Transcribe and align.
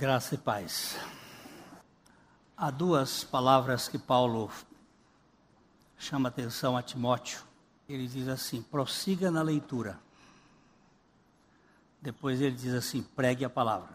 Graça 0.00 0.34
e 0.34 0.38
paz. 0.38 0.96
Há 2.56 2.70
duas 2.70 3.22
palavras 3.22 3.86
que 3.86 3.98
Paulo 3.98 4.50
chama 5.98 6.30
atenção 6.30 6.74
a 6.74 6.82
Timóteo. 6.82 7.42
Ele 7.86 8.06
diz 8.06 8.26
assim: 8.26 8.62
prossiga 8.62 9.30
na 9.30 9.42
leitura. 9.42 10.00
Depois 12.00 12.40
ele 12.40 12.56
diz 12.56 12.72
assim: 12.72 13.02
pregue 13.02 13.44
a 13.44 13.50
palavra. 13.50 13.90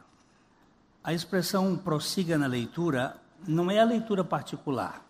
A 1.04 1.12
expressão 1.12 1.76
prossiga 1.76 2.38
na 2.38 2.46
leitura 2.46 3.20
não 3.48 3.72
é 3.72 3.80
a 3.80 3.84
leitura 3.84 4.24
particular, 4.24 5.04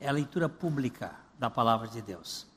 é 0.00 0.08
a 0.08 0.12
leitura 0.12 0.48
pública 0.48 1.14
da 1.38 1.48
palavra 1.48 1.86
de 1.86 2.02
Deus. 2.02 2.48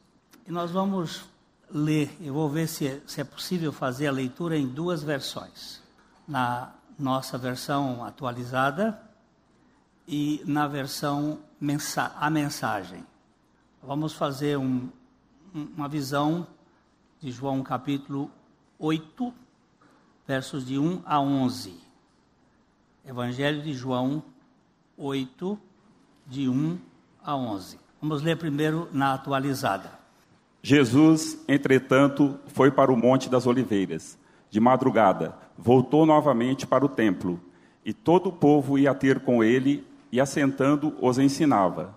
E 0.47 0.51
nós 0.51 0.71
vamos 0.71 1.25
ler, 1.69 2.17
eu 2.19 2.33
vou 2.33 2.49
ver 2.49 2.67
se 2.67 2.87
é, 2.87 3.01
se 3.05 3.21
é 3.21 3.23
possível 3.23 3.71
fazer 3.71 4.07
a 4.07 4.11
leitura 4.11 4.57
em 4.57 4.67
duas 4.67 5.03
versões. 5.03 5.83
Na 6.27 6.73
nossa 6.97 7.37
versão 7.37 8.03
atualizada 8.03 8.99
e 10.07 10.41
na 10.45 10.67
versão 10.67 11.39
mensa 11.59 12.13
a 12.19 12.29
mensagem. 12.29 13.05
Vamos 13.81 14.13
fazer 14.13 14.57
um, 14.57 14.89
uma 15.53 15.87
visão 15.87 16.47
de 17.19 17.31
João 17.31 17.63
capítulo 17.63 18.29
8, 18.79 19.33
versos 20.27 20.65
de 20.65 20.77
1 20.77 21.03
a 21.05 21.19
11. 21.19 21.73
Evangelho 23.05 23.61
de 23.61 23.73
João 23.73 24.23
8, 24.97 25.59
de 26.27 26.47
1 26.47 26.79
a 27.23 27.35
11. 27.35 27.79
Vamos 28.01 28.21
ler 28.21 28.37
primeiro 28.37 28.89
na 28.91 29.13
atualizada. 29.13 29.91
Jesus, 30.61 31.37
entretanto, 31.47 32.39
foi 32.47 32.71
para 32.71 32.91
o 32.91 32.97
Monte 32.97 33.29
das 33.29 33.45
Oliveiras. 33.45 34.17
De 34.49 34.59
madrugada, 34.59 35.35
voltou 35.57 36.05
novamente 36.05 36.65
para 36.65 36.85
o 36.85 36.89
templo, 36.89 37.39
e 37.85 37.93
todo 37.93 38.29
o 38.29 38.33
povo 38.33 38.77
ia 38.77 38.93
ter 38.93 39.19
com 39.19 39.43
ele, 39.43 39.85
e 40.11 40.21
assentando 40.21 40.95
os 41.01 41.17
ensinava. 41.17 41.95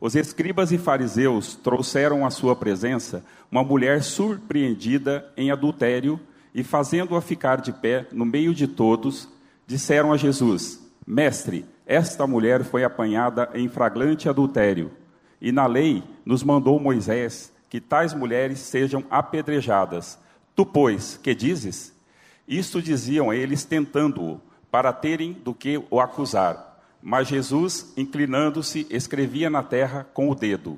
Os 0.00 0.14
escribas 0.14 0.72
e 0.72 0.78
fariseus 0.78 1.54
trouxeram 1.54 2.24
à 2.24 2.30
sua 2.30 2.56
presença 2.56 3.22
uma 3.50 3.62
mulher 3.62 4.02
surpreendida 4.02 5.30
em 5.36 5.50
adultério, 5.50 6.18
e 6.54 6.64
fazendo-a 6.64 7.20
ficar 7.20 7.60
de 7.60 7.72
pé 7.72 8.06
no 8.12 8.24
meio 8.24 8.52
de 8.54 8.66
todos, 8.66 9.28
disseram 9.66 10.12
a 10.12 10.16
Jesus: 10.16 10.80
Mestre, 11.06 11.64
esta 11.86 12.26
mulher 12.26 12.64
foi 12.64 12.82
apanhada 12.82 13.50
em 13.54 13.68
flagrante 13.68 14.28
adultério, 14.28 14.90
e 15.40 15.52
na 15.52 15.66
lei 15.66 16.02
nos 16.24 16.42
mandou 16.42 16.80
Moisés 16.80 17.52
que 17.68 17.80
tais 17.80 18.12
mulheres 18.12 18.58
sejam 18.58 19.04
apedrejadas. 19.08 20.18
Tu, 20.56 20.66
pois, 20.66 21.18
que 21.22 21.34
dizes? 21.34 21.94
Isto 22.50 22.82
diziam 22.82 23.32
eles, 23.32 23.62
tentando-o, 23.62 24.40
para 24.72 24.92
terem 24.92 25.32
do 25.32 25.54
que 25.54 25.80
o 25.88 26.00
acusar. 26.00 26.82
Mas 27.00 27.28
Jesus, 27.28 27.92
inclinando-se, 27.96 28.88
escrevia 28.90 29.48
na 29.48 29.62
terra 29.62 30.04
com 30.12 30.28
o 30.28 30.34
dedo. 30.34 30.76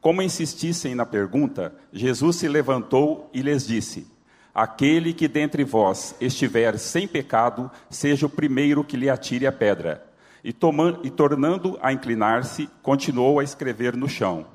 Como 0.00 0.20
insistissem 0.20 0.92
na 0.92 1.06
pergunta, 1.06 1.72
Jesus 1.92 2.34
se 2.34 2.48
levantou 2.48 3.30
e 3.32 3.42
lhes 3.42 3.64
disse: 3.64 4.08
Aquele 4.52 5.14
que 5.14 5.28
dentre 5.28 5.62
vós 5.62 6.16
estiver 6.20 6.76
sem 6.80 7.06
pecado, 7.06 7.70
seja 7.88 8.26
o 8.26 8.30
primeiro 8.30 8.82
que 8.82 8.96
lhe 8.96 9.08
atire 9.08 9.46
a 9.46 9.52
pedra. 9.52 10.04
E, 10.42 10.52
tomando, 10.52 11.06
e 11.06 11.10
tornando 11.10 11.78
a 11.80 11.92
inclinar-se, 11.92 12.68
continuou 12.82 13.38
a 13.38 13.44
escrever 13.44 13.96
no 13.96 14.08
chão. 14.08 14.46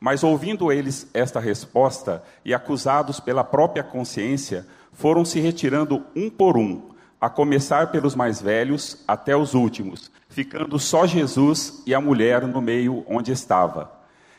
Mas 0.00 0.22
ouvindo 0.22 0.70
eles 0.70 1.08
esta 1.14 1.40
resposta 1.40 2.22
e 2.44 2.52
acusados 2.52 3.20
pela 3.20 3.44
própria 3.44 3.82
consciência, 3.82 4.66
foram 4.92 5.24
se 5.24 5.40
retirando 5.40 6.04
um 6.14 6.30
por 6.30 6.56
um, 6.56 6.82
a 7.20 7.28
começar 7.28 7.90
pelos 7.90 8.14
mais 8.14 8.40
velhos 8.40 9.02
até 9.08 9.36
os 9.36 9.54
últimos, 9.54 10.10
ficando 10.28 10.78
só 10.78 11.06
Jesus 11.06 11.82
e 11.86 11.94
a 11.94 12.00
mulher 12.00 12.46
no 12.46 12.60
meio 12.60 13.04
onde 13.08 13.32
estava. 13.32 13.90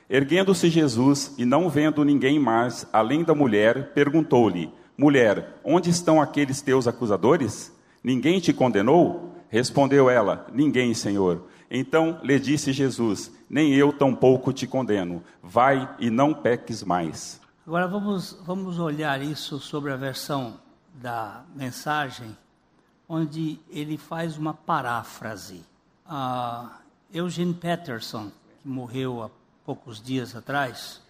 Erguendo-se 0.09 0.69
Jesus 0.69 1.33
e 1.37 1.45
não 1.45 1.67
vendo 1.67 2.05
ninguém 2.05 2.39
mais 2.39 2.85
além 2.93 3.23
da 3.23 3.33
mulher, 3.33 3.91
perguntou-lhe: 3.93 4.71
Mulher, 4.95 5.59
onde 5.63 5.89
estão 5.89 6.21
aqueles 6.21 6.61
teus 6.61 6.87
acusadores? 6.87 7.73
Ninguém 8.03 8.39
te 8.39 8.53
condenou? 8.53 9.33
Respondeu 9.49 10.09
ela: 10.09 10.45
Ninguém, 10.53 10.93
Senhor. 10.93 11.41
Então 11.71 12.19
lhe 12.23 12.39
disse 12.39 12.71
Jesus: 12.71 13.31
Nem 13.55 13.73
eu 13.73 13.93
tampouco 13.93 14.51
te 14.51 14.67
condeno. 14.67 15.23
Vai 15.41 15.89
e 15.97 16.09
não 16.09 16.33
peques 16.33 16.83
mais. 16.83 17.39
Agora 17.65 17.87
vamos, 17.87 18.37
vamos 18.45 18.79
olhar 18.79 19.21
isso 19.21 19.61
sobre 19.61 19.93
a 19.93 19.95
versão 19.95 20.59
da 20.93 21.41
mensagem, 21.55 22.35
onde 23.07 23.57
ele 23.69 23.97
faz 23.97 24.37
uma 24.37 24.53
paráfrase. 24.53 25.63
Uh, 26.05 26.67
Eugene 27.13 27.53
Peterson, 27.53 28.29
que 28.61 28.67
morreu 28.67 29.23
há 29.23 29.29
poucos 29.65 30.01
dias 30.03 30.35
atrás, 30.35 31.01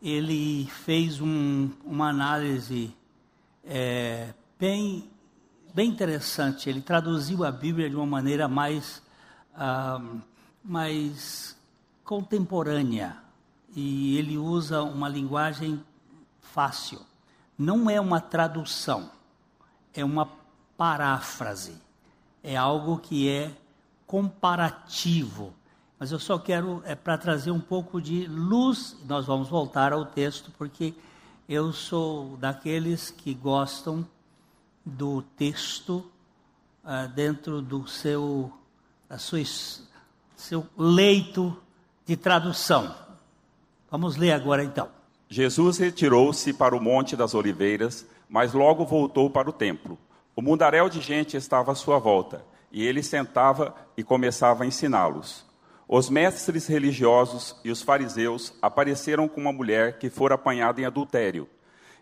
ele 0.00 0.66
fez 0.66 1.20
um, 1.20 1.68
uma 1.84 2.10
análise 2.10 2.94
é, 3.64 4.32
bem, 4.56 5.10
bem 5.74 5.90
interessante. 5.90 6.70
Ele 6.70 6.80
traduziu 6.80 7.42
a 7.42 7.50
Bíblia 7.50 7.90
de 7.90 7.96
uma 7.96 8.06
maneira 8.06 8.46
mais, 8.46 9.02
uh, 9.56 10.20
mais 10.62 11.55
contemporânea 12.06 13.16
e 13.74 14.16
ele 14.16 14.38
usa 14.38 14.82
uma 14.82 15.08
linguagem 15.08 15.84
fácil. 16.40 17.00
Não 17.58 17.90
é 17.90 18.00
uma 18.00 18.20
tradução, 18.20 19.10
é 19.92 20.04
uma 20.04 20.30
paráfrase. 20.76 21.76
É 22.42 22.56
algo 22.56 22.98
que 22.98 23.28
é 23.28 23.50
comparativo. 24.06 25.52
Mas 25.98 26.12
eu 26.12 26.18
só 26.18 26.38
quero 26.38 26.80
é 26.84 26.94
para 26.94 27.18
trazer 27.18 27.50
um 27.50 27.60
pouco 27.60 28.00
de 28.00 28.26
luz. 28.26 28.96
Nós 29.04 29.26
vamos 29.26 29.48
voltar 29.48 29.92
ao 29.92 30.06
texto 30.06 30.52
porque 30.56 30.94
eu 31.48 31.72
sou 31.72 32.36
daqueles 32.36 33.10
que 33.10 33.34
gostam 33.34 34.06
do 34.84 35.22
texto 35.22 36.08
uh, 36.84 37.08
dentro 37.14 37.60
do 37.60 37.88
seu, 37.88 38.52
da 39.08 39.18
sua, 39.18 39.40
seu 40.36 40.66
leito 40.76 41.56
de 42.06 42.16
tradução. 42.16 42.94
Vamos 43.90 44.16
ler 44.16 44.30
agora 44.30 44.62
então. 44.62 44.88
Jesus 45.28 45.78
retirou-se 45.78 46.52
para 46.52 46.76
o 46.76 46.80
Monte 46.80 47.16
das 47.16 47.34
Oliveiras, 47.34 48.06
mas 48.28 48.52
logo 48.52 48.86
voltou 48.86 49.28
para 49.28 49.50
o 49.50 49.52
templo. 49.52 49.98
O 50.36 50.40
mundaréu 50.40 50.88
de 50.88 51.00
gente 51.00 51.36
estava 51.36 51.72
à 51.72 51.74
sua 51.74 51.98
volta, 51.98 52.44
e 52.70 52.86
ele 52.86 53.02
sentava 53.02 53.74
e 53.96 54.04
começava 54.04 54.62
a 54.62 54.66
ensiná-los. 54.66 55.44
Os 55.88 56.08
mestres 56.08 56.68
religiosos 56.68 57.56
e 57.64 57.70
os 57.70 57.82
fariseus 57.82 58.54
apareceram 58.62 59.26
com 59.26 59.40
uma 59.40 59.52
mulher 59.52 59.98
que 59.98 60.08
fora 60.08 60.34
apanhada 60.36 60.80
em 60.80 60.84
adultério. 60.84 61.48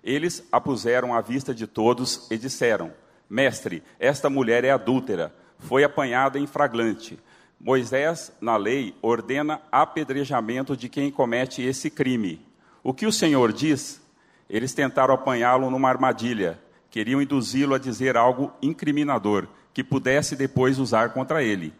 Eles 0.03 0.47
a 0.53 0.61
puseram 0.61 1.15
à 1.15 1.23
vista 1.23 1.55
de 1.55 1.67
todos 1.67 2.27
e 2.31 2.37
disseram: 2.37 2.93
Mestre, 3.29 3.83
esta 3.99 4.29
mulher 4.29 4.65
é 4.65 4.71
adúltera, 4.71 5.35
foi 5.59 5.83
apanhada 5.83 6.39
em 6.39 6.47
flagrante. 6.47 7.19
Moisés, 7.65 8.31
na 8.43 8.59
lei, 8.59 8.95
ordena 9.01 9.59
apedrejamento 9.73 10.77
de 10.77 10.87
quem 10.87 11.11
comete 11.11 11.63
esse 11.63 11.89
crime. 11.89 12.39
O 12.83 12.93
que 12.93 13.07
o 13.07 13.13
Senhor 13.13 13.55
diz? 13.55 14.03
Eles 14.51 14.75
tentaram 14.75 15.15
apanhá-lo 15.15 15.71
numa 15.71 15.89
armadilha, 15.89 16.61
queriam 16.91 17.23
induzi-lo 17.23 17.75
a 17.75 17.79
dizer 17.79 18.19
algo 18.19 18.53
incriminador, 18.61 19.49
que 19.73 19.83
pudesse 19.83 20.37
depois 20.37 20.79
usar 20.79 21.15
contra 21.15 21.43
ele. 21.43 21.73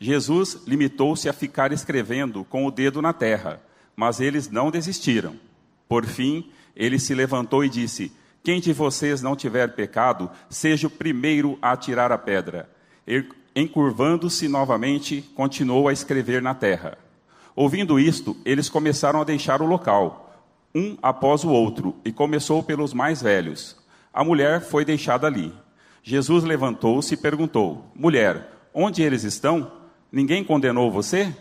Jesus 0.00 0.62
limitou-se 0.66 1.28
a 1.28 1.34
ficar 1.34 1.70
escrevendo 1.70 2.42
com 2.42 2.64
o 2.64 2.70
dedo 2.70 3.02
na 3.02 3.12
terra, 3.12 3.60
mas 3.94 4.20
eles 4.20 4.48
não 4.48 4.70
desistiram. 4.70 5.38
Por 5.86 6.06
fim, 6.06 6.50
ele 6.74 6.98
se 6.98 7.14
levantou 7.14 7.62
e 7.62 7.68
disse: 7.68 8.10
Quem 8.42 8.58
de 8.58 8.72
vocês 8.72 9.20
não 9.20 9.36
tiver 9.36 9.74
pecado, 9.74 10.30
seja 10.48 10.86
o 10.86 10.90
primeiro 10.90 11.58
a 11.60 11.72
atirar 11.72 12.10
a 12.10 12.16
pedra 12.16 12.74
encurvando-se 13.56 14.46
novamente, 14.48 15.22
continuou 15.34 15.88
a 15.88 15.92
escrever 15.92 16.42
na 16.42 16.54
terra. 16.54 16.98
Ouvindo 17.54 17.98
isto, 17.98 18.36
eles 18.44 18.68
começaram 18.68 19.18
a 19.18 19.24
deixar 19.24 19.62
o 19.62 19.66
local, 19.66 20.44
um 20.74 20.98
após 21.02 21.42
o 21.42 21.48
outro, 21.48 21.96
e 22.04 22.12
começou 22.12 22.62
pelos 22.62 22.92
mais 22.92 23.22
velhos. 23.22 23.74
A 24.12 24.22
mulher 24.22 24.60
foi 24.60 24.84
deixada 24.84 25.26
ali. 25.26 25.54
Jesus 26.02 26.44
levantou-se 26.44 27.14
e 27.14 27.16
perguntou: 27.16 27.90
Mulher, 27.94 28.52
onde 28.74 29.02
eles 29.02 29.24
estão? 29.24 29.72
Ninguém 30.12 30.44
condenou 30.44 30.92
você? 30.92 31.34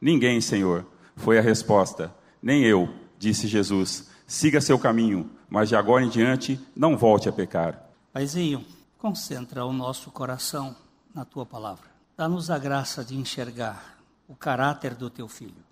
Ninguém, 0.00 0.40
Senhor, 0.40 0.84
foi 1.14 1.38
a 1.38 1.42
resposta. 1.42 2.12
Nem 2.42 2.64
eu, 2.64 2.88
disse 3.16 3.46
Jesus. 3.46 4.10
Siga 4.26 4.60
seu 4.60 4.78
caminho, 4.78 5.30
mas 5.48 5.68
de 5.68 5.76
agora 5.76 6.04
em 6.04 6.08
diante 6.08 6.58
não 6.74 6.96
volte 6.96 7.28
a 7.28 7.32
pecar. 7.32 7.88
Paizinho, 8.12 8.64
concentra 8.98 9.64
o 9.64 9.72
nosso 9.72 10.10
coração 10.10 10.74
na 11.14 11.24
tua 11.24 11.46
palavra. 11.46 11.84
Dá-nos 12.16 12.50
a 12.50 12.58
graça 12.58 13.04
de 13.04 13.16
enxergar 13.16 13.98
o 14.28 14.34
caráter 14.34 14.94
do 14.94 15.08
teu 15.08 15.28
filho 15.28 15.64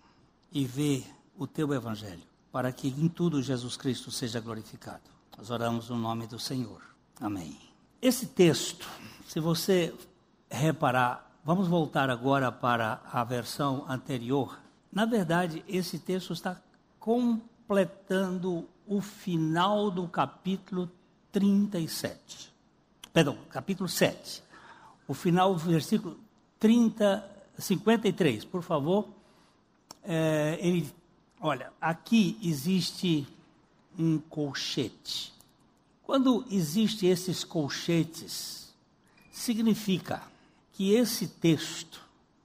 e 0.53 0.65
ver 0.65 1.05
o 1.37 1.47
teu 1.47 1.73
evangelho, 1.75 2.23
para 2.53 2.71
que 2.71 2.89
em 2.89 3.09
tudo 3.09 3.43
Jesus 3.43 3.77
Cristo 3.77 4.11
seja 4.11 4.41
glorificado. 4.41 5.03
Nós 5.37 5.51
oramos 5.51 5.89
no 5.89 5.97
nome 5.97 6.27
do 6.27 6.39
Senhor. 6.39 6.83
Amém. 7.21 7.59
Esse 8.01 8.27
texto, 8.27 8.89
se 9.27 9.41
você 9.41 9.95
reparar, 10.51 11.31
vamos 11.45 11.69
voltar 11.69 12.11
agora 12.11 12.53
para 12.53 13.01
a 13.11 13.25
versão 13.25 13.85
anterior. 13.89 14.59
Na 14.93 15.05
verdade, 15.05 15.65
esse 15.67 15.99
texto 15.99 16.33
está 16.33 16.61
completando 16.99 18.69
o 18.87 19.01
final 19.01 19.91
do 19.91 20.07
capítulo 20.07 20.91
37. 21.31 22.53
Perdão, 23.13 23.39
capítulo 23.51 23.89
7. 23.89 24.43
O 25.07 25.15
final 25.15 25.55
do 25.55 25.61
versículo 25.61 26.19
30, 26.59 27.29
53, 27.59 28.45
por 28.45 28.63
favor. 28.63 29.09
É, 30.05 30.59
ele, 30.61 30.91
olha, 31.41 31.73
aqui 31.81 32.39
existe 32.43 33.27
um 33.99 34.19
colchete. 34.19 35.33
Quando 36.03 36.45
existem 36.51 37.11
esses 37.11 37.45
colchetes, 37.45 38.73
significa 39.31 40.23
que 40.73 40.93
esse 40.93 41.27
texto 41.27 42.01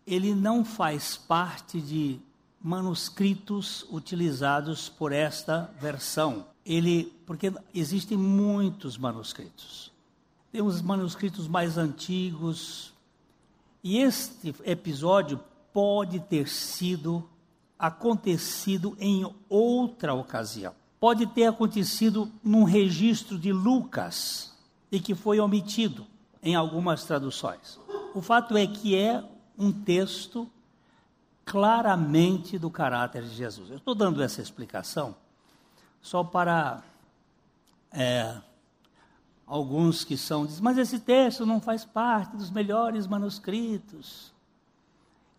ele 0.05 0.33
não 0.33 0.63
faz 0.63 1.17
parte 1.17 1.81
de 1.81 2.19
manuscritos 2.61 3.85
utilizados 3.91 4.89
por 4.89 5.11
esta 5.11 5.73
versão. 5.79 6.45
Ele, 6.65 7.13
porque 7.25 7.51
existem 7.73 8.17
muitos 8.17 8.97
manuscritos. 8.97 9.91
Tem 10.51 10.61
os 10.61 10.81
manuscritos 10.81 11.47
mais 11.47 11.77
antigos. 11.77 12.93
E 13.83 13.97
este 13.97 14.55
episódio 14.63 15.39
pode 15.73 16.19
ter 16.19 16.47
sido 16.47 17.27
acontecido 17.77 18.97
em 18.99 19.29
outra 19.47 20.13
ocasião. 20.13 20.73
Pode 20.99 21.27
ter 21.27 21.45
acontecido 21.45 22.31
num 22.43 22.63
registro 22.63 23.37
de 23.37 23.53
Lucas 23.53 24.53
e 24.91 24.99
que 24.99 25.13
foi 25.13 25.39
omitido 25.39 26.07
em 26.41 26.55
algumas 26.55 27.03
traduções. 27.03 27.79
O 28.15 28.21
fato 28.21 28.57
é 28.57 28.65
que 28.65 28.95
é 28.95 29.23
um 29.57 29.71
texto 29.71 30.49
claramente 31.45 32.57
do 32.57 32.69
caráter 32.69 33.23
de 33.23 33.35
Jesus. 33.35 33.69
Eu 33.69 33.77
estou 33.77 33.93
dando 33.93 34.21
essa 34.21 34.41
explicação 34.41 35.15
só 36.01 36.23
para 36.23 36.83
é, 37.91 38.37
alguns 39.47 40.03
que 40.03 40.17
são, 40.17 40.45
dizem, 40.45 40.61
mas 40.61 40.77
esse 40.77 40.99
texto 40.99 41.45
não 41.45 41.59
faz 41.59 41.85
parte 41.85 42.35
dos 42.35 42.51
melhores 42.51 43.07
manuscritos. 43.07 44.33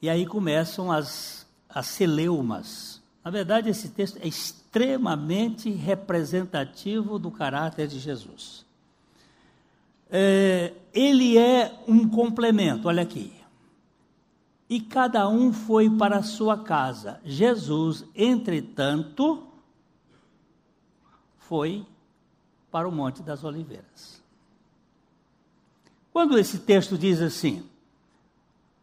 E 0.01 0.09
aí 0.09 0.27
começam 0.27 0.91
as, 0.91 1.47
as 1.69 1.87
celeumas. 1.87 3.03
Na 3.23 3.31
verdade, 3.31 3.69
esse 3.69 3.91
texto 3.91 4.19
é 4.23 4.27
extremamente 4.27 5.71
representativo 5.71 7.19
do 7.19 7.31
caráter 7.31 7.87
de 7.87 7.99
Jesus. 7.99 8.65
É, 10.11 10.73
ele 10.95 11.37
é 11.37 11.79
um 11.87 12.09
complemento, 12.09 12.89
olha 12.89 13.03
aqui 13.03 13.39
e 14.69 14.81
cada 14.81 15.29
um 15.29 15.53
foi 15.53 15.89
para 15.89 16.19
a 16.19 16.23
sua 16.23 16.59
casa. 16.59 17.21
Jesus, 17.25 18.05
entretanto, 18.15 19.47
foi 21.39 21.87
para 22.71 22.89
o 22.89 22.93
Monte 22.93 23.23
das 23.23 23.45
Oliveiras. 23.45 24.23
Quando 26.13 26.39
esse 26.39 26.59
texto 26.59 26.99
diz 26.99 27.21
assim, 27.21 27.69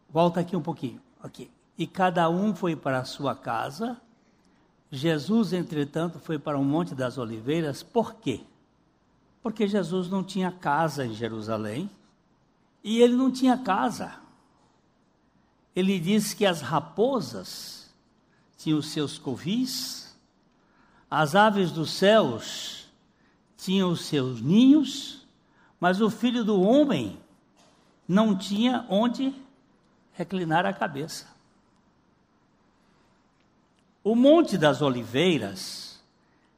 volta 0.08 0.40
aqui 0.40 0.56
um 0.56 0.62
pouquinho, 0.62 1.00
aqui. 1.22 1.50
E 1.76 1.86
cada 1.86 2.28
um 2.30 2.54
foi 2.54 2.74
para 2.74 3.00
a 3.00 3.04
sua 3.04 3.34
casa. 3.34 4.00
Jesus, 4.90 5.52
entretanto, 5.52 6.18
foi 6.18 6.38
para 6.38 6.58
o 6.58 6.64
Monte 6.64 6.94
das 6.94 7.18
Oliveiras. 7.18 7.82
Por 7.82 8.14
quê? 8.14 8.40
Porque 9.42 9.68
Jesus 9.68 10.08
não 10.08 10.24
tinha 10.24 10.50
casa 10.50 11.04
em 11.04 11.14
Jerusalém 11.14 11.90
e 12.82 13.00
ele 13.00 13.14
não 13.14 13.30
tinha 13.30 13.58
casa 13.58 14.26
ele 15.76 16.00
diz 16.00 16.32
que 16.32 16.46
as 16.46 16.62
raposas 16.62 17.90
tinham 18.56 18.80
seus 18.80 19.18
covis, 19.18 20.16
as 21.10 21.34
aves 21.34 21.70
dos 21.70 21.90
céus 21.90 22.85
tinham 23.56 23.90
os 23.90 24.04
seus 24.06 24.40
ninhos, 24.40 25.26
mas 25.80 26.00
o 26.00 26.10
filho 26.10 26.44
do 26.44 26.60
homem 26.60 27.18
não 28.06 28.36
tinha 28.36 28.86
onde 28.88 29.34
reclinar 30.12 30.64
a 30.66 30.72
cabeça. 30.72 31.26
O 34.02 34.14
Monte 34.14 34.56
das 34.56 34.82
Oliveiras 34.82 36.00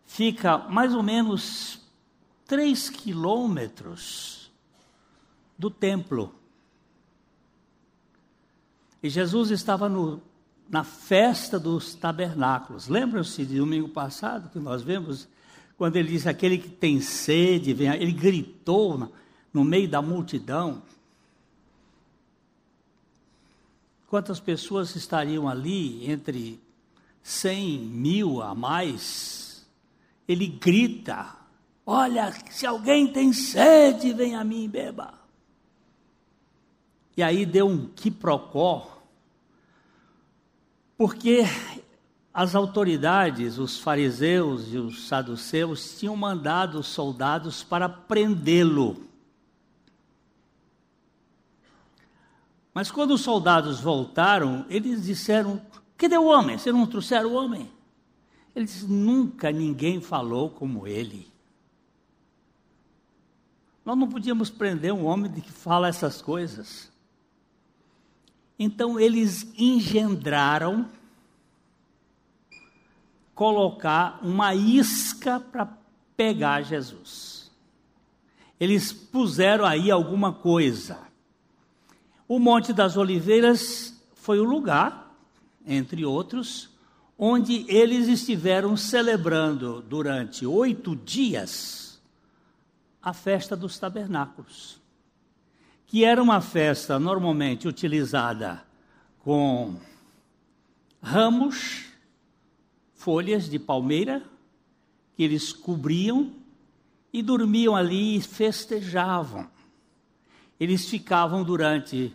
fica 0.05 0.59
mais 0.59 0.95
ou 0.95 1.03
menos 1.03 1.81
três 2.47 2.91
quilômetros 2.91 4.51
do 5.59 5.71
templo. 5.71 6.35
E 9.03 9.09
Jesus 9.09 9.51
estava 9.51 9.89
no, 9.89 10.21
na 10.69 10.85
festa 10.85 11.59
dos 11.59 11.95
tabernáculos. 11.95 12.89
Lembram-se 12.89 13.45
de 13.47 13.59
domingo 13.59 13.89
passado 13.89 14.51
que 14.51 14.59
nós 14.59 14.83
vemos 14.83 15.29
quando 15.79 15.95
ele 15.95 16.09
disse: 16.09 16.29
Aquele 16.29 16.59
que 16.59 16.69
tem 16.69 17.01
sede, 17.01 17.73
vem. 17.73 17.89
Ele 17.95 18.13
gritou 18.13 19.11
no, 19.53 19.65
meio 19.65 19.89
da 19.89 20.03
multidão. 20.03 20.83
Quantas 24.09 24.41
pessoas 24.41 24.95
estariam 24.97 25.49
ali? 25.49 26.11
Entre 26.11 26.61
cem 27.23 27.79
mil 27.79 28.43
a 28.43 28.55
mais. 28.57 29.65
Ele 30.27 30.49
grita: 30.49 31.37
Olha, 31.87 32.35
se 32.51 32.67
alguém 32.67 33.07
tem 33.07 33.33
sede, 33.33 34.13
vem 34.13 34.35
a 34.35 34.43
mim 34.43 34.65
e 34.65 34.69
beba. 34.69 35.15
E 37.17 37.23
aí 37.23 37.47
deu 37.47 37.67
um 37.67 37.87
quiprocó, 37.89 39.01
porque 40.97 41.43
as 42.39 42.55
autoridades, 42.55 43.59
os 43.59 43.81
fariseus 43.81 44.73
e 44.73 44.79
os 44.79 45.09
saduceus, 45.09 45.99
tinham 45.99 46.15
mandado 46.15 46.85
soldados 46.85 47.65
para 47.65 47.89
prendê-lo. 47.89 49.09
Mas 52.73 52.93
quando 52.93 53.15
os 53.15 53.23
soldados 53.23 53.81
voltaram, 53.81 54.65
eles 54.69 55.05
disseram: 55.05 55.61
Cadê 55.97 56.17
o 56.17 56.27
homem? 56.27 56.57
Vocês 56.57 56.73
não 56.73 56.87
trouxeram 56.87 57.31
o 57.31 57.35
homem? 57.35 57.69
Ele 58.55 58.67
disse: 58.67 58.87
Nunca 58.87 59.51
ninguém 59.51 60.01
falou 60.01 60.49
como 60.49 60.87
ele. 60.87 61.29
Nós 63.85 63.99
não 63.99 64.09
podíamos 64.09 64.49
prender 64.49 64.93
um 64.93 65.07
homem 65.07 65.33
que 65.33 65.51
fala 65.51 65.89
essas 65.89 66.23
coisas. 66.23 66.89
Então 68.57 69.01
eles 69.01 69.53
engendraram 69.59 70.89
colocar 73.39 74.19
uma 74.21 74.53
isca 74.53 75.39
para 75.39 75.69
pegar 76.17 76.63
Jesus. 76.63 77.53
Eles 78.59 78.93
puseram 78.93 79.65
aí 79.65 79.93
alguma 79.93 80.33
coisa. 80.33 80.99
O 82.27 82.41
Monte 82.41 82.73
das 82.73 82.97
Oliveiras 82.97 83.95
foi 84.15 84.41
o 84.41 84.45
lugar, 84.45 85.15
entre 85.65 86.05
outros, 86.05 86.69
onde 87.17 87.65
eles 87.69 88.09
estiveram 88.09 88.77
celebrando 88.77 89.83
durante 89.83 90.45
oito 90.45 90.97
dias 90.97 92.03
a 93.01 93.13
festa 93.13 93.55
dos 93.55 93.79
tabernáculos 93.79 94.81
que 95.89 96.05
era 96.05 96.23
uma 96.23 96.43
festa 96.43 96.99
normalmente 96.99 97.67
utilizada 97.67 98.63
com 99.21 99.75
ramos, 101.03 101.88
folhas 102.99 103.49
de 103.49 103.59
palmeira, 103.59 104.23
que 105.17 105.23
eles 105.23 105.53
cobriam 105.53 106.31
e 107.13 107.23
dormiam 107.23 107.75
ali 107.75 108.17
e 108.17 108.21
festejavam. 108.21 109.49
Eles 110.61 110.87
ficavam 110.87 111.43
durante 111.43 112.13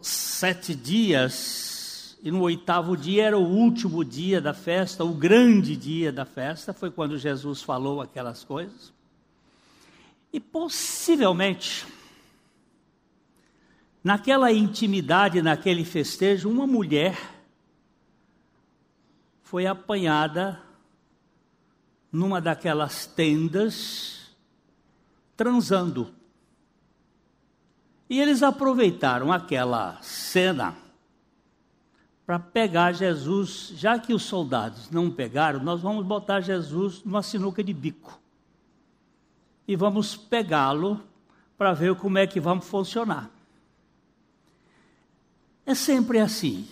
sete 0.00 0.74
dias, 0.74 2.16
e 2.22 2.30
no 2.30 2.40
oitavo 2.40 2.96
dia 2.96 3.24
era 3.24 3.38
o 3.38 3.46
último 3.46 4.02
dia 4.02 4.40
da 4.40 4.54
festa, 4.54 5.04
o 5.04 5.12
grande 5.12 5.76
dia 5.76 6.10
da 6.10 6.24
festa, 6.24 6.72
foi 6.72 6.90
quando 6.90 7.18
Jesus 7.18 7.60
falou 7.60 8.00
aquelas 8.00 8.42
coisas. 8.42 8.92
E 10.32 10.40
possivelmente, 10.40 11.86
Naquela 14.02 14.50
intimidade, 14.50 15.42
naquele 15.42 15.84
festejo, 15.84 16.48
uma 16.48 16.66
mulher 16.66 17.18
foi 19.50 19.66
apanhada 19.66 20.62
numa 22.12 22.40
daquelas 22.40 23.04
tendas, 23.04 24.30
transando. 25.36 26.14
E 28.08 28.20
eles 28.20 28.44
aproveitaram 28.44 29.32
aquela 29.32 30.00
cena 30.02 30.76
para 32.24 32.38
pegar 32.38 32.92
Jesus, 32.92 33.72
já 33.74 33.98
que 33.98 34.14
os 34.14 34.22
soldados 34.22 34.88
não 34.88 35.10
pegaram, 35.10 35.58
nós 35.58 35.80
vamos 35.80 36.06
botar 36.06 36.40
Jesus 36.40 37.02
numa 37.02 37.20
sinuca 37.20 37.60
de 37.60 37.74
bico. 37.74 38.20
E 39.66 39.74
vamos 39.74 40.14
pegá-lo 40.14 41.02
para 41.58 41.72
ver 41.72 41.96
como 41.96 42.18
é 42.18 42.26
que 42.28 42.38
vamos 42.38 42.68
funcionar. 42.68 43.28
É 45.66 45.74
sempre 45.74 46.20
assim. 46.20 46.68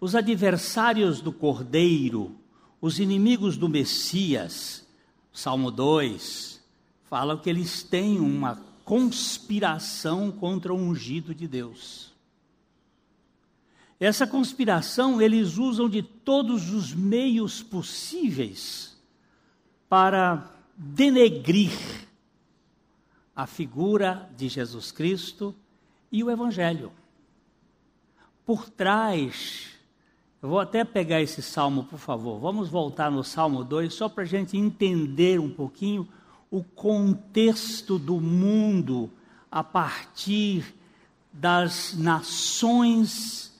Os 0.00 0.14
adversários 0.14 1.20
do 1.20 1.30
Cordeiro, 1.30 2.34
os 2.80 2.98
inimigos 2.98 3.58
do 3.58 3.68
Messias, 3.68 4.86
Salmo 5.30 5.70
2, 5.70 6.58
falam 7.04 7.36
que 7.36 7.50
eles 7.50 7.82
têm 7.82 8.18
uma 8.18 8.56
conspiração 8.82 10.32
contra 10.32 10.72
o 10.72 10.76
ungido 10.76 11.34
de 11.34 11.46
Deus. 11.46 12.14
Essa 14.00 14.26
conspiração 14.26 15.20
eles 15.20 15.58
usam 15.58 15.86
de 15.86 16.02
todos 16.02 16.70
os 16.72 16.94
meios 16.94 17.62
possíveis 17.62 18.98
para 19.86 20.50
denegrir 20.74 21.70
a 23.36 23.46
figura 23.46 24.30
de 24.34 24.48
Jesus 24.48 24.90
Cristo 24.90 25.54
e 26.10 26.24
o 26.24 26.30
Evangelho. 26.30 26.90
Por 28.46 28.70
trás, 28.70 29.69
eu 30.42 30.48
vou 30.48 30.58
até 30.58 30.84
pegar 30.84 31.20
esse 31.20 31.42
salmo, 31.42 31.84
por 31.84 31.98
favor. 31.98 32.38
Vamos 32.38 32.68
voltar 32.68 33.10
no 33.10 33.22
Salmo 33.22 33.62
2, 33.62 33.92
só 33.92 34.08
para 34.08 34.24
a 34.24 34.26
gente 34.26 34.56
entender 34.56 35.38
um 35.38 35.50
pouquinho 35.50 36.08
o 36.50 36.64
contexto 36.64 37.98
do 37.98 38.20
mundo 38.20 39.10
a 39.50 39.62
partir 39.62 40.64
das 41.32 41.94
nações 41.94 43.50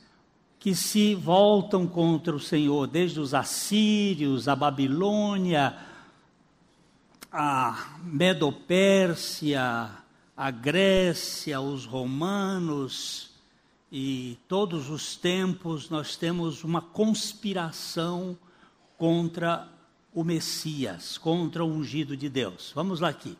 que 0.58 0.74
se 0.74 1.14
voltam 1.14 1.86
contra 1.86 2.34
o 2.34 2.40
Senhor, 2.40 2.86
desde 2.86 3.20
os 3.20 3.34
assírios, 3.34 4.48
a 4.48 4.56
Babilônia, 4.56 5.76
a 7.30 7.96
Medopérsia, 8.02 9.90
a 10.36 10.50
Grécia, 10.50 11.60
os 11.60 11.84
romanos, 11.84 13.29
e 13.90 14.38
todos 14.46 14.88
os 14.88 15.16
tempos 15.16 15.90
nós 15.90 16.16
temos 16.16 16.62
uma 16.62 16.80
conspiração 16.80 18.38
contra 18.96 19.68
o 20.14 20.22
Messias, 20.22 21.18
contra 21.18 21.64
o 21.64 21.68
ungido 21.68 22.16
de 22.16 22.28
Deus. 22.28 22.72
Vamos 22.74 23.00
lá 23.00 23.08
aqui. 23.08 23.36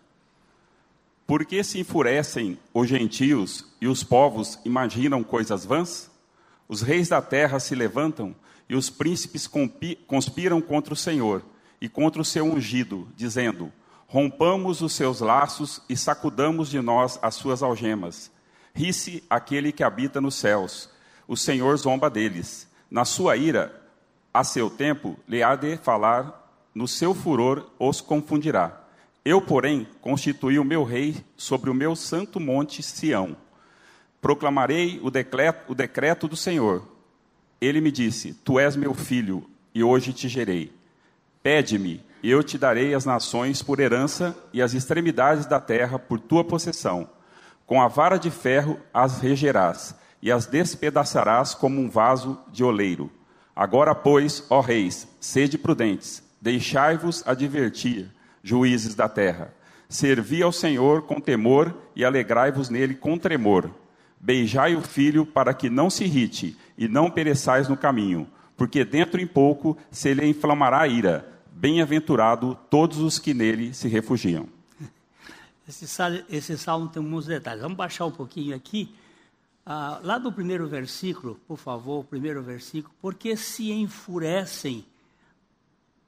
Por 1.27 1.45
que 1.45 1.63
se 1.63 1.79
enfurecem 1.79 2.59
os 2.75 2.89
gentios 2.89 3.65
e 3.81 3.87
os 3.87 4.03
povos 4.03 4.59
imaginam 4.65 5.23
coisas 5.23 5.65
vãs? 5.65 6.11
Os 6.69 6.83
reis 6.83 7.09
da 7.09 7.23
terra 7.23 7.61
se 7.61 7.75
levantam 7.75 8.35
e 8.69 8.75
os 8.75 8.91
príncipes 8.91 9.49
conspiram 10.07 10.61
contra 10.61 10.93
o 10.95 10.97
Senhor 10.97 11.45
e 11.81 11.89
contra 11.89 12.21
o 12.21 12.25
seu 12.25 12.45
ungido, 12.45 13.09
dizendo: 13.17 13.73
Rompamos 14.09 14.81
os 14.81 14.93
seus 14.93 15.21
laços 15.21 15.81
e 15.89 15.97
sacudamos 15.97 16.69
de 16.69 16.81
nós 16.81 17.19
as 17.23 17.37
suas 17.37 17.63
algemas. 17.63 18.31
Ri-se 18.75 19.23
aquele 19.29 19.73
que 19.73 19.83
habita 19.83 20.21
nos 20.21 20.35
céus. 20.35 20.89
O 21.27 21.37
Senhor 21.37 21.77
zomba 21.77 22.11
deles. 22.11 22.69
Na 22.91 23.05
sua 23.05 23.37
ira, 23.37 23.81
a 24.33 24.43
seu 24.45 24.69
tempo, 24.69 25.19
lhe 25.29 25.43
há 25.43 25.55
de 25.55 25.77
falar, 25.77 26.53
no 26.75 26.89
seu 26.89 27.15
furor 27.15 27.71
os 27.79 28.01
confundirá. 28.01 28.81
Eu, 29.25 29.41
porém, 29.41 29.87
constituí 30.01 30.59
o 30.59 30.65
meu 30.65 30.83
rei 30.85 31.17
sobre 31.37 31.71
o 31.71 31.75
meu 31.75 31.95
santo 31.95 32.41
monte 32.41 32.83
Sião 32.83 33.37
proclamarei 34.21 35.01
o 35.03 35.11
decreto, 35.11 35.73
o 35.73 35.75
decreto 35.75 36.29
do 36.29 36.37
Senhor. 36.37 36.87
Ele 37.61 37.81
me 37.81 37.91
disse: 37.91 38.35
Tu 38.35 38.59
és 38.59 38.77
meu 38.77 38.95
filho, 38.95 39.49
e 39.75 39.83
hoje 39.83 40.13
te 40.13 40.29
gerei. 40.29 40.73
Pede-me, 41.43 42.05
e 42.23 42.31
eu 42.31 42.43
te 42.43 42.59
darei 42.59 42.95
as 42.95 43.05
nações 43.05 43.63
por 43.63 43.81
herança 43.81 44.37
e 44.53 44.61
as 44.61 44.75
extremidades 44.75 45.47
da 45.47 45.59
terra 45.59 45.99
por 45.99 46.21
tua 46.21 46.45
possessão. 46.45 47.09
Com 47.71 47.81
a 47.81 47.87
vara 47.87 48.19
de 48.19 48.33
ferro 48.33 48.81
as 48.93 49.21
regerás, 49.21 49.95
e 50.21 50.33
as 50.33 50.45
despedaçarás 50.45 51.55
como 51.55 51.81
um 51.81 51.89
vaso 51.89 52.37
de 52.51 52.65
oleiro. 52.65 53.09
Agora, 53.55 53.95
pois, 53.95 54.45
ó 54.51 54.59
reis, 54.59 55.07
sede 55.21 55.57
prudentes, 55.57 56.21
deixai-vos 56.41 57.23
advertir, 57.25 58.11
juízes 58.43 58.97
da 58.97 59.09
terra. 59.09 59.55
Servi 59.89 60.43
ao 60.43 60.51
Senhor 60.51 61.03
com 61.03 61.21
temor 61.21 61.73
e 61.95 62.05
alegrai-vos 62.05 62.69
nele 62.71 62.97
com 62.97 63.17
tremor 63.17 63.71
Beijai 64.19 64.75
o 64.75 64.83
filho 64.83 65.25
para 65.25 65.55
que 65.55 65.71
não 65.71 65.89
se 65.89 66.03
irrite 66.03 66.59
e 66.77 66.89
não 66.89 67.09
pereçais 67.09 67.69
no 67.69 67.77
caminho, 67.77 68.27
porque 68.57 68.85
dentro 68.85 69.21
em 69.21 69.29
pouco 69.29 69.79
se 69.93 70.13
lhe 70.13 70.27
inflamará 70.27 70.81
a 70.81 70.89
ira. 70.89 71.25
Bem-aventurado 71.53 72.59
todos 72.69 72.99
os 72.99 73.21
que 73.21 73.33
nele 73.33 73.73
se 73.73 73.87
refugiam. 73.87 74.49
Esse, 75.71 75.87
esse 76.29 76.59
salmo 76.59 76.89
tem 76.89 77.01
muitos 77.01 77.29
detalhes. 77.29 77.63
Vamos 77.63 77.79
baixar 77.79 78.05
um 78.05 78.11
pouquinho 78.11 78.57
aqui. 78.57 78.93
Ah, 79.65 80.01
lá 80.03 80.19
do 80.19 80.33
primeiro 80.33 80.67
versículo, 80.67 81.37
por 81.47 81.57
favor, 81.57 82.05
primeiro 82.05 82.43
versículo. 82.43 82.93
Porque 83.01 83.37
se 83.37 83.71
enfurecem 83.71 84.85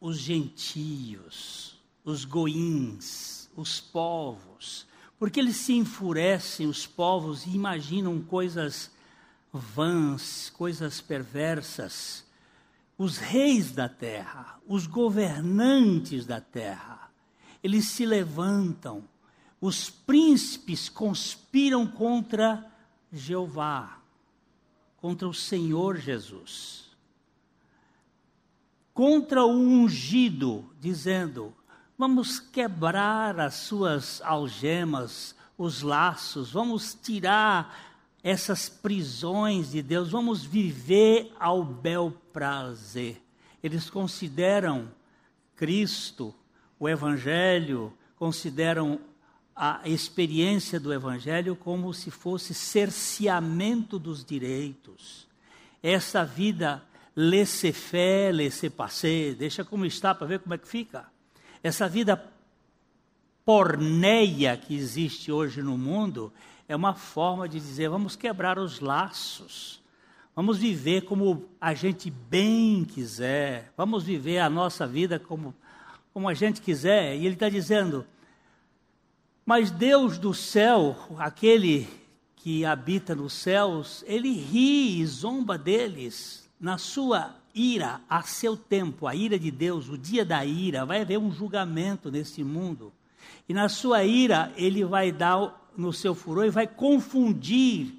os 0.01 0.19
gentios, 0.19 1.81
os 2.05 2.25
goins, 2.25 3.49
os 3.55 3.81
povos, 3.81 4.85
porque 5.17 5.39
eles 5.39 5.55
se 5.59 5.75
enfurecem, 5.75 6.67
os 6.67 6.85
povos, 6.85 7.47
e 7.47 7.51
imaginam 7.51 8.21
coisas 8.21 8.91
vãs, 9.53 10.51
coisas 10.51 11.01
perversas. 11.01 12.25
Os 12.99 13.17
reis 13.17 13.71
da 13.71 13.89
terra, 13.89 14.59
os 14.67 14.89
governantes 14.89 16.27
da 16.27 16.41
terra, 16.41 17.13
eles 17.63 17.85
se 17.85 18.05
levantam, 18.05 19.05
os 19.63 19.89
príncipes 19.89 20.89
conspiram 20.89 21.87
contra 21.87 22.69
Jeová, 23.13 24.01
contra 24.97 25.29
o 25.29 25.33
Senhor 25.33 25.99
Jesus, 25.99 26.91
contra 28.93 29.45
o 29.45 29.53
ungido, 29.53 30.69
dizendo: 30.81 31.55
Vamos 31.97 32.41
quebrar 32.41 33.39
as 33.39 33.55
suas 33.55 34.21
algemas, 34.23 35.33
os 35.57 35.81
laços, 35.81 36.51
vamos 36.51 36.93
tirar 37.01 37.95
essas 38.21 38.69
prisões 38.69 39.71
de 39.71 39.81
Deus, 39.81 40.11
vamos 40.11 40.45
viver 40.45 41.33
ao 41.39 41.63
bel 41.63 42.13
prazer. 42.33 43.23
Eles 43.63 43.89
consideram 43.89 44.91
Cristo, 45.55 46.35
o 46.81 46.89
Evangelho, 46.89 47.93
consideram 48.17 48.99
a 49.65 49.81
experiência 49.89 50.81
do 50.81 50.93
Evangelho 50.93 51.55
como 51.55 51.95
se 51.95 52.11
fosse 52.11 52.53
cerceamento 52.53 53.97
dos 53.97 54.25
direitos. 54.25 55.29
Essa 55.81 56.25
vida 56.25 56.83
laissez-faire, 57.15 58.37
laissez-passer, 58.37 59.37
deixa 59.37 59.65
como 59.65 59.87
está 59.87 60.13
para 60.13 60.27
ver 60.27 60.41
como 60.41 60.53
é 60.53 60.59
que 60.59 60.67
fica. 60.67 61.07
Essa 61.63 61.89
vida 61.89 62.21
porneia 63.45 64.57
que 64.57 64.75
existe 64.75 65.31
hoje 65.31 65.63
no 65.63 65.79
mundo 65.79 66.33
é 66.69 66.75
uma 66.75 66.93
forma 66.95 67.49
de 67.49 67.61
dizer: 67.61 67.89
vamos 67.89 68.17
quebrar 68.17 68.59
os 68.59 68.81
laços, 68.81 69.81
vamos 70.35 70.59
viver 70.59 71.03
como 71.03 71.49
a 71.61 71.73
gente 71.73 72.11
bem 72.11 72.85
quiser, 72.85 73.73
vamos 73.77 74.03
viver 74.03 74.41
a 74.41 74.51
nossa 74.51 74.89
vida 74.89 75.21
como, 75.21 75.55
como 76.13 76.29
a 76.29 76.35
gente 76.35 76.61
quiser. 76.61 77.15
E 77.15 77.27
ele 77.27 77.35
está 77.35 77.49
dizendo: 77.49 78.05
mas 79.45 79.71
Deus 79.71 80.19
do 80.19 80.33
céu, 80.33 80.97
aquele 81.19 81.89
que 82.37 82.65
habita 82.65 83.15
nos 83.15 83.33
céus, 83.33 84.05
ele 84.07 84.33
ri 84.33 85.01
e 85.01 85.07
zomba 85.07 85.59
deles 85.59 86.49
na 86.61 86.79
sua 86.79 87.35
ira 87.55 88.01
a 88.09 88.23
seu 88.23 88.57
tempo, 88.57 89.07
a 89.07 89.15
ira 89.15 89.39
de 89.39 89.51
Deus, 89.51 89.89
o 89.89 89.99
dia 89.99 90.25
da 90.25 90.45
ira, 90.45 90.87
vai 90.87 91.03
haver 91.03 91.19
um 91.19 91.33
julgamento 91.33 92.11
nesse 92.11 92.43
mundo. 92.43 92.93
E 93.49 93.55
na 93.55 93.69
sua 93.69 94.05
ira, 94.05 94.53
ele 94.57 94.85
vai 94.85 95.13
dar 95.13 95.71
no 95.77 95.93
seu 95.93 96.15
furor 96.15 96.47
e 96.47 96.51
vai 96.51 96.67
confundir. 96.67 97.95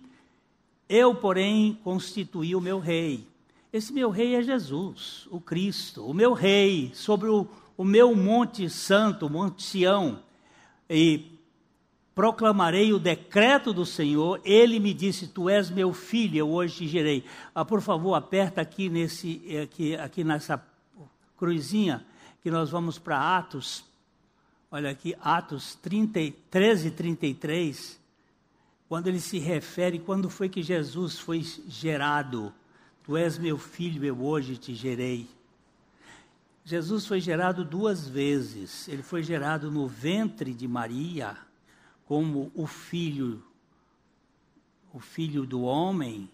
Eu, 0.88 1.14
porém, 1.14 1.80
constituí 1.84 2.56
o 2.56 2.62
meu 2.62 2.80
rei. 2.80 3.28
Esse 3.72 3.92
meu 3.92 4.10
rei 4.10 4.36
é 4.36 4.42
Jesus, 4.44 5.28
o 5.32 5.40
Cristo, 5.40 6.06
o 6.06 6.14
meu 6.14 6.34
rei, 6.34 6.92
sobre 6.94 7.30
o, 7.30 7.48
o 7.76 7.84
meu 7.84 8.16
monte 8.16 8.70
santo, 8.70 9.26
o 9.26 9.30
Monte 9.30 9.64
Sião. 9.64 10.20
E 10.90 11.33
proclamarei 12.16 12.94
o 12.94 13.00
decreto 13.00 13.74
do 13.74 13.86
Senhor. 13.86 14.40
Ele 14.44 14.80
me 14.80 14.94
disse: 14.94 15.28
Tu 15.28 15.50
és 15.50 15.70
meu 15.70 15.94
filho, 15.94 16.38
eu 16.38 16.50
hoje 16.50 16.78
te 16.78 16.88
gerei. 16.88 17.24
Ah, 17.54 17.66
por 17.66 17.82
favor, 17.82 18.14
aperta 18.16 18.62
aqui, 18.62 18.90
nesse, 18.90 19.42
aqui, 19.64 19.96
aqui 19.96 20.24
nessa 20.24 20.64
cruzinha, 21.38 22.06
que 22.42 22.52
nós 22.52 22.70
vamos 22.70 23.00
para 23.00 23.38
Atos. 23.38 23.86
Olha 24.72 24.90
aqui, 24.90 25.16
Atos 25.22 25.76
30, 25.76 26.34
13, 26.50 26.92
33. 26.92 28.02
Quando 28.88 29.08
ele 29.08 29.20
se 29.20 29.40
refere, 29.40 30.00
quando 30.00 30.30
foi 30.30 30.50
que 30.50 30.62
Jesus 30.62 31.18
foi 31.18 31.44
gerado? 31.68 32.54
Tu 33.04 33.18
és 33.18 33.38
meu 33.38 33.58
filho, 33.58 34.04
eu 34.06 34.22
hoje 34.24 34.56
te 34.56 34.74
gerei. 34.74 35.28
Jesus 36.64 37.06
foi 37.06 37.20
gerado 37.20 37.66
duas 37.66 38.08
vezes. 38.08 38.88
Ele 38.88 39.04
foi 39.04 39.22
gerado 39.22 39.70
no 39.70 39.88
ventre 39.88 40.54
de 40.54 40.68
Maria 40.68 41.38
como 42.06 42.52
o 42.54 42.68
filho, 42.68 43.44
o 44.94 45.00
filho 45.00 45.46
do 45.46 45.62
homem, 45.62 46.30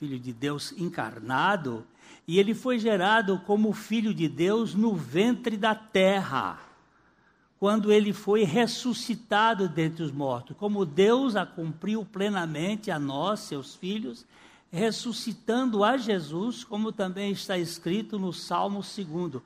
Filho 0.00 0.18
de 0.18 0.32
Deus 0.32 0.72
encarnado, 0.78 1.84
e 2.26 2.38
ele 2.38 2.54
foi 2.54 2.78
gerado 2.78 3.38
como 3.40 3.70
Filho 3.74 4.14
de 4.14 4.28
Deus 4.28 4.74
no 4.74 4.94
ventre 4.94 5.58
da 5.58 5.74
terra, 5.74 6.58
quando 7.58 7.92
ele 7.92 8.14
foi 8.14 8.44
ressuscitado 8.44 9.68
dentre 9.68 10.02
os 10.02 10.10
mortos. 10.10 10.56
Como 10.56 10.86
Deus 10.86 11.36
a 11.36 11.44
cumpriu 11.44 12.02
plenamente 12.02 12.90
a 12.90 12.98
nós, 12.98 13.40
seus 13.40 13.74
filhos, 13.74 14.24
ressuscitando 14.72 15.84
a 15.84 15.98
Jesus, 15.98 16.64
como 16.64 16.92
também 16.92 17.32
está 17.32 17.58
escrito 17.58 18.18
no 18.18 18.32
Salmo 18.32 18.80
2: 18.80 19.42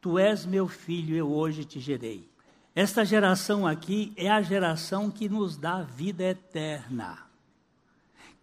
Tu 0.00 0.18
és 0.20 0.46
meu 0.46 0.68
filho, 0.68 1.16
eu 1.16 1.32
hoje 1.32 1.64
te 1.64 1.80
gerei. 1.80 2.28
Esta 2.76 3.04
geração 3.04 3.66
aqui 3.66 4.12
é 4.16 4.30
a 4.30 4.40
geração 4.40 5.10
que 5.10 5.28
nos 5.28 5.56
dá 5.56 5.82
vida 5.82 6.22
eterna 6.22 7.26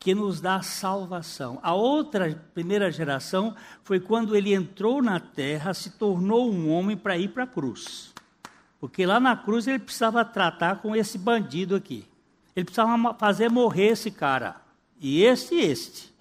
que 0.03 0.13
nos 0.13 0.41
dá 0.41 0.61
salvação. 0.61 1.59
A 1.63 1.73
outra 1.73 2.35
primeira 2.53 2.91
geração 2.91 3.55
foi 3.85 4.01
quando 4.01 4.35
ele 4.35 4.53
entrou 4.53 5.01
na 5.01 5.17
terra, 5.17 5.73
se 5.73 5.91
tornou 5.91 6.51
um 6.51 6.69
homem 6.69 6.97
para 6.97 7.17
ir 7.17 7.29
para 7.29 7.45
a 7.45 7.47
cruz. 7.47 8.13
Porque 8.81 9.05
lá 9.05 9.17
na 9.17 9.37
cruz 9.37 9.65
ele 9.65 9.79
precisava 9.79 10.25
tratar 10.25 10.81
com 10.81 10.93
esse 10.93 11.17
bandido 11.17 11.73
aqui. 11.73 12.05
Ele 12.53 12.65
precisava 12.65 13.13
fazer 13.13 13.49
morrer 13.49 13.91
esse 13.91 14.11
cara. 14.11 14.57
E 14.99 15.23
este 15.23 15.55
este. 15.55 16.13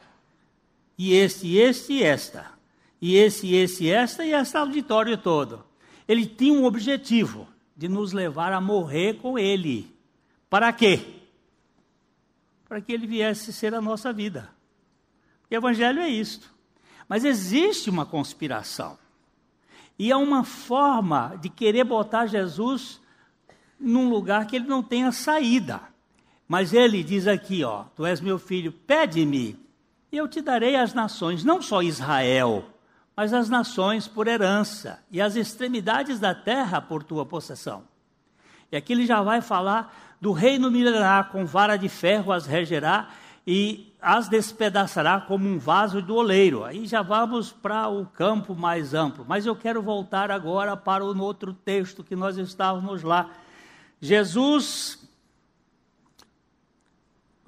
E 0.97 1.13
este, 1.15 1.57
este 1.57 1.95
e 1.95 2.03
esta. 2.05 2.53
E 3.01 3.17
esse, 3.17 3.53
esse, 3.53 3.91
esta 3.91 4.25
e 4.25 4.33
esse 4.33 4.57
auditório 4.57 5.19
todo. 5.19 5.65
Ele 6.07 6.25
tinha 6.25 6.53
um 6.53 6.65
objetivo 6.65 7.49
de 7.77 7.89
nos 7.89 8.13
levar 8.13 8.53
a 8.53 8.61
morrer 8.61 9.15
com 9.15 9.39
ele. 9.39 9.95
Para 10.49 10.73
quê? 10.73 11.23
para 12.73 12.81
que 12.81 12.91
ele 12.91 13.07
viesse 13.07 13.53
ser 13.53 13.75
a 13.75 13.83
nossa 13.83 14.15
vida. 14.15 14.49
O 15.51 15.55
evangelho 15.55 16.01
é 16.01 16.09
isto. 16.09 16.51
Mas 17.07 17.23
existe 17.23 17.91
uma 17.91 18.07
conspiração. 18.07 18.97
E 19.99 20.11
é 20.11 20.17
uma 20.17 20.43
forma 20.43 21.39
de 21.39 21.51
querer 21.51 21.85
botar 21.85 22.25
Jesus 22.25 22.99
num 23.79 24.09
lugar 24.09 24.47
que 24.47 24.57
ele 24.57 24.67
não 24.67 24.83
tenha 24.83 25.13
saída. 25.13 25.83
Mas 26.49 26.73
ele 26.73 27.03
diz 27.03 27.27
aqui, 27.27 27.63
ó, 27.63 27.85
tu 27.95 28.07
és 28.07 28.23
meu 28.23 28.39
filho, 28.39 28.73
pede-me, 28.73 29.61
e 30.11 30.17
eu 30.17 30.27
te 30.27 30.41
darei 30.41 30.75
as 30.75 30.95
nações, 30.95 31.45
não 31.45 31.61
só 31.61 31.83
Israel, 31.83 32.65
mas 33.17 33.33
as 33.33 33.49
nações 33.49 34.09
por 34.09 34.27
herança, 34.27 35.03
e 35.11 35.21
as 35.21 35.37
extremidades 35.37 36.19
da 36.19 36.35
terra 36.35 36.81
por 36.81 37.03
tua 37.03 37.27
possessão. 37.27 37.85
E 38.71 38.77
aqui 38.77 38.93
ele 38.93 39.07
já 39.07 39.23
vai 39.23 39.43
falar 39.43 40.17
do 40.21 40.33
reino 40.33 40.71
milenar, 40.71 41.31
com 41.31 41.45
vara 41.45 41.77
de 41.77 41.89
ferro 41.89 42.33
as 42.33 42.47
regerá 42.47 43.11
e 43.47 43.93
as 44.01 44.29
despedaçará 44.29 45.21
como 45.21 45.47
um 45.47 45.59
vaso 45.59 46.01
do 46.01 46.15
oleiro. 46.15 46.65
Aí 46.65 46.87
já 46.87 47.03
vamos 47.03 47.53
para 47.53 47.89
o 47.89 48.07
campo 48.07 48.55
mais 48.55 48.95
amplo. 48.95 49.25
Mas 49.29 49.45
eu 49.45 49.55
quero 49.55 49.83
voltar 49.83 50.31
agora 50.31 50.77
para 50.77 51.05
o 51.05 51.21
outro 51.21 51.53
texto 51.53 52.03
que 52.03 52.17
nós 52.17 52.39
estávamos 52.39 53.03
lá. 53.03 53.31
Jesus. 54.01 54.99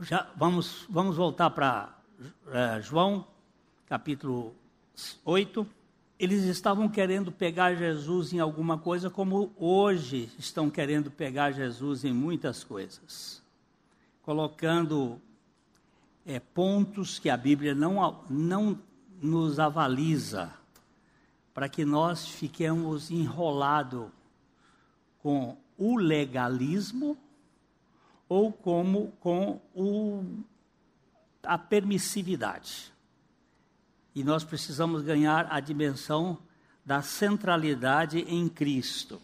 Já, 0.00 0.26
vamos, 0.36 0.84
vamos 0.90 1.16
voltar 1.16 1.50
para 1.50 1.88
é, 2.50 2.80
João, 2.82 3.24
capítulo 3.86 4.54
8 5.24 5.66
eles 6.18 6.44
estavam 6.44 6.88
querendo 6.88 7.32
pegar 7.32 7.74
Jesus 7.74 8.32
em 8.32 8.38
alguma 8.38 8.78
coisa, 8.78 9.10
como 9.10 9.52
hoje 9.58 10.30
estão 10.38 10.70
querendo 10.70 11.10
pegar 11.10 11.50
Jesus 11.50 12.04
em 12.04 12.12
muitas 12.12 12.62
coisas, 12.62 13.42
colocando 14.22 15.20
é, 16.24 16.38
pontos 16.38 17.18
que 17.18 17.28
a 17.28 17.36
Bíblia 17.36 17.74
não, 17.74 18.24
não 18.30 18.78
nos 19.20 19.58
avaliza, 19.58 20.52
para 21.52 21.68
que 21.68 21.84
nós 21.84 22.26
fiquemos 22.26 23.10
enrolados 23.10 24.08
com 25.18 25.56
o 25.76 25.96
legalismo 25.96 27.18
ou 28.28 28.52
como 28.52 29.12
com 29.20 29.60
o, 29.74 30.24
a 31.42 31.58
permissividade. 31.58 32.93
E 34.14 34.22
nós 34.22 34.44
precisamos 34.44 35.02
ganhar 35.02 35.46
a 35.50 35.58
dimensão 35.60 36.38
da 36.84 37.02
centralidade 37.02 38.20
em 38.20 38.48
Cristo. 38.48 39.20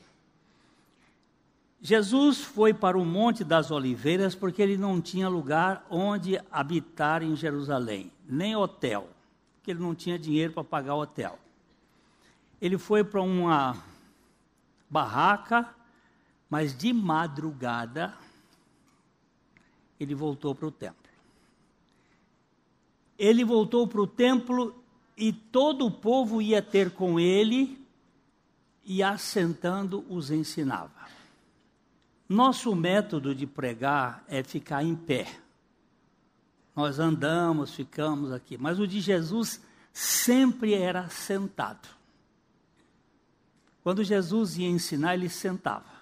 Jesus 1.82 2.40
foi 2.40 2.74
para 2.74 2.98
o 2.98 3.04
Monte 3.04 3.42
das 3.42 3.70
Oliveiras 3.70 4.34
porque 4.34 4.60
ele 4.60 4.76
não 4.76 5.00
tinha 5.00 5.28
lugar 5.28 5.86
onde 5.88 6.38
habitar 6.50 7.22
em 7.22 7.34
Jerusalém, 7.34 8.12
nem 8.28 8.54
hotel, 8.54 9.08
porque 9.56 9.70
ele 9.70 9.80
não 9.80 9.94
tinha 9.94 10.18
dinheiro 10.18 10.52
para 10.52 10.64
pagar 10.64 10.94
o 10.94 11.00
hotel. 11.00 11.38
Ele 12.60 12.76
foi 12.76 13.02
para 13.02 13.22
uma 13.22 13.82
barraca, 14.90 15.74
mas 16.50 16.76
de 16.76 16.92
madrugada 16.92 18.14
ele 19.98 20.14
voltou 20.14 20.54
para 20.54 20.66
o 20.66 20.70
templo. 20.70 20.96
Ele 23.18 23.44
voltou 23.44 23.86
para 23.86 24.00
o 24.00 24.06
templo 24.06 24.79
e 25.20 25.34
todo 25.34 25.86
o 25.86 25.90
povo 25.90 26.40
ia 26.40 26.62
ter 26.62 26.92
com 26.92 27.20
ele 27.20 27.78
e 28.82 29.02
assentando 29.02 30.02
os 30.08 30.30
ensinava. 30.30 30.98
Nosso 32.26 32.74
método 32.74 33.34
de 33.34 33.46
pregar 33.46 34.24
é 34.26 34.42
ficar 34.42 34.82
em 34.82 34.96
pé. 34.96 35.30
Nós 36.74 36.98
andamos, 36.98 37.74
ficamos 37.74 38.32
aqui, 38.32 38.56
mas 38.56 38.80
o 38.80 38.86
de 38.86 38.98
Jesus 38.98 39.62
sempre 39.92 40.72
era 40.72 41.06
sentado. 41.10 41.86
Quando 43.82 44.02
Jesus 44.02 44.56
ia 44.56 44.68
ensinar, 44.68 45.14
ele 45.14 45.28
sentava. 45.28 46.00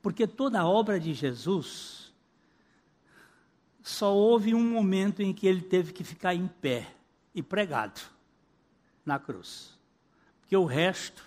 Porque 0.00 0.26
toda 0.26 0.60
a 0.60 0.66
obra 0.66 0.98
de 0.98 1.12
Jesus 1.12 1.99
só 3.90 4.14
houve 4.14 4.54
um 4.54 4.62
momento 4.62 5.20
em 5.20 5.32
que 5.32 5.46
ele 5.46 5.60
teve 5.60 5.92
que 5.92 6.04
ficar 6.04 6.34
em 6.34 6.46
pé 6.46 6.94
e 7.34 7.42
pregado 7.42 8.00
na 9.04 9.18
cruz. 9.18 9.78
Porque 10.40 10.56
o 10.56 10.64
resto 10.64 11.24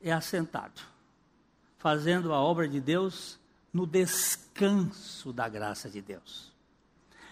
é 0.00 0.12
assentado, 0.12 0.80
fazendo 1.78 2.32
a 2.32 2.40
obra 2.40 2.68
de 2.68 2.80
Deus 2.80 3.38
no 3.72 3.86
descanso 3.86 5.32
da 5.32 5.48
graça 5.48 5.90
de 5.90 6.00
Deus. 6.00 6.52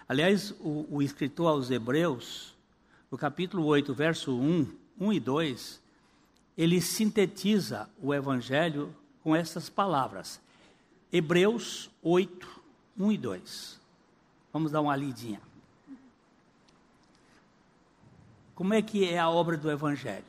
Aliás, 0.09 0.51
o, 0.61 0.87
o 0.90 1.03
escritor 1.03 1.49
aos 1.49 1.70
Hebreus, 1.70 2.55
no 3.11 3.16
capítulo 3.16 3.64
8, 3.64 3.94
verso 3.94 4.38
1, 4.38 4.70
1 5.01 5.12
e 5.12 5.20
2, 5.20 5.83
ele 6.59 6.81
sintetiza 6.81 7.88
o 8.03 8.12
Evangelho 8.12 8.94
com 9.23 9.35
essas 9.35 9.70
palavras. 9.70 10.40
Hebreus 11.11 11.90
8, 12.03 12.62
1 12.99 13.12
e 13.12 13.18
2. 13.18 13.84
Vamos 14.55 14.71
dar 14.71 14.81
uma 14.81 14.95
lidinha. 14.95 15.40
Como 18.55 18.73
é 18.73 18.81
que 18.81 19.11
é 19.11 19.19
a 19.19 19.29
obra 19.29 19.57
do 19.57 19.69
Evangelho? 19.69 20.25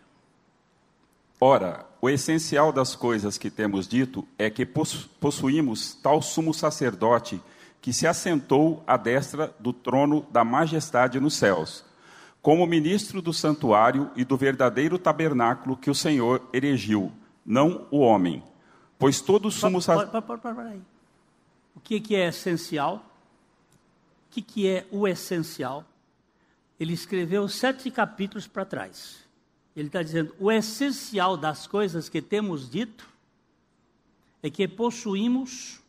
Ora, 1.40 1.86
o 2.02 2.10
essencial 2.10 2.74
das 2.74 2.96
coisas 2.96 3.38
que 3.38 3.52
temos 3.52 3.88
dito 3.88 4.28
é 4.36 4.50
que 4.50 4.66
possuímos 4.66 5.94
tal 5.94 6.24
sumo 6.24 6.56
sacerdote 6.56 7.40
que 7.80 7.94
se 7.94 8.08
assentou 8.08 8.84
à 8.88 8.98
destra 8.98 9.54
do 9.60 9.72
trono 9.72 10.26
da 10.32 10.44
majestade 10.44 11.20
nos 11.20 11.36
céus, 11.36 11.86
como 12.42 12.66
ministro 12.66 13.22
do 13.22 13.32
santuário 13.32 14.10
e 14.16 14.26
do 14.26 14.36
verdadeiro 14.36 14.98
tabernáculo 14.98 15.78
que 15.78 15.92
o 15.92 15.94
Senhor 15.94 16.42
erigiu, 16.52 17.12
não 17.46 17.86
o 17.92 18.00
homem. 18.00 18.42
Pois 18.98 19.22
todo 19.22 19.52
sumo 19.52 19.80
sacerdote. 19.80 20.82
O 21.76 21.80
que 21.80 22.16
é 22.16 22.30
essencial? 22.30 23.06
Que, 24.36 24.42
que 24.42 24.68
é 24.68 24.88
o 24.92 25.08
essencial? 25.08 25.86
Ele 26.78 26.92
escreveu 26.92 27.48
sete 27.48 27.90
capítulos 27.90 28.48
para 28.48 28.66
trás. 28.66 29.24
Ele 29.74 29.88
está 29.88 30.04
dizendo: 30.04 30.36
o 30.38 30.52
essencial 30.52 31.38
das 31.38 31.68
coisas 31.68 32.10
que 32.10 32.22
temos 32.22 32.70
dito 32.70 33.08
é 34.44 34.50
que 34.50 34.68
possuímos 34.68 35.80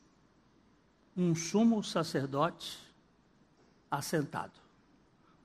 um 1.17 1.35
sumo 1.35 1.83
sacerdote 1.83 2.79
assentado. 3.91 4.53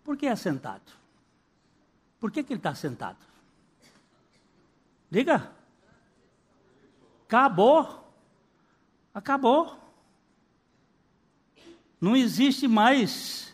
Por 0.03 0.15
que 0.15 0.27
assentado? 0.27 0.91
Por 2.19 2.31
que, 2.31 2.43
que 2.43 2.53
ele 2.53 2.59
está 2.59 2.75
sentado? 2.75 3.17
Diga. 5.09 5.51
Acabou. 7.25 8.13
Acabou 9.13 9.80
não 12.01 12.15
existe 12.15 12.67
mais 12.67 13.53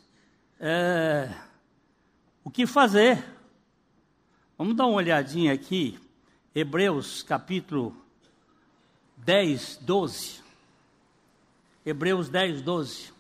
é, 0.58 1.30
o 2.46 2.50
que 2.50 2.66
fazer. 2.66 3.22
Vamos 4.58 4.74
dar 4.74 4.86
uma 4.86 4.96
olhadinha 4.96 5.52
aqui, 5.52 6.00
Hebreus 6.56 7.22
capítulo 7.22 7.94
10, 9.18 9.80
12. 9.82 10.40
Hebreus 11.86 12.30
10, 12.30 12.62
12. 12.62 13.14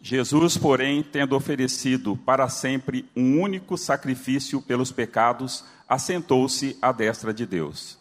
Jesus, 0.00 0.56
porém, 0.56 1.02
tendo 1.02 1.36
oferecido 1.36 2.16
para 2.16 2.48
sempre 2.48 3.08
um 3.14 3.40
único 3.40 3.76
sacrifício 3.76 4.60
pelos 4.60 4.90
pecados, 4.90 5.64
assentou-se 5.88 6.76
à 6.80 6.90
destra 6.90 7.32
de 7.32 7.46
Deus. 7.46 7.98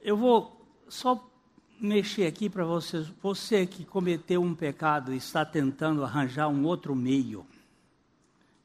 Eu 0.00 0.16
vou 0.16 0.60
só 0.88 1.31
mexer 1.82 2.26
aqui 2.26 2.48
para 2.48 2.64
vocês. 2.64 3.06
Você 3.20 3.66
que 3.66 3.84
cometeu 3.84 4.42
um 4.42 4.54
pecado 4.54 5.12
e 5.12 5.16
está 5.16 5.44
tentando 5.44 6.04
arranjar 6.04 6.48
um 6.48 6.64
outro 6.64 6.94
meio 6.94 7.44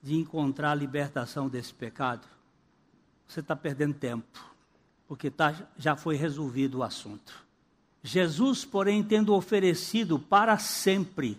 de 0.01 0.15
encontrar 0.15 0.71
a 0.71 0.75
libertação 0.75 1.49
desse 1.49 1.73
pecado, 1.73 2.27
você 3.27 3.39
está 3.39 3.56
perdendo 3.56 3.95
tempo, 3.95 4.39
porque 5.08 5.30
tá, 5.30 5.53
já 5.77 5.95
foi 5.95 6.15
resolvido 6.15 6.77
o 6.77 6.84
assunto. 6.84 7.45
Jesus, 8.03 8.63
porém, 8.63 9.03
tendo 9.03 9.34
oferecido 9.34 10.19
para 10.19 10.58
sempre 10.58 11.38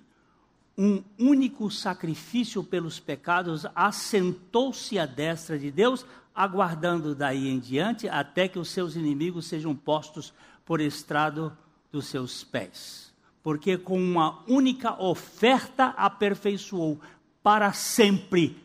um 0.76 1.02
único 1.18 1.70
sacrifício 1.70 2.62
pelos 2.62 3.00
pecados, 3.00 3.66
assentou-se 3.74 4.98
à 4.98 5.06
destra 5.06 5.58
de 5.58 5.70
Deus, 5.70 6.04
aguardando 6.34 7.14
daí 7.14 7.48
em 7.48 7.58
diante 7.58 8.08
até 8.08 8.46
que 8.48 8.58
os 8.58 8.68
seus 8.68 8.96
inimigos 8.96 9.46
sejam 9.46 9.74
postos 9.74 10.34
por 10.64 10.80
estrado 10.80 11.56
dos 11.90 12.06
seus 12.06 12.44
pés. 12.44 13.12
Porque 13.42 13.78
com 13.78 13.98
uma 13.98 14.42
única 14.46 15.00
oferta 15.02 15.86
aperfeiçoou 15.96 17.00
para 17.42 17.72
sempre 17.72 18.56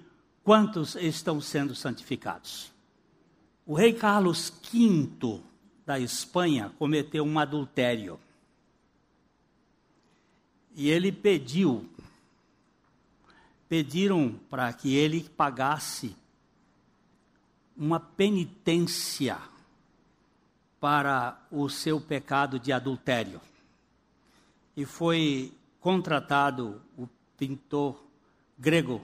quantos 0.44 0.96
estão 0.96 1.40
sendo 1.40 1.74
santificados. 1.74 2.72
O 3.66 3.76
rei 3.76 3.94
Carlos 3.94 4.52
V 4.72 5.42
da 5.86 6.00
Espanha 6.00 6.72
cometeu 6.78 7.24
um 7.24 7.40
adultério. 7.40 8.20
E 10.76 10.90
ele 10.90 11.12
pediu 11.12 11.90
pediram 13.74 14.40
para 14.52 14.72
que 14.72 14.94
ele 14.94 15.28
pagasse 15.36 16.16
uma 17.76 18.00
penitência 18.00 19.36
para 20.84 21.42
o 21.50 21.70
seu 21.70 22.02
pecado 22.02 22.60
de 22.60 22.74
adultério. 22.74 23.40
E 24.76 24.84
foi 24.84 25.54
contratado 25.80 26.82
o 26.98 27.08
pintor 27.38 28.04
grego 28.60 29.02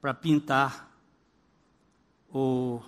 para 0.00 0.14
pintar 0.14 0.88
o, 2.32 2.80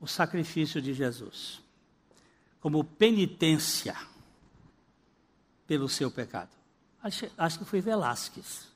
o 0.00 0.06
sacrifício 0.06 0.80
de 0.80 0.94
Jesus 0.94 1.60
como 2.58 2.82
penitência 2.82 3.94
pelo 5.66 5.86
seu 5.86 6.10
pecado 6.10 6.48
acho, 7.02 7.26
acho 7.36 7.58
que 7.58 7.64
foi 7.66 7.82
Velásquez, 7.82 8.68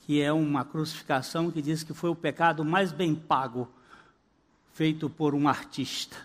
que 0.00 0.20
é 0.20 0.30
uma 0.30 0.62
crucificação 0.62 1.50
que 1.50 1.62
diz 1.62 1.82
que 1.82 1.94
foi 1.94 2.10
o 2.10 2.14
pecado 2.14 2.62
mais 2.66 2.92
bem 2.92 3.14
pago 3.14 3.72
feito 4.74 5.08
por 5.08 5.34
um 5.34 5.48
artista. 5.48 6.16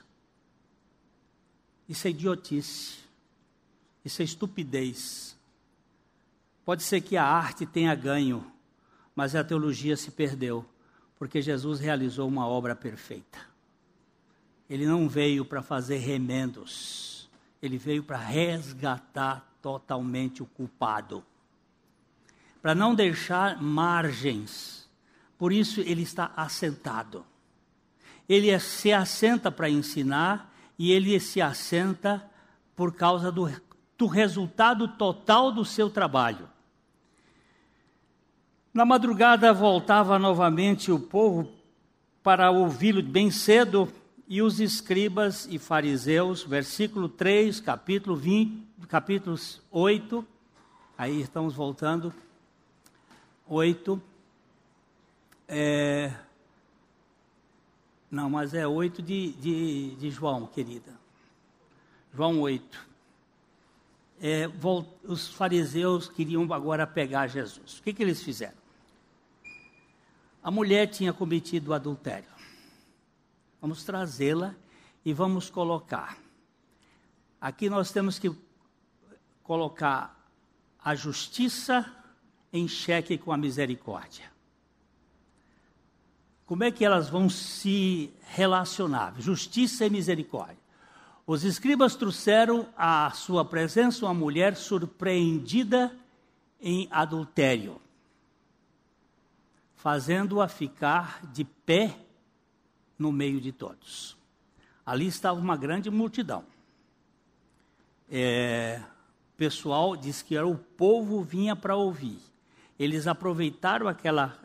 Isso 1.88 2.07
é 2.07 2.12
idiotice. 2.12 2.97
Isso 4.03 4.21
é 4.21 4.25
estupidez. 4.25 5.38
Pode 6.65 6.83
ser 6.83 7.01
que 7.01 7.15
a 7.15 7.23
arte 7.23 7.65
tenha 7.65 7.93
ganho, 7.95 8.45
mas 9.15 9.35
a 9.35 9.43
teologia 9.43 9.95
se 9.95 10.12
perdeu, 10.12 10.65
porque 11.17 11.41
Jesus 11.41 11.79
realizou 11.79 12.27
uma 12.27 12.47
obra 12.47 12.75
perfeita. 12.75 13.39
Ele 14.69 14.85
não 14.85 15.09
veio 15.09 15.43
para 15.43 15.62
fazer 15.62 15.97
remendos, 15.97 17.29
ele 17.62 17.77
veio 17.77 18.03
para 18.03 18.17
resgatar 18.17 19.47
totalmente 19.62 20.41
o 20.41 20.45
culpado. 20.45 21.23
Para 22.62 22.75
não 22.75 22.93
deixar 22.93 23.62
margens. 23.62 24.88
Por 25.38 25.51
isso 25.51 25.81
ele 25.81 26.03
está 26.03 26.33
assentado. 26.35 27.25
Ele 28.29 28.49
é, 28.49 28.59
se 28.59 28.93
assenta 28.93 29.51
para 29.51 29.69
ensinar 29.69 30.53
e 30.77 30.91
ele 30.91 31.19
se 31.19 31.41
assenta 31.41 32.23
por 32.75 32.93
causa 32.93 33.31
do, 33.31 33.51
do 33.97 34.05
resultado 34.05 34.87
total 34.87 35.51
do 35.51 35.65
seu 35.65 35.89
trabalho. 35.89 36.47
Na 38.71 38.85
madrugada 38.85 39.51
voltava 39.51 40.17
novamente 40.17 40.91
o 40.91 40.99
povo 40.99 41.51
para 42.23 42.51
ouvi-lo 42.51 43.01
bem 43.01 43.31
cedo, 43.31 43.91
e 44.31 44.43
os 44.43 44.59
escribas 44.59 45.47
e 45.49 45.57
fariseus, 45.57 46.43
versículo 46.43 47.09
3, 47.09 47.59
capítulo 47.59 48.15
20, 48.15 48.85
capítulos 48.87 49.59
8, 49.71 50.23
aí 50.95 51.19
estamos 51.19 51.55
voltando, 51.55 52.13
8, 53.47 53.99
é, 55.47 56.13
não, 58.10 58.30
mas 58.30 58.54
é 58.54 58.67
8 58.67 59.02
de, 59.02 59.34
de, 59.34 59.95
de 59.95 60.10
João, 60.10 60.48
querida, 60.48 60.93
João 62.13 62.41
8, 62.41 62.88
é, 64.22 64.50
os 65.04 65.30
fariseus 65.30 66.10
queriam 66.10 66.52
agora 66.54 66.86
pegar 66.86 67.28
Jesus, 67.28 67.80
o 67.80 67.84
que, 67.84 67.93
que 67.93 68.04
eles 68.04 68.22
fizeram? 68.22 68.58
A 70.41 70.50
mulher 70.50 70.88
tinha 70.88 71.13
cometido 71.13 71.74
adultério, 71.74 72.39
Vamos 73.62 73.84
trazê-la 73.84 74.56
e 75.04 75.13
vamos 75.13 75.50
colocar. 75.50 76.17
Aqui 77.41 77.69
nós 77.69 77.91
temos 77.91 78.17
que 78.17 78.32
colocar 79.43 80.17
a 80.82 80.95
justiça 80.95 81.86
em 82.54 82.67
xeque 82.67 83.17
com 83.17 83.32
a 83.32 83.38
misericórdia. 83.38 84.32
Como 86.49 86.63
é 86.63 86.71
que 86.71 86.83
elas 86.83 87.07
vão 87.07 87.29
se 87.29 88.12
relacionar? 88.31 89.13
Justiça 89.19 89.85
e 89.85 89.89
misericórdia. 89.91 90.57
Os 91.27 91.43
escribas 91.43 91.95
trouxeram 91.95 92.67
à 92.75 93.12
sua 93.12 93.45
presença 93.45 94.03
uma 94.03 94.15
mulher 94.15 94.55
surpreendida 94.55 95.95
em 96.59 96.88
adultério, 96.89 97.79
fazendo-a 99.75 100.47
ficar 100.47 101.23
de 101.27 101.43
pé 101.43 101.95
no 102.97 103.12
meio 103.12 103.39
de 103.39 103.51
todos. 103.51 104.17
Ali 104.83 105.05
estava 105.05 105.39
uma 105.39 105.55
grande 105.55 105.91
multidão. 105.91 106.43
É, 108.09 108.81
o 109.35 109.38
pessoal 109.38 109.95
diz 109.95 110.23
que 110.23 110.35
era 110.35 110.47
o 110.47 110.57
povo 110.57 111.21
vinha 111.21 111.55
para 111.55 111.75
ouvir. 111.75 112.17
Eles 112.79 113.05
aproveitaram 113.05 113.88
aquela, 113.88 114.35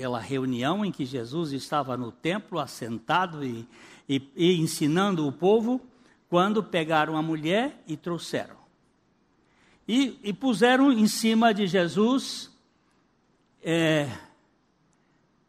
aquela 0.00 0.18
reunião 0.18 0.82
em 0.82 0.90
que 0.90 1.04
Jesus 1.04 1.52
estava 1.52 1.94
no 1.94 2.10
templo, 2.10 2.58
assentado 2.58 3.44
e, 3.44 3.68
e, 4.08 4.22
e 4.34 4.58
ensinando 4.58 5.28
o 5.28 5.32
povo, 5.32 5.78
quando 6.26 6.64
pegaram 6.64 7.18
a 7.18 7.22
mulher 7.22 7.84
e 7.86 7.98
trouxeram. 7.98 8.56
E, 9.86 10.18
e 10.22 10.32
puseram 10.32 10.90
em 10.90 11.06
cima 11.06 11.52
de 11.52 11.66
Jesus. 11.66 12.50
É, 13.62 14.10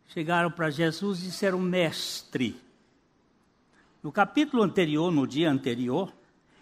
chegaram 0.08 0.52
para 0.52 0.70
Jesus 0.70 1.22
e 1.22 1.28
disseram: 1.28 1.58
Mestre. 1.58 2.60
No 4.04 4.12
capítulo 4.12 4.64
anterior, 4.64 5.14
no 5.14 5.26
dia 5.26 5.50
anterior, 5.50 6.12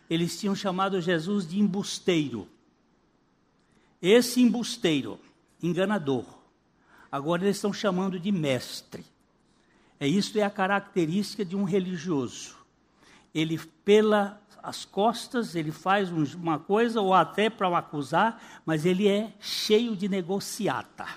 eles 0.08 0.40
tinham 0.40 0.54
chamado 0.54 1.02
Jesus 1.02 1.48
de 1.48 1.60
embusteiro. 1.60 2.48
Esse 4.00 4.42
embusteiro, 4.42 5.20
enganador, 5.64 6.39
agora 7.12 7.44
eles 7.44 7.58
estão 7.58 7.74
chamando 7.74 8.20
de 8.20 8.32
mestre. 8.32 9.06
É 10.00 10.08
isso 10.08 10.38
é 10.40 10.44
a 10.44 10.50
característica 10.50 11.44
de 11.44 11.56
um 11.56 11.64
religioso. 11.64 12.56
Ele 13.34 13.58
pela 13.84 14.42
as 14.62 14.84
costas, 14.84 15.56
ele 15.56 15.72
faz 15.72 16.12
uma 16.36 16.60
coisa 16.60 17.00
ou 17.00 17.14
até 17.14 17.50
para 17.50 17.78
acusar, 17.78 18.62
mas 18.66 18.86
ele 18.86 19.08
é 19.08 19.32
cheio 19.40 19.96
de 19.96 20.10
negociata 20.10 21.08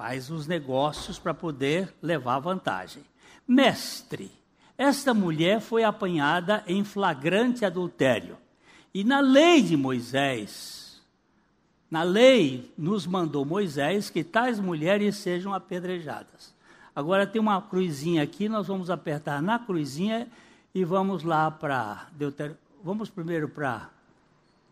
faz 0.00 0.30
os 0.30 0.46
negócios 0.46 1.18
para 1.18 1.34
poder 1.34 1.94
levar 2.00 2.38
vantagem. 2.38 3.04
Mestre, 3.46 4.32
esta 4.78 5.12
mulher 5.12 5.60
foi 5.60 5.84
apanhada 5.84 6.64
em 6.66 6.82
flagrante 6.82 7.66
adultério. 7.66 8.38
E 8.94 9.04
na 9.04 9.20
lei 9.20 9.60
de 9.60 9.76
Moisés, 9.76 10.89
na 11.90 12.02
lei 12.02 12.72
nos 12.78 13.06
mandou 13.06 13.44
Moisés 13.44 14.10
que 14.10 14.22
tais 14.22 14.60
mulheres 14.60 15.16
sejam 15.16 15.52
apedrejadas. 15.52 16.54
Agora 16.94 17.26
tem 17.26 17.40
uma 17.40 17.60
cruzinha 17.60 18.22
aqui, 18.22 18.48
nós 18.48 18.66
vamos 18.66 18.90
apertar 18.90 19.42
na 19.42 19.58
cruzinha 19.58 20.28
e 20.74 20.84
vamos 20.84 21.22
lá 21.22 21.50
para 21.50 22.06
Deuteronômio. 22.12 22.60
Vamos 22.82 23.10
primeiro 23.10 23.48
para 23.48 23.90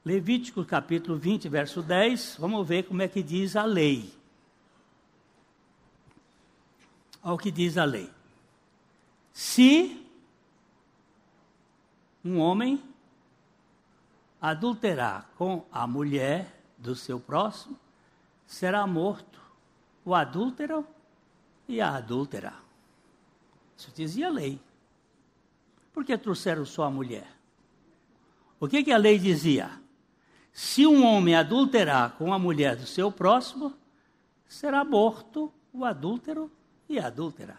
Levítico 0.04 0.64
capítulo 0.64 1.18
20, 1.18 1.48
verso 1.48 1.82
10. 1.82 2.36
Vamos 2.38 2.66
ver 2.66 2.84
como 2.84 3.02
é 3.02 3.08
que 3.08 3.22
diz 3.22 3.54
a 3.54 3.64
lei 3.64 4.18
ao 7.22 7.36
que 7.36 7.50
diz 7.50 7.76
a 7.76 7.84
lei. 7.84 8.10
Se 9.32 10.02
um 12.24 12.38
homem 12.38 12.82
adulterar 14.40 15.28
com 15.36 15.64
a 15.70 15.86
mulher 15.86 16.57
do 16.78 16.94
seu 16.94 17.18
próximo, 17.18 17.76
será 18.46 18.86
morto 18.86 19.40
o 20.04 20.14
adúltero 20.14 20.86
e 21.68 21.80
a 21.80 21.96
adúltera. 21.96 22.54
Isso 23.76 23.92
dizia 23.94 24.28
a 24.28 24.30
lei. 24.30 24.60
Por 25.92 26.04
que 26.04 26.16
trouxeram 26.16 26.64
só 26.64 26.84
a 26.84 26.90
mulher? 26.90 27.26
O 28.60 28.66
que, 28.66 28.82
que 28.82 28.92
a 28.92 28.96
lei 28.96 29.18
dizia? 29.18 29.70
Se 30.52 30.86
um 30.86 31.04
homem 31.04 31.34
adulterar 31.34 32.12
com 32.12 32.32
a 32.32 32.38
mulher 32.38 32.76
do 32.76 32.86
seu 32.86 33.12
próximo, 33.12 33.74
será 34.48 34.84
morto 34.84 35.52
o 35.72 35.84
adúltero 35.84 36.50
e 36.88 36.98
a 36.98 37.08
adúltera. 37.08 37.58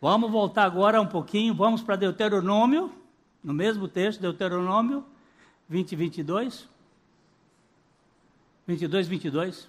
Vamos 0.00 0.30
voltar 0.30 0.64
agora 0.64 1.00
um 1.00 1.06
pouquinho, 1.06 1.54
vamos 1.54 1.82
para 1.82 1.96
Deuteronômio, 1.96 2.92
no 3.42 3.52
mesmo 3.52 3.88
texto, 3.88 4.20
Deuteronômio 4.20 5.04
20 5.68 5.92
e 5.92 5.96
22. 5.96 6.68
22, 8.66 9.06
22. 9.06 9.68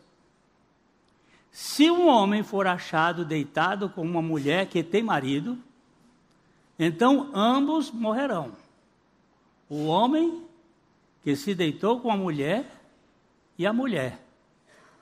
Se 1.51 1.89
um 1.89 2.07
homem 2.07 2.43
for 2.43 2.67
achado 2.67 3.23
deitado 3.23 3.89
com 3.89 4.01
uma 4.01 4.21
mulher 4.21 4.67
que 4.67 4.83
tem 4.83 5.03
marido, 5.03 5.57
então 6.77 7.31
ambos 7.33 7.91
morrerão. 7.91 8.51
O 9.69 9.85
homem 9.85 10.43
que 11.23 11.35
se 11.35 11.53
deitou 11.53 11.99
com 11.99 12.11
a 12.11 12.17
mulher 12.17 12.65
e 13.57 13.65
a 13.65 13.73
mulher. 13.73 14.23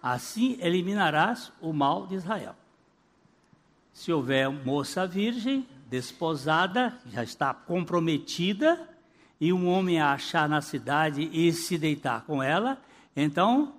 Assim 0.01 0.57
eliminarás 0.59 1.51
o 1.61 1.73
mal 1.73 2.07
de 2.07 2.15
Israel. 2.15 2.55
Se 3.93 4.11
houver 4.11 4.49
moça 4.49 5.07
virgem, 5.07 5.67
desposada, 5.89 6.97
já 7.07 7.23
está 7.23 7.53
comprometida, 7.53 8.89
e 9.39 9.51
um 9.51 9.67
homem 9.67 9.99
a 9.99 10.13
achar 10.13 10.47
na 10.47 10.61
cidade 10.61 11.29
e 11.31 11.51
se 11.51 11.77
deitar 11.77 12.21
com 12.25 12.41
ela, 12.41 12.81
então 13.15 13.73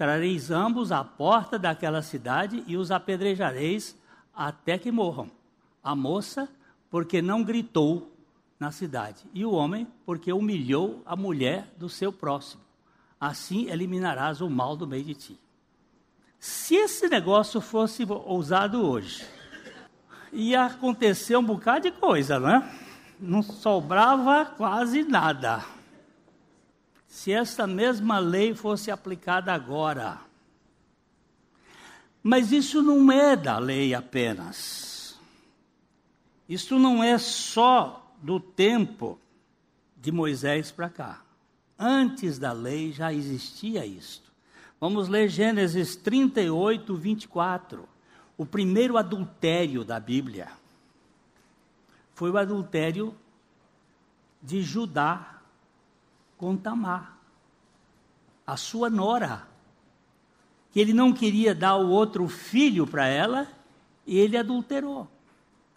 trareis 0.00 0.50
ambos 0.50 0.92
à 0.92 1.04
porta 1.04 1.58
daquela 1.58 2.00
cidade 2.00 2.64
e 2.66 2.74
os 2.74 2.90
apedrejareis 2.90 3.94
até 4.34 4.78
que 4.78 4.90
morram. 4.90 5.30
A 5.84 5.94
moça, 5.94 6.48
porque 6.88 7.20
não 7.20 7.44
gritou 7.44 8.10
na 8.58 8.70
cidade, 8.70 9.26
e 9.34 9.44
o 9.44 9.52
homem, 9.52 9.86
porque 10.06 10.32
humilhou 10.32 11.02
a 11.04 11.14
mulher 11.14 11.68
do 11.76 11.86
seu 11.90 12.10
próximo. 12.10 12.62
Assim 13.20 13.68
eliminarás 13.68 14.40
o 14.40 14.48
mal 14.48 14.74
do 14.74 14.86
meio 14.86 15.04
de 15.04 15.14
ti. 15.14 15.40
Se 16.38 16.76
esse 16.76 17.06
negócio 17.06 17.60
fosse 17.60 18.06
usado 18.24 18.82
hoje, 18.82 19.22
ia 20.32 20.64
acontecer 20.64 21.36
um 21.36 21.44
bocado 21.44 21.90
de 21.90 21.90
coisa, 21.90 22.40
né? 22.40 22.74
Não 23.20 23.42
sobrava 23.42 24.46
quase 24.46 25.02
nada 25.02 25.62
se 27.10 27.32
essa 27.32 27.66
mesma 27.66 28.20
lei 28.20 28.54
fosse 28.54 28.88
aplicada 28.88 29.52
agora. 29.52 30.20
Mas 32.22 32.52
isso 32.52 32.80
não 32.80 33.10
é 33.10 33.34
da 33.34 33.58
lei 33.58 33.92
apenas. 33.92 35.18
Isso 36.48 36.78
não 36.78 37.02
é 37.02 37.18
só 37.18 38.14
do 38.22 38.38
tempo 38.38 39.18
de 39.96 40.12
Moisés 40.12 40.70
para 40.70 40.88
cá. 40.88 41.22
Antes 41.76 42.38
da 42.38 42.52
lei 42.52 42.92
já 42.92 43.12
existia 43.12 43.84
isto. 43.84 44.30
Vamos 44.80 45.08
ler 45.08 45.28
Gênesis 45.28 45.96
38, 45.96 46.94
24. 46.94 47.88
O 48.38 48.46
primeiro 48.46 48.96
adultério 48.96 49.84
da 49.84 49.98
Bíblia 49.98 50.48
foi 52.14 52.30
o 52.30 52.38
adultério 52.38 53.12
de 54.40 54.62
Judá 54.62 55.39
com 56.40 56.56
Tamar, 56.56 57.18
a 58.46 58.56
sua 58.56 58.88
nora, 58.88 59.46
que 60.72 60.80
ele 60.80 60.94
não 60.94 61.12
queria 61.12 61.54
dar 61.54 61.76
o 61.76 61.90
outro 61.90 62.26
filho 62.28 62.86
para 62.86 63.06
ela, 63.06 63.46
e 64.06 64.18
ele 64.18 64.38
adulterou. 64.38 65.06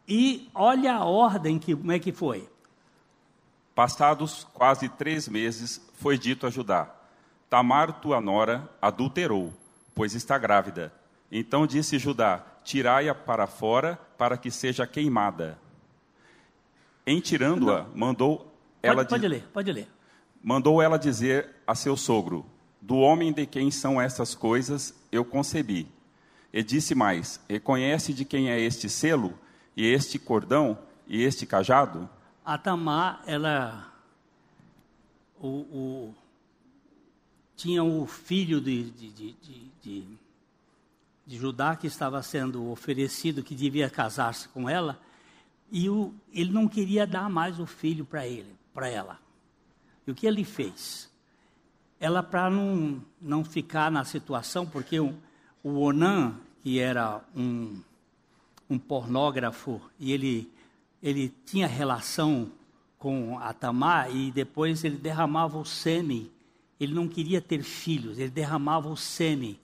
E 0.07 0.49
olha 0.55 0.95
a 0.95 1.03
ordem 1.03 1.59
que 1.59 1.75
como 1.75 1.91
é 1.91 1.99
que 1.99 2.13
foi. 2.13 2.47
Passados 3.75 4.47
quase 4.53 4.87
três 4.87 5.27
meses, 5.27 5.85
foi 5.95 6.17
dito 6.17 6.47
a 6.47 6.49
Judá: 6.49 6.89
Tamar, 7.49 7.99
tua 7.99 8.21
nora, 8.21 8.69
adulterou, 8.81 9.53
pois 9.93 10.15
está 10.15 10.37
grávida. 10.37 10.93
Então 11.29 11.67
disse 11.67 11.99
Judá: 11.99 12.41
Tirai-a 12.63 13.13
para 13.13 13.47
fora, 13.47 13.99
para 14.17 14.37
que 14.37 14.49
seja 14.49 14.87
queimada. 14.87 15.59
Em 17.05 17.19
tirando-a, 17.19 17.85
mandou 17.93 18.49
ela. 18.81 19.03
Pode, 19.03 19.09
pode 19.09 19.27
ler, 19.27 19.49
pode 19.51 19.69
ler 19.73 19.92
mandou 20.43 20.81
ela 20.81 20.99
dizer 20.99 21.49
a 21.65 21.73
seu 21.73 21.95
sogro: 21.95 22.45
Do 22.81 22.97
homem 22.97 23.31
de 23.31 23.45
quem 23.45 23.71
são 23.71 23.99
essas 23.99 24.35
coisas 24.35 24.93
eu 25.11 25.23
concebi. 25.23 25.87
E 26.51 26.61
disse 26.61 26.93
mais: 26.93 27.39
Reconhece 27.49 28.13
de 28.13 28.25
quem 28.25 28.51
é 28.51 28.59
este 28.59 28.89
selo, 28.89 29.33
e 29.75 29.85
este 29.85 30.19
cordão, 30.19 30.77
e 31.07 31.23
este 31.23 31.45
cajado? 31.45 32.09
A 32.45 32.57
Tamar, 32.57 33.23
ela. 33.25 33.89
O, 35.39 35.47
o, 35.47 36.15
tinha 37.55 37.83
o 37.83 38.05
filho 38.05 38.61
de, 38.61 38.91
de, 38.91 39.09
de, 39.11 39.35
de, 39.81 40.07
de 41.25 41.37
Judá 41.37 41.75
que 41.75 41.87
estava 41.87 42.21
sendo 42.21 42.69
oferecido, 42.69 43.43
que 43.43 43.55
devia 43.55 43.89
casar-se 43.89 44.47
com 44.49 44.69
ela, 44.69 44.99
e 45.71 45.89
o, 45.89 46.13
ele 46.33 46.51
não 46.51 46.67
queria 46.67 47.05
dar 47.05 47.29
mais 47.29 47.59
o 47.59 47.65
filho 47.65 48.05
para 48.05 48.25
ele, 48.25 48.55
para 48.73 48.87
ela. 48.87 49.22
E 50.05 50.11
o 50.11 50.15
que 50.15 50.27
ele 50.27 50.43
fez? 50.43 51.09
Ela, 51.99 52.21
para 52.21 52.49
não, 52.49 53.01
não 53.21 53.45
ficar 53.45 53.89
na 53.89 54.03
situação, 54.03 54.65
porque 54.65 54.99
o, 54.99 55.13
o 55.63 55.79
Onan, 55.79 56.35
que 56.61 56.79
era 56.79 57.21
um, 57.35 57.81
um 58.69 58.77
pornógrafo, 58.77 59.81
e 59.97 60.11
ele, 60.11 60.51
ele 61.01 61.33
tinha 61.45 61.65
relação 61.65 62.51
com 62.99 63.39
a 63.39 63.53
Tamar, 63.53 64.13
e 64.13 64.31
depois 64.31 64.83
ele 64.83 64.97
derramava 64.97 65.57
o 65.57 65.65
sêmen. 65.65 66.29
Ele 66.79 66.93
não 66.93 67.07
queria 67.07 67.41
ter 67.41 67.63
filhos, 67.63 68.19
ele 68.19 68.29
derramava 68.29 68.89
o 68.89 68.97
sêmen. 68.97 69.57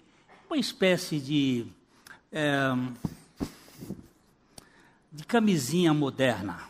Uma 0.49 0.57
espécie 0.57 1.19
de. 1.19 1.65
É, 2.31 2.69
de 5.11 5.25
camisinha 5.25 5.93
moderna. 5.93 6.61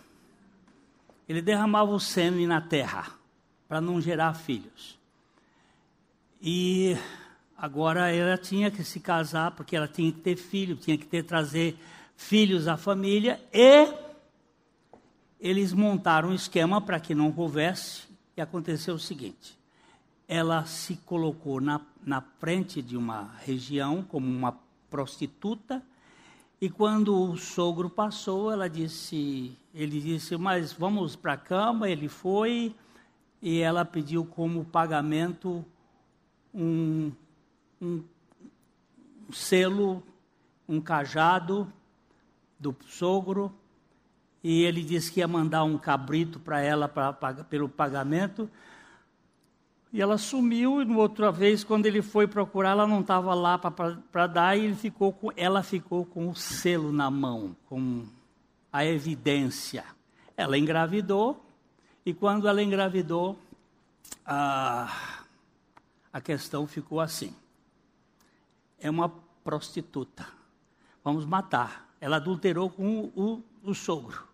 Ele 1.28 1.42
derramava 1.42 1.92
o 1.92 2.00
sêmen 2.00 2.48
na 2.48 2.62
terra 2.62 3.19
para 3.70 3.80
não 3.80 4.02
gerar 4.02 4.34
filhos. 4.34 4.98
E 6.42 6.98
agora 7.56 8.12
ela 8.12 8.38
tinha 8.38 8.72
que 8.72 8.84
se 8.84 9.00
casar 9.00 9.52
porque 9.52 9.76
ela 9.76 9.88
tinha 9.88 10.12
que 10.12 10.20
ter 10.20 10.36
filho, 10.36 10.76
tinha 10.76 10.98
que 10.98 11.06
ter 11.06 11.24
trazer 11.24 11.78
filhos 12.18 12.68
à 12.68 12.76
família 12.76 13.40
e 13.54 13.88
eles 15.40 15.72
montaram 15.72 16.30
um 16.30 16.34
esquema 16.34 16.82
para 16.82 17.00
que 17.00 17.14
não 17.14 17.32
houvesse 17.38 18.08
e 18.36 18.42
aconteceu 18.42 18.96
o 18.96 19.00
seguinte: 19.00 19.56
ela 20.28 20.66
se 20.66 20.96
colocou 21.06 21.62
na, 21.62 21.80
na 22.04 22.22
frente 22.22 22.82
de 22.82 22.98
uma 22.98 23.36
região 23.46 24.02
como 24.02 24.28
uma 24.28 24.58
prostituta 24.90 25.84
e 26.62 26.70
quando 26.70 27.18
o 27.18 27.38
sogro 27.38 27.90
passou, 27.90 28.52
ela 28.52 28.70
disse, 28.70 29.56
ele 29.74 30.02
disse, 30.02 30.36
mas 30.36 30.74
vamos 30.74 31.16
para 31.16 31.34
a 31.34 31.38
cama. 31.38 31.90
Ele 31.90 32.10
foi 32.10 32.76
e 33.41 33.60
ela 33.60 33.86
pediu 33.86 34.25
como 34.25 34.65
pagamento 34.65 35.65
um, 36.54 37.12
um 37.82 38.04
selo, 39.32 40.04
um 40.67 40.82
cajado 40.82 41.71
do 42.60 42.75
sogro, 42.88 43.54
e 44.43 44.63
ele 44.63 44.84
disse 44.84 45.12
que 45.12 45.19
ia 45.19 45.28
mandar 45.28 45.63
um 45.63 45.78
cabrito 45.78 46.39
para 46.39 46.62
ela 46.62 46.88
pra, 46.88 47.12
pra, 47.12 47.34
pelo 47.43 47.67
pagamento. 47.67 48.49
E 49.91 50.02
ela 50.02 50.17
sumiu, 50.17 50.82
e 50.82 50.86
no 50.86 50.99
outra 50.99 51.32
vez, 51.32 51.63
quando 51.63 51.86
ele 51.86 52.02
foi 52.02 52.28
procurar, 52.28 52.71
ela 52.71 52.88
não 52.88 53.02
estava 53.02 53.34
lá 53.34 53.58
para 53.58 54.28
dar, 54.28 54.58
e 54.58 54.65
ele 54.65 54.75
ficou 54.75 55.12
com, 55.12 55.32
ela 55.36 55.63
ficou 55.63 56.06
com 56.06 56.30
o 56.30 56.36
selo 56.36 56.91
na 56.91 57.10
mão, 57.10 57.56
com 57.67 58.06
a 58.71 58.86
evidência. 58.86 59.84
Ela 60.38 60.58
engravidou, 60.58 61.43
e 62.06 62.14
quando 62.14 62.48
ela 62.48 62.64
engravidou, 62.64 63.38
a, 64.26 65.24
a 66.12 66.22
questão 66.22 66.66
ficou 66.66 67.00
assim. 67.00 67.36
É 68.80 68.90
uma 68.90 69.10
prostituta. 69.44 70.28
Vamos 71.04 71.26
matar. 71.26 71.90
Ela 72.00 72.18
adulterou 72.18 72.70
com 72.70 73.12
o, 73.16 73.44
o, 73.64 73.70
o 73.72 73.74
sogro. 73.74 74.28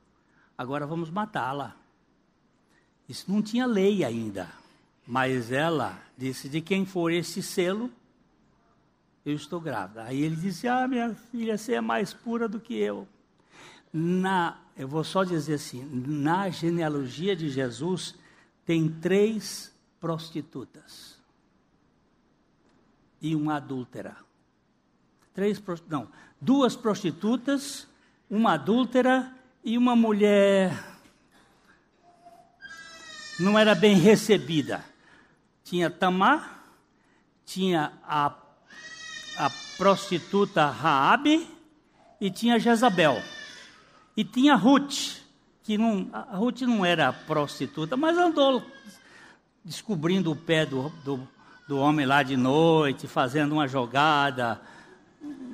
Agora 0.58 0.86
vamos 0.86 1.10
matá-la. 1.10 1.76
Isso 3.08 3.32
não 3.32 3.42
tinha 3.42 3.66
lei 3.66 4.04
ainda. 4.04 4.50
Mas 5.06 5.52
ela 5.52 6.00
disse: 6.18 6.50
de 6.50 6.62
quem 6.62 6.86
for 6.86 7.12
esse 7.12 7.42
selo, 7.44 7.92
eu 9.26 9.34
estou 9.34 9.60
grávida. 9.60 10.04
Aí 10.04 10.22
ele 10.22 10.36
disse: 10.36 10.68
Ah, 10.68 10.88
minha 10.88 11.14
filha, 11.14 11.58
você 11.58 11.74
é 11.74 11.82
mais 11.82 12.14
pura 12.14 12.48
do 12.48 12.60
que 12.60 12.76
eu. 12.76 13.08
Na, 13.94 14.58
eu 14.76 14.88
vou 14.88 15.04
só 15.04 15.24
dizer 15.24 15.56
assim, 15.56 15.84
na 15.84 16.50
genealogia 16.50 17.36
de 17.36 17.50
Jesus 17.50 18.16
tem 18.66 18.90
três 18.90 19.74
prostitutas. 20.00 21.16
e 23.22 23.36
uma 23.36 23.56
adúltera. 23.56 24.18
Três, 25.34 25.62
não, 25.88 26.08
duas 26.40 26.76
prostitutas, 26.76 27.88
uma 28.30 28.54
adúltera 28.54 29.34
e 29.64 29.78
uma 29.78 29.96
mulher 29.96 30.72
não 33.40 33.58
era 33.58 33.74
bem 33.74 33.98
recebida. 33.98 34.86
Tinha 35.64 35.90
Tamar, 35.90 36.64
tinha 37.46 37.94
a, 38.04 38.34
a 39.38 39.50
prostituta 39.78 40.68
Raabe 40.68 41.48
e 42.22 42.30
tinha 42.30 42.60
Jezabel. 42.60 43.22
E 44.16 44.24
tinha 44.24 44.56
Ruth, 44.56 45.22
que 45.64 45.78
não, 45.78 46.10
a 46.14 46.38
Ruth 46.38 46.62
não 46.62 46.86
era 46.86 47.12
prostituta, 47.12 47.98
mas 47.98 48.18
andou 48.18 48.64
descobrindo 49.64 50.32
o 50.32 50.36
pé 50.36 50.66
do, 50.66 50.90
do, 51.04 51.28
do 51.68 51.78
homem 51.78 52.06
lá 52.06 52.24
de 52.24 52.38
noite, 52.38 53.08
fazendo 53.08 53.54
uma 53.54 53.68
jogada. 53.68 54.62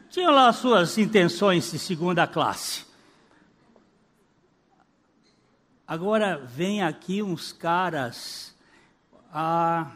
Tinha 0.10 0.30
lá 0.30 0.50
as 0.50 0.58
suas 0.58 0.98
intenções 0.98 1.72
de 1.72 1.80
segunda 1.80 2.28
classe. 2.28 2.86
Agora 5.88 6.38
vem 6.38 6.84
aqui 6.84 7.24
uns 7.24 7.52
caras 7.52 8.56
ah, 9.34 9.92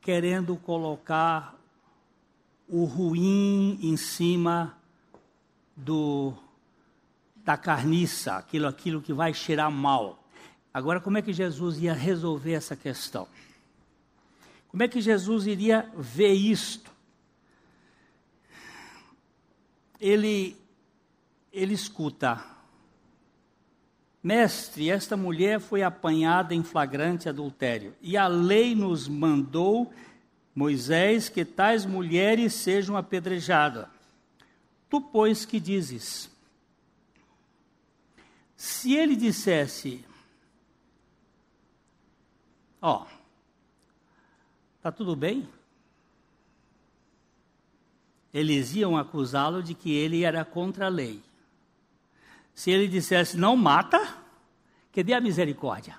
querendo 0.00 0.56
colocar 0.56 1.54
o 2.68 2.84
ruim 2.84 3.78
em 3.82 3.96
cima 3.96 4.76
do 5.76 6.34
da 7.50 7.56
carniça, 7.56 8.36
aquilo, 8.36 8.68
aquilo 8.68 9.02
que 9.02 9.12
vai 9.12 9.34
cheirar 9.34 9.68
mal. 9.72 10.22
Agora, 10.72 11.00
como 11.00 11.18
é 11.18 11.22
que 11.22 11.32
Jesus 11.32 11.78
ia 11.80 11.92
resolver 11.92 12.52
essa 12.52 12.76
questão? 12.76 13.26
Como 14.68 14.84
é 14.84 14.86
que 14.86 15.00
Jesus 15.00 15.48
iria 15.48 15.90
ver 15.96 16.32
isto? 16.32 16.92
Ele, 20.00 20.56
ele 21.52 21.74
escuta, 21.74 22.40
mestre, 24.22 24.88
esta 24.88 25.16
mulher 25.16 25.58
foi 25.58 25.82
apanhada 25.82 26.54
em 26.54 26.62
flagrante 26.62 27.28
adultério, 27.28 27.96
e 28.00 28.16
a 28.16 28.28
lei 28.28 28.76
nos 28.76 29.08
mandou, 29.08 29.92
Moisés, 30.54 31.28
que 31.28 31.44
tais 31.44 31.84
mulheres 31.84 32.54
sejam 32.54 32.96
apedrejadas. 32.96 33.88
Tu, 34.88 35.00
pois, 35.00 35.44
que 35.44 35.58
dizes? 35.58 36.30
Se 38.60 38.94
ele 38.94 39.16
dissesse, 39.16 40.04
ó, 42.82 43.06
Está 44.76 44.90
tudo 44.90 45.14
bem? 45.14 45.46
Eles 48.32 48.74
iam 48.74 48.96
acusá-lo 48.96 49.62
de 49.62 49.74
que 49.74 49.92
ele 49.92 50.24
era 50.24 50.42
contra 50.42 50.86
a 50.86 50.88
lei. 50.88 51.22
Se 52.54 52.70
ele 52.70 52.88
dissesse 52.88 53.36
não 53.36 53.58
mata, 53.58 54.16
que 54.90 55.02
dê 55.02 55.12
a 55.12 55.20
misericórdia. 55.20 55.98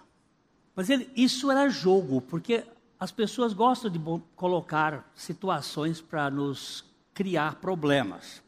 Mas 0.75 0.89
ele, 0.89 1.11
isso 1.15 1.51
era 1.51 1.69
jogo, 1.69 2.21
porque 2.21 2.63
as 2.99 3.11
pessoas 3.11 3.53
gostam 3.53 3.91
de 3.91 3.99
colocar 4.35 5.11
situações 5.13 6.01
para 6.01 6.31
nos 6.31 6.83
criar 7.13 7.55
problemas. 7.55 8.41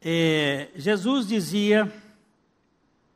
É, 0.00 0.70
Jesus 0.76 1.26
dizia, 1.26 1.92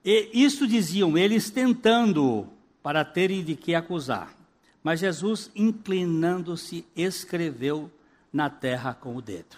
e 0.04 0.30
isso 0.32 0.66
diziam 0.66 1.16
eles 1.16 1.50
tentando 1.50 2.48
para 2.82 3.04
terem 3.04 3.44
de 3.44 3.54
que 3.54 3.74
acusar. 3.74 4.34
Mas 4.82 5.00
Jesus, 5.00 5.50
inclinando-se, 5.54 6.86
escreveu 6.96 7.90
na 8.32 8.48
terra 8.48 8.94
com 8.94 9.14
o 9.14 9.20
dedo. 9.20 9.56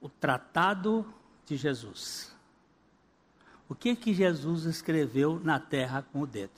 O 0.00 0.08
tratado 0.08 1.06
de 1.46 1.56
Jesus. 1.56 2.34
O 3.68 3.74
que 3.74 3.96
que 3.96 4.12
Jesus 4.12 4.64
escreveu 4.64 5.40
na 5.42 5.58
terra 5.58 6.04
com 6.12 6.20
o 6.20 6.26
dedo? 6.26 6.52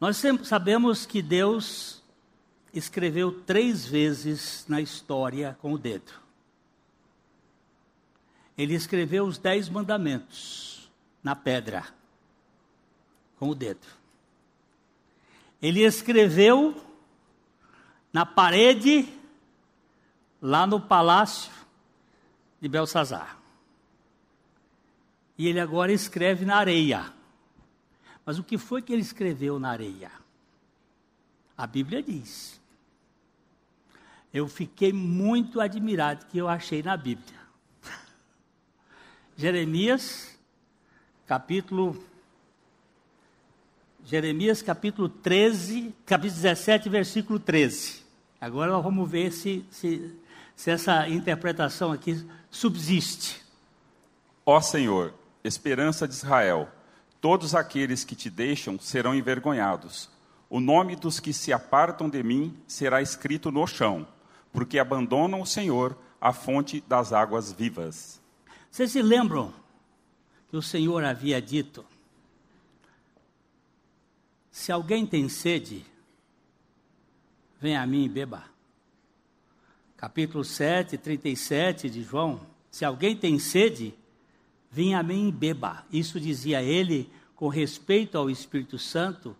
Nós 0.00 0.22
sabemos 0.44 1.04
que 1.04 1.20
Deus 1.20 2.02
escreveu 2.72 3.32
três 3.42 3.84
vezes 3.84 4.64
na 4.68 4.80
história 4.80 5.58
com 5.60 5.74
o 5.74 5.78
dedo. 5.78 6.12
Ele 8.58 8.74
escreveu 8.74 9.24
os 9.24 9.38
dez 9.38 9.68
mandamentos 9.68 10.90
na 11.22 11.36
pedra 11.36 11.86
com 13.38 13.48
o 13.48 13.54
dedo. 13.54 13.86
Ele 15.62 15.84
escreveu 15.84 16.84
na 18.12 18.26
parede, 18.26 19.08
lá 20.42 20.66
no 20.66 20.80
palácio 20.80 21.52
de 22.60 22.68
Belsazar. 22.68 23.38
E 25.36 25.46
ele 25.46 25.60
agora 25.60 25.92
escreve 25.92 26.44
na 26.44 26.56
areia. 26.56 27.12
Mas 28.26 28.40
o 28.40 28.44
que 28.44 28.58
foi 28.58 28.82
que 28.82 28.92
ele 28.92 29.02
escreveu 29.02 29.60
na 29.60 29.70
areia? 29.70 30.10
A 31.56 31.64
Bíblia 31.64 32.02
diz. 32.02 32.60
Eu 34.34 34.48
fiquei 34.48 34.92
muito 34.92 35.60
admirado 35.60 36.26
que 36.26 36.38
eu 36.38 36.48
achei 36.48 36.82
na 36.82 36.96
Bíblia. 36.96 37.37
Jeremias, 39.40 40.36
capítulo 41.24 41.96
Jeremias 44.04 44.62
capítulo 44.62 45.08
13, 45.08 45.94
capítulo 46.04 46.42
17, 46.42 46.88
versículo 46.88 47.38
13. 47.38 48.02
Agora 48.40 48.72
nós 48.72 48.82
vamos 48.82 49.08
ver 49.08 49.30
se, 49.30 49.64
se, 49.70 50.12
se 50.56 50.72
essa 50.72 51.08
interpretação 51.08 51.92
aqui 51.92 52.26
subsiste. 52.50 53.40
Ó 54.44 54.60
Senhor, 54.60 55.14
esperança 55.44 56.08
de 56.08 56.14
Israel, 56.14 56.68
todos 57.20 57.54
aqueles 57.54 58.02
que 58.02 58.16
te 58.16 58.28
deixam 58.28 58.76
serão 58.76 59.14
envergonhados. 59.14 60.10
O 60.50 60.58
nome 60.58 60.96
dos 60.96 61.20
que 61.20 61.32
se 61.32 61.52
apartam 61.52 62.08
de 62.08 62.24
mim 62.24 62.58
será 62.66 63.00
escrito 63.00 63.52
no 63.52 63.64
chão, 63.68 64.04
porque 64.52 64.80
abandonam 64.80 65.40
o 65.40 65.46
Senhor, 65.46 65.96
a 66.20 66.32
fonte 66.32 66.82
das 66.88 67.12
águas 67.12 67.52
vivas. 67.52 68.20
Vocês 68.70 68.92
se 68.92 69.02
lembram 69.02 69.52
que 70.50 70.56
o 70.56 70.62
Senhor 70.62 71.04
havia 71.04 71.40
dito 71.40 71.84
se 74.58 74.72
alguém 74.72 75.06
tem 75.06 75.28
sede, 75.28 75.86
venha 77.60 77.80
a 77.80 77.86
mim 77.86 78.04
e 78.04 78.08
beba. 78.08 78.44
Capítulo 79.96 80.44
7, 80.44 80.98
37 80.98 81.88
de 81.88 82.02
João. 82.02 82.40
Se 82.68 82.84
alguém 82.84 83.16
tem 83.16 83.38
sede, 83.38 83.94
venha 84.68 84.98
a 84.98 85.02
mim 85.04 85.28
e 85.28 85.32
beba. 85.32 85.86
Isso 85.92 86.18
dizia 86.18 86.60
ele 86.60 87.08
com 87.36 87.46
respeito 87.46 88.18
ao 88.18 88.28
Espírito 88.28 88.80
Santo, 88.80 89.36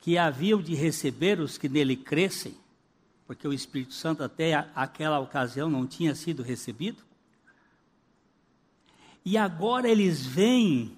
que 0.00 0.18
haviam 0.18 0.60
de 0.60 0.74
receber 0.74 1.38
os 1.38 1.56
que 1.56 1.68
nele 1.68 1.94
crescem, 1.94 2.56
porque 3.24 3.46
o 3.46 3.52
Espírito 3.52 3.94
Santo 3.94 4.24
até 4.24 4.68
aquela 4.74 5.20
ocasião 5.20 5.70
não 5.70 5.86
tinha 5.86 6.12
sido 6.16 6.42
recebido. 6.42 7.04
E 9.26 9.36
agora 9.36 9.88
eles 9.88 10.24
vêm 10.24 10.96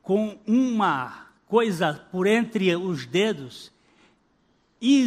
com 0.00 0.38
uma 0.46 1.26
coisa 1.44 1.92
por 2.10 2.26
entre 2.26 2.74
os 2.74 3.04
dedos. 3.04 3.70
E 4.80 5.06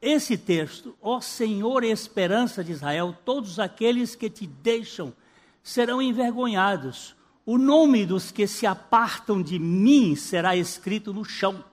esse 0.00 0.38
texto, 0.38 0.96
ó 1.02 1.20
Senhor 1.20 1.82
esperança 1.82 2.62
de 2.62 2.70
Israel, 2.70 3.12
todos 3.24 3.58
aqueles 3.58 4.14
que 4.14 4.30
te 4.30 4.46
deixam 4.46 5.12
serão 5.64 6.00
envergonhados. 6.00 7.16
O 7.44 7.58
nome 7.58 8.06
dos 8.06 8.30
que 8.30 8.46
se 8.46 8.68
apartam 8.68 9.42
de 9.42 9.58
mim 9.58 10.14
será 10.14 10.54
escrito 10.54 11.12
no 11.12 11.24
chão, 11.24 11.64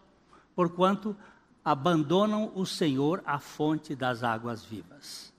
porquanto 0.56 1.16
abandonam 1.64 2.52
o 2.56 2.66
Senhor, 2.66 3.22
a 3.24 3.38
fonte 3.38 3.96
das 3.96 4.24
águas 4.24 4.66
vivas. 4.66 5.32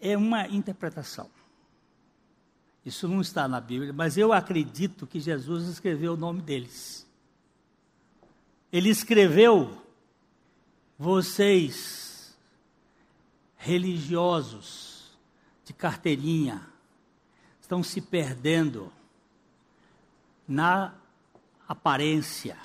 É 0.00 0.16
uma 0.16 0.46
interpretação. 0.46 1.28
Isso 2.88 3.06
não 3.06 3.20
está 3.20 3.46
na 3.46 3.60
Bíblia, 3.60 3.92
mas 3.92 4.16
eu 4.16 4.32
acredito 4.32 5.06
que 5.06 5.20
Jesus 5.20 5.68
escreveu 5.68 6.14
o 6.14 6.16
nome 6.16 6.40
deles. 6.40 7.06
Ele 8.72 8.88
escreveu: 8.88 9.82
vocês, 10.98 12.34
religiosos, 13.58 15.18
de 15.66 15.74
carteirinha, 15.74 16.66
estão 17.60 17.82
se 17.82 18.00
perdendo 18.00 18.90
na 20.48 20.94
aparência. 21.68 22.56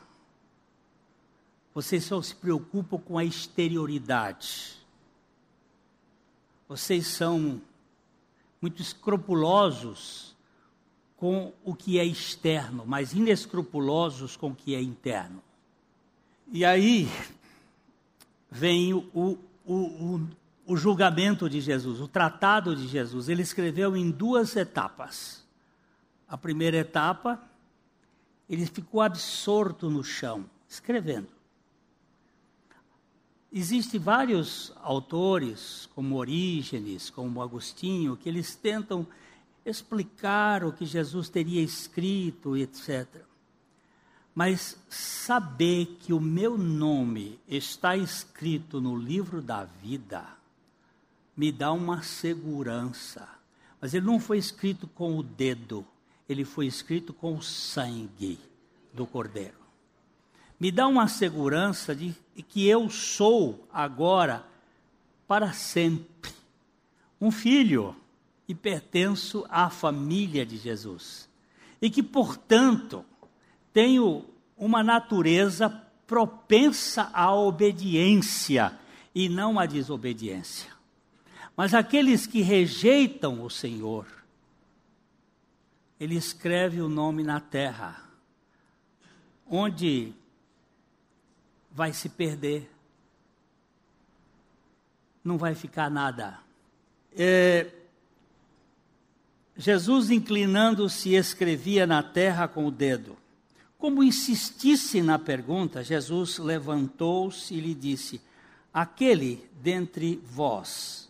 Vocês 1.73 2.05
só 2.05 2.21
se 2.21 2.33
preocupam 2.33 2.97
com 2.97 3.17
a 3.17 3.25
exterioridade. 3.25 4.77
Vocês 6.65 7.07
são 7.07 7.61
muito 8.63 8.81
escrupulosos 8.81 10.33
com 11.17 11.51
o 11.65 11.75
que 11.75 11.99
é 11.99 12.05
externo, 12.05 12.85
mas 12.87 13.11
inescrupulosos 13.11 14.37
com 14.37 14.51
o 14.51 14.55
que 14.55 14.73
é 14.73 14.81
interno. 14.81 15.43
E 16.49 16.63
aí, 16.63 17.09
vem 18.49 18.93
o, 18.93 19.09
o, 19.13 19.37
o, 19.75 20.27
o 20.65 20.77
julgamento 20.77 21.49
de 21.49 21.59
Jesus, 21.59 21.99
o 21.99 22.07
tratado 22.07 22.73
de 22.73 22.87
Jesus. 22.87 23.27
Ele 23.27 23.41
escreveu 23.41 23.97
em 23.97 24.09
duas 24.09 24.55
etapas. 24.55 25.45
A 26.25 26.37
primeira 26.37 26.77
etapa, 26.77 27.43
ele 28.49 28.65
ficou 28.65 29.01
absorto 29.01 29.89
no 29.89 30.05
chão, 30.05 30.45
escrevendo. 30.69 31.27
Existem 33.55 33.99
vários 33.99 34.73
autores, 34.81 35.87
como 35.93 36.15
Orígenes, 36.15 37.11
como 37.11 37.39
Agostinho, 37.39 38.17
que 38.17 38.27
eles 38.27 38.55
tentam 38.55 39.05
explicar 39.63 40.63
o 40.63 40.73
que 40.73 40.87
Jesus 40.87 41.29
teria 41.29 41.61
escrito, 41.61 42.57
etc. 42.57 43.07
Mas 44.33 44.75
saber 44.89 45.97
que 45.99 46.13
o 46.13 46.19
meu 46.19 46.57
nome 46.57 47.39
está 47.47 47.95
escrito 47.95 48.81
no 48.81 48.97
livro 48.97 49.39
da 49.39 49.63
vida 49.63 50.25
me 51.37 51.51
dá 51.51 51.71
uma 51.71 52.01
segurança. 52.01 53.29
Mas 53.79 53.93
ele 53.93 54.05
não 54.05 54.19
foi 54.19 54.39
escrito 54.39 54.87
com 54.87 55.17
o 55.17 55.23
dedo, 55.23 55.85
ele 56.27 56.43
foi 56.43 56.65
escrito 56.65 57.13
com 57.13 57.35
o 57.35 57.41
sangue 57.41 58.39
do 58.93 59.05
Cordeiro 59.05 59.62
me 60.59 60.71
dá 60.71 60.87
uma 60.87 61.07
segurança 61.07 61.95
de 61.95 62.15
que 62.47 62.67
eu 62.67 62.89
sou 62.89 63.67
agora, 63.71 64.45
para 65.27 65.53
sempre, 65.53 66.31
um 67.19 67.31
filho 67.31 67.95
e 68.47 68.55
pertenço 68.55 69.45
à 69.49 69.69
família 69.69 70.45
de 70.45 70.57
Jesus. 70.57 71.29
E 71.81 71.89
que, 71.89 72.03
portanto, 72.03 73.05
tenho 73.71 74.25
uma 74.57 74.83
natureza 74.83 75.69
propensa 76.07 77.09
à 77.13 77.33
obediência 77.33 78.77
e 79.13 79.27
não 79.27 79.59
à 79.59 79.65
desobediência. 79.65 80.71
Mas 81.55 81.73
aqueles 81.73 82.25
que 82.25 82.41
rejeitam 82.41 83.43
o 83.43 83.49
Senhor, 83.49 84.05
ele 85.99 86.15
escreve 86.15 86.81
o 86.81 86.89
nome 86.89 87.23
na 87.23 87.39
terra, 87.39 88.03
onde 89.47 90.13
vai 91.73 91.91
se 91.91 92.09
perder. 92.09 92.69
Não 95.23 95.37
vai 95.37 95.55
ficar 95.55 95.89
nada. 95.89 96.39
É, 97.15 97.71
Jesus, 99.57 100.09
inclinando-se, 100.09 101.13
escrevia 101.13 101.87
na 101.87 102.03
terra 102.03 102.47
com 102.47 102.65
o 102.65 102.71
dedo. 102.71 103.17
Como 103.77 104.03
insistisse 104.03 105.01
na 105.01 105.19
pergunta, 105.19 105.83
Jesus 105.83 106.37
levantou-se 106.37 107.53
e 107.53 107.59
lhe 107.59 107.75
disse: 107.75 108.21
Aquele 108.73 109.49
dentre 109.61 110.21
vós 110.25 111.09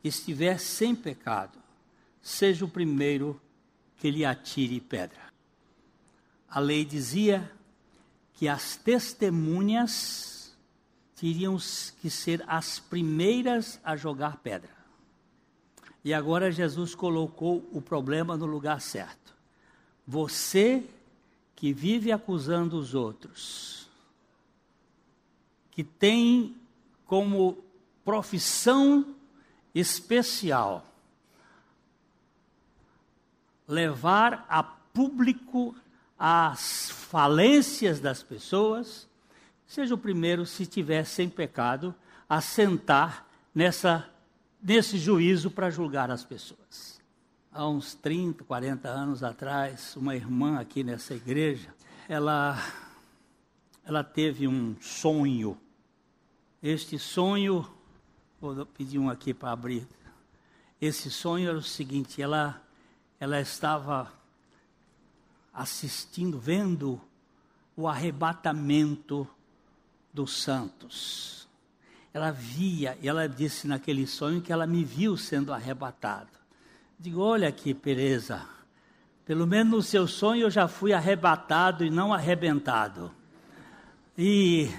que 0.00 0.08
estiver 0.08 0.58
sem 0.58 0.94
pecado, 0.94 1.58
seja 2.22 2.64
o 2.64 2.68
primeiro 2.68 3.40
que 3.96 4.10
lhe 4.10 4.24
atire 4.24 4.80
pedra. 4.80 5.28
A 6.48 6.60
lei 6.60 6.84
dizia 6.84 7.50
que 8.38 8.46
as 8.46 8.76
testemunhas 8.76 10.56
teriam 11.16 11.56
que 12.00 12.08
ser 12.08 12.44
as 12.46 12.78
primeiras 12.78 13.80
a 13.82 13.96
jogar 13.96 14.36
pedra. 14.36 14.70
E 16.04 16.14
agora 16.14 16.52
Jesus 16.52 16.94
colocou 16.94 17.68
o 17.72 17.82
problema 17.82 18.36
no 18.36 18.46
lugar 18.46 18.80
certo. 18.80 19.34
Você 20.06 20.88
que 21.56 21.72
vive 21.72 22.12
acusando 22.12 22.78
os 22.78 22.94
outros, 22.94 23.88
que 25.72 25.82
tem 25.82 26.56
como 27.06 27.58
profissão 28.04 29.16
especial 29.74 30.86
levar 33.66 34.46
a 34.48 34.62
público 34.62 35.74
as 36.18 36.90
falências 36.90 38.00
das 38.00 38.22
pessoas, 38.22 39.08
seja 39.66 39.94
o 39.94 39.98
primeiro, 39.98 40.44
se 40.44 40.66
tiver 40.66 41.04
sem 41.04 41.28
pecado, 41.28 41.94
a 42.28 42.40
sentar 42.40 43.28
nessa, 43.54 44.08
nesse 44.60 44.98
juízo 44.98 45.50
para 45.50 45.70
julgar 45.70 46.10
as 46.10 46.24
pessoas. 46.24 47.00
Há 47.52 47.66
uns 47.68 47.94
30, 47.94 48.44
40 48.44 48.88
anos 48.88 49.22
atrás, 49.22 49.94
uma 49.96 50.16
irmã 50.16 50.58
aqui 50.58 50.82
nessa 50.82 51.14
igreja, 51.14 51.72
ela, 52.08 52.58
ela 53.84 54.02
teve 54.02 54.48
um 54.48 54.76
sonho. 54.80 55.56
Este 56.62 56.98
sonho, 56.98 57.68
vou 58.40 58.66
pedir 58.66 58.98
um 58.98 59.08
aqui 59.08 59.32
para 59.32 59.52
abrir. 59.52 59.86
Esse 60.80 61.10
sonho 61.10 61.48
era 61.48 61.58
o 61.58 61.62
seguinte: 61.62 62.20
ela, 62.20 62.62
ela 63.18 63.40
estava 63.40 64.12
assistindo, 65.58 66.38
vendo 66.38 67.00
o 67.76 67.88
arrebatamento 67.88 69.26
dos 70.14 70.32
santos. 70.40 71.48
Ela 72.14 72.30
via, 72.30 72.96
e 73.02 73.08
ela 73.08 73.28
disse 73.28 73.66
naquele 73.66 74.06
sonho 74.06 74.40
que 74.40 74.52
ela 74.52 74.66
me 74.68 74.84
viu 74.84 75.16
sendo 75.16 75.52
arrebatado. 75.52 76.30
Digo, 76.98 77.20
olha 77.20 77.48
aqui, 77.48 77.74
Pereza, 77.74 78.46
pelo 79.26 79.46
menos 79.46 79.72
no 79.72 79.82
seu 79.82 80.06
sonho 80.06 80.42
eu 80.42 80.50
já 80.50 80.68
fui 80.68 80.92
arrebatado 80.92 81.84
e 81.84 81.90
não 81.90 82.14
arrebentado. 82.14 83.12
E, 84.16 84.70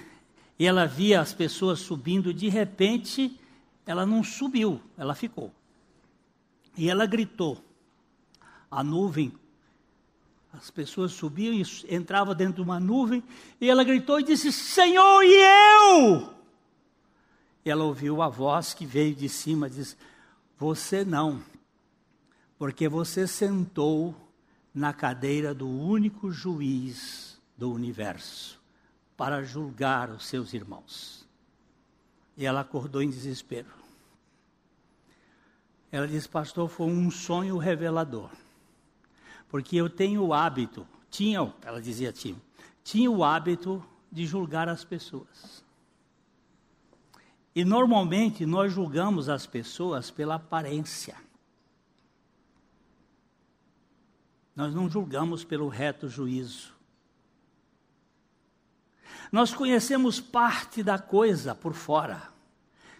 e 0.57 0.65
ela 0.65 0.85
via 0.85 1.19
as 1.19 1.33
pessoas 1.33 1.79
subindo, 1.79 2.33
de 2.33 2.47
repente 2.47 3.37
ela 3.85 4.05
não 4.05 4.23
subiu, 4.23 4.81
ela 4.97 5.13
ficou. 5.13 5.53
E 6.77 6.89
ela 6.89 7.05
gritou. 7.05 7.61
A 8.71 8.83
nuvem 8.83 9.33
as 10.51 10.71
pessoas 10.71 11.11
subiam 11.11 11.53
e 11.53 11.95
entravam 11.95 12.33
dentro 12.33 12.55
de 12.55 12.61
uma 12.61 12.79
nuvem, 12.79 13.23
e 13.61 13.69
ela 13.69 13.83
gritou 13.83 14.19
e 14.19 14.23
disse: 14.23 14.51
Senhor, 14.51 15.23
e 15.23 15.33
eu? 15.33 16.33
E 17.63 17.69
ela 17.69 17.83
ouviu 17.83 18.21
a 18.21 18.29
voz 18.29 18.73
que 18.73 18.85
veio 18.85 19.15
de 19.15 19.29
cima 19.29 19.67
e 19.67 19.71
disse: 19.71 19.95
Você 20.57 21.05
não, 21.05 21.43
porque 22.57 22.89
você 22.89 23.27
sentou 23.27 24.15
na 24.73 24.91
cadeira 24.91 25.53
do 25.53 25.69
único 25.69 26.31
juiz 26.31 27.39
do 27.55 27.71
universo 27.71 28.59
para 29.15 29.43
julgar 29.43 30.09
os 30.09 30.25
seus 30.25 30.53
irmãos. 30.53 31.27
E 32.35 32.45
ela 32.45 32.61
acordou 32.61 33.01
em 33.01 33.09
desespero. 33.09 33.69
Ela 35.91 36.07
disse: 36.07 36.27
Pastor, 36.27 36.67
foi 36.69 36.87
um 36.87 37.11
sonho 37.11 37.57
revelador 37.57 38.31
porque 39.49 39.75
eu 39.75 39.89
tenho 39.89 40.23
o 40.23 40.33
hábito, 40.33 40.87
tinha, 41.09 41.53
ela 41.63 41.81
dizia 41.81 42.13
tinha, 42.13 42.39
tinha 42.83 43.09
o 43.09 43.23
hábito 43.23 43.83
de 44.11 44.25
julgar 44.25 44.69
as 44.69 44.83
pessoas. 44.83 45.63
E 47.53 47.65
normalmente 47.65 48.45
nós 48.45 48.71
julgamos 48.71 49.27
as 49.27 49.45
pessoas 49.45 50.11
pela 50.11 50.35
aparência. 50.35 51.15
Nós 54.55 54.73
não 54.73 54.89
julgamos 54.89 55.43
pelo 55.43 55.67
reto 55.67 56.07
juízo. 56.07 56.73
Nós 59.31 59.53
conhecemos 59.53 60.19
parte 60.19 60.83
da 60.83 60.99
coisa 60.99 61.55
por 61.55 61.73
fora. 61.73 62.31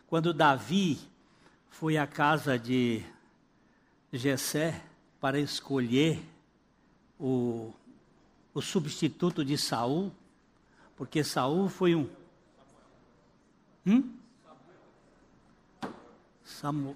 Quando 0.07 0.33
Davi 0.33 0.99
foi 1.69 1.97
à 1.97 2.07
casa 2.07 2.57
de 2.57 3.03
Jessé 4.11 4.83
para 5.19 5.39
escolher 5.39 6.23
o, 7.19 7.73
o 8.53 8.61
substituto 8.61 9.43
de 9.43 9.57
Saul, 9.57 10.11
porque 10.95 11.23
Saul 11.23 11.67
foi 11.69 11.95
um. 11.95 12.07
Hum? 13.85 14.13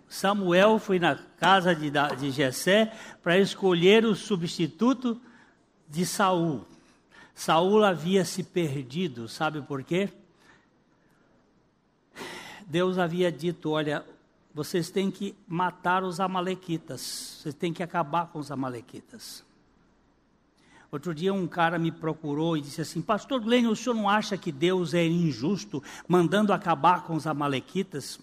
Samuel 0.10 0.80
foi 0.80 1.00
na 1.00 1.16
casa 1.16 1.76
de, 1.76 1.92
de 2.20 2.32
Jessé 2.32 2.92
para 3.22 3.38
escolher 3.38 4.04
o 4.06 4.16
substituto 4.16 5.20
de 5.88 6.06
Saul. 6.06 6.66
Saul 7.36 7.84
havia 7.84 8.26
se 8.26 8.44
perdido, 8.44 9.28
sabe 9.28 9.62
por 9.62 9.84
quê? 9.84 10.10
Deus 12.66 12.98
havia 12.98 13.32
dito: 13.32 13.70
olha, 13.70 14.06
vocês 14.54 14.90
têm 14.90 15.10
que 15.10 15.36
matar 15.48 16.04
os 16.04 16.20
amalequitas, 16.20 17.40
vocês 17.42 17.56
têm 17.56 17.74
que 17.74 17.84
acabar 17.84 18.28
com 18.28 18.40
os 18.40 18.52
amalequitas. 18.52 19.44
Outro 20.94 21.12
dia 21.12 21.34
um 21.34 21.48
cara 21.48 21.80
me 21.80 21.92
procurou 21.92 22.56
e 22.56 22.62
disse 22.62 22.80
assim: 22.80 23.02
Pastor 23.02 23.42
Glenn, 23.42 23.68
o 23.68 23.76
senhor 23.76 23.96
não 23.96 24.08
acha 24.08 24.38
que 24.38 24.52
Deus 24.52 24.94
é 24.94 25.04
injusto 25.04 25.82
mandando 26.08 26.54
acabar 26.54 27.04
com 27.04 27.16
os 27.16 27.26
Amalequitas? 27.26 28.20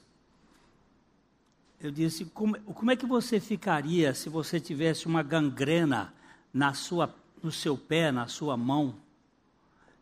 Eu 1.81 1.91
disse: 1.91 2.27
como, 2.27 2.57
como 2.61 2.93
é 2.93 2.95
que 2.95 3.07
você 3.07 3.41
ficaria 3.41 4.14
se 4.14 4.29
você 4.29 4.61
tivesse 4.61 5.07
uma 5.07 5.21
gangrena 5.21 6.14
na 6.55 6.73
sua, 6.73 7.12
no 7.43 7.51
seu 7.51 7.77
pé, 7.77 8.12
na 8.12 8.29
sua 8.29 8.57
mão, 8.57 8.95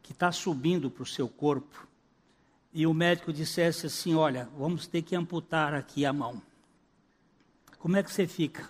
que 0.02 0.12
está 0.12 0.30
subindo 0.30 0.90
para 0.90 1.04
o 1.04 1.06
seu 1.06 1.26
corpo? 1.26 1.88
e 2.70 2.86
o 2.86 2.92
médico 2.92 3.32
dissesse 3.32 3.86
assim: 3.86 4.14
Olha, 4.14 4.46
vamos 4.56 4.86
ter 4.86 5.00
que 5.00 5.16
amputar 5.16 5.72
aqui 5.72 6.04
a 6.04 6.12
mão. 6.12 6.42
Como 7.78 7.96
é 7.96 8.02
que 8.02 8.12
você 8.12 8.26
fica? 8.26 8.68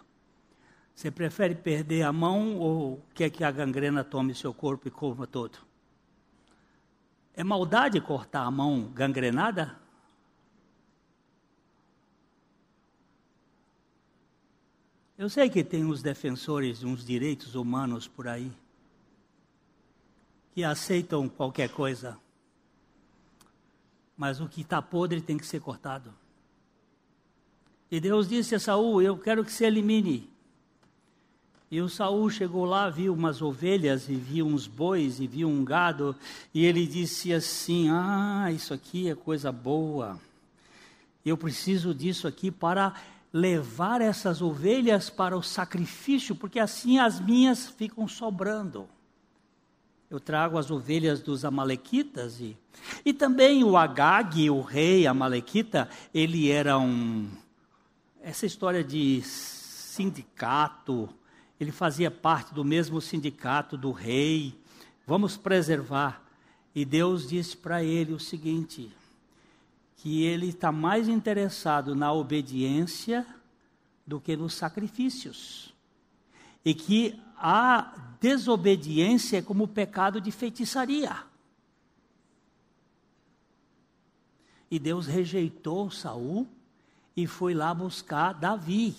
Você 0.98 1.12
prefere 1.12 1.54
perder 1.54 2.02
a 2.02 2.12
mão 2.12 2.58
ou 2.58 3.00
quer 3.14 3.30
que 3.30 3.44
a 3.44 3.52
gangrena 3.52 4.02
tome 4.02 4.34
seu 4.34 4.52
corpo 4.52 4.88
e 4.88 4.90
coma 4.90 5.28
todo? 5.28 5.56
É 7.34 7.44
maldade 7.44 8.00
cortar 8.00 8.42
a 8.42 8.50
mão 8.50 8.90
gangrenada? 8.92 9.78
Eu 15.16 15.30
sei 15.30 15.48
que 15.48 15.62
tem 15.62 15.84
uns 15.84 16.02
defensores 16.02 16.80
de 16.80 16.86
uns 16.86 17.06
direitos 17.06 17.54
humanos 17.54 18.08
por 18.08 18.26
aí 18.26 18.50
que 20.52 20.64
aceitam 20.64 21.28
qualquer 21.28 21.68
coisa, 21.68 22.18
mas 24.16 24.40
o 24.40 24.48
que 24.48 24.62
está 24.62 24.82
podre 24.82 25.20
tem 25.20 25.38
que 25.38 25.46
ser 25.46 25.60
cortado. 25.60 26.12
E 27.88 28.00
Deus 28.00 28.28
disse 28.28 28.56
a 28.56 28.58
Saul: 28.58 29.00
Eu 29.00 29.16
quero 29.16 29.44
que 29.44 29.52
se 29.52 29.64
elimine. 29.64 30.36
E 31.70 31.82
o 31.82 31.88
Saul 31.88 32.30
chegou 32.30 32.64
lá, 32.64 32.88
viu 32.88 33.12
umas 33.12 33.42
ovelhas, 33.42 34.08
e 34.08 34.14
viu 34.14 34.46
uns 34.46 34.66
bois, 34.66 35.20
e 35.20 35.26
viu 35.26 35.48
um 35.48 35.62
gado, 35.62 36.16
e 36.54 36.64
ele 36.64 36.86
disse 36.86 37.32
assim: 37.32 37.90
Ah, 37.90 38.50
isso 38.50 38.72
aqui 38.72 39.10
é 39.10 39.14
coisa 39.14 39.52
boa. 39.52 40.18
Eu 41.24 41.36
preciso 41.36 41.94
disso 41.94 42.26
aqui 42.26 42.50
para 42.50 42.94
levar 43.30 44.00
essas 44.00 44.40
ovelhas 44.40 45.10
para 45.10 45.36
o 45.36 45.42
sacrifício, 45.42 46.34
porque 46.34 46.58
assim 46.58 46.98
as 46.98 47.20
minhas 47.20 47.68
ficam 47.68 48.08
sobrando. 48.08 48.88
Eu 50.10 50.18
trago 50.18 50.56
as 50.56 50.70
ovelhas 50.70 51.20
dos 51.20 51.44
amalequitas 51.44 52.40
e, 52.40 52.56
e 53.04 53.12
também 53.12 53.62
o 53.62 53.76
Agag, 53.76 54.48
o 54.48 54.62
rei 54.62 55.06
amalequita, 55.06 55.86
ele 56.14 56.50
era 56.50 56.78
um 56.78 57.28
essa 58.22 58.46
história 58.46 58.82
de 58.82 59.22
sindicato, 59.22 61.08
ele 61.58 61.72
fazia 61.72 62.10
parte 62.10 62.54
do 62.54 62.64
mesmo 62.64 63.00
sindicato 63.00 63.76
do 63.76 63.90
rei. 63.90 64.58
Vamos 65.06 65.36
preservar. 65.36 66.22
E 66.74 66.84
Deus 66.84 67.28
disse 67.28 67.56
para 67.56 67.82
ele 67.82 68.12
o 68.12 68.20
seguinte: 68.20 68.90
que 69.96 70.22
ele 70.22 70.48
está 70.48 70.70
mais 70.70 71.08
interessado 71.08 71.94
na 71.94 72.12
obediência 72.12 73.26
do 74.06 74.20
que 74.20 74.36
nos 74.36 74.54
sacrifícios. 74.54 75.74
E 76.64 76.74
que 76.74 77.20
a 77.36 78.16
desobediência 78.20 79.38
é 79.38 79.42
como 79.42 79.64
o 79.64 79.68
pecado 79.68 80.20
de 80.20 80.30
feitiçaria. 80.30 81.16
E 84.70 84.78
Deus 84.78 85.06
rejeitou 85.06 85.90
Saul 85.90 86.46
e 87.16 87.26
foi 87.26 87.54
lá 87.54 87.72
buscar 87.72 88.32
Davi. 88.34 88.94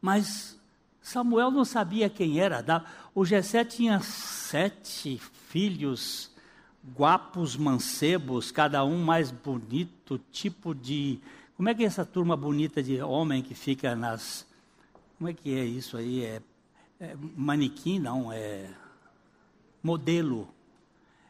Mas 0.00 0.58
Samuel 1.02 1.50
não 1.50 1.64
sabia 1.64 2.08
quem 2.08 2.40
era. 2.40 2.84
O 3.14 3.24
Jessé 3.24 3.64
tinha 3.64 4.00
sete 4.00 5.18
filhos 5.48 6.30
guapos 6.96 7.56
mancebos, 7.56 8.50
cada 8.50 8.84
um 8.84 9.02
mais 9.04 9.30
bonito, 9.30 10.20
tipo 10.30 10.74
de. 10.74 11.20
Como 11.56 11.68
é 11.68 11.74
que 11.74 11.82
é 11.82 11.86
essa 11.86 12.04
turma 12.04 12.36
bonita 12.36 12.82
de 12.82 13.00
homem 13.02 13.42
que 13.42 13.54
fica 13.54 13.94
nas. 13.94 14.46
Como 15.18 15.28
é 15.28 15.32
que 15.32 15.54
é 15.54 15.64
isso 15.64 15.96
aí? 15.96 16.24
É, 16.24 16.42
é 17.00 17.16
manequim, 17.36 17.98
não, 17.98 18.32
é. 18.32 18.70
Modelo. 19.82 20.48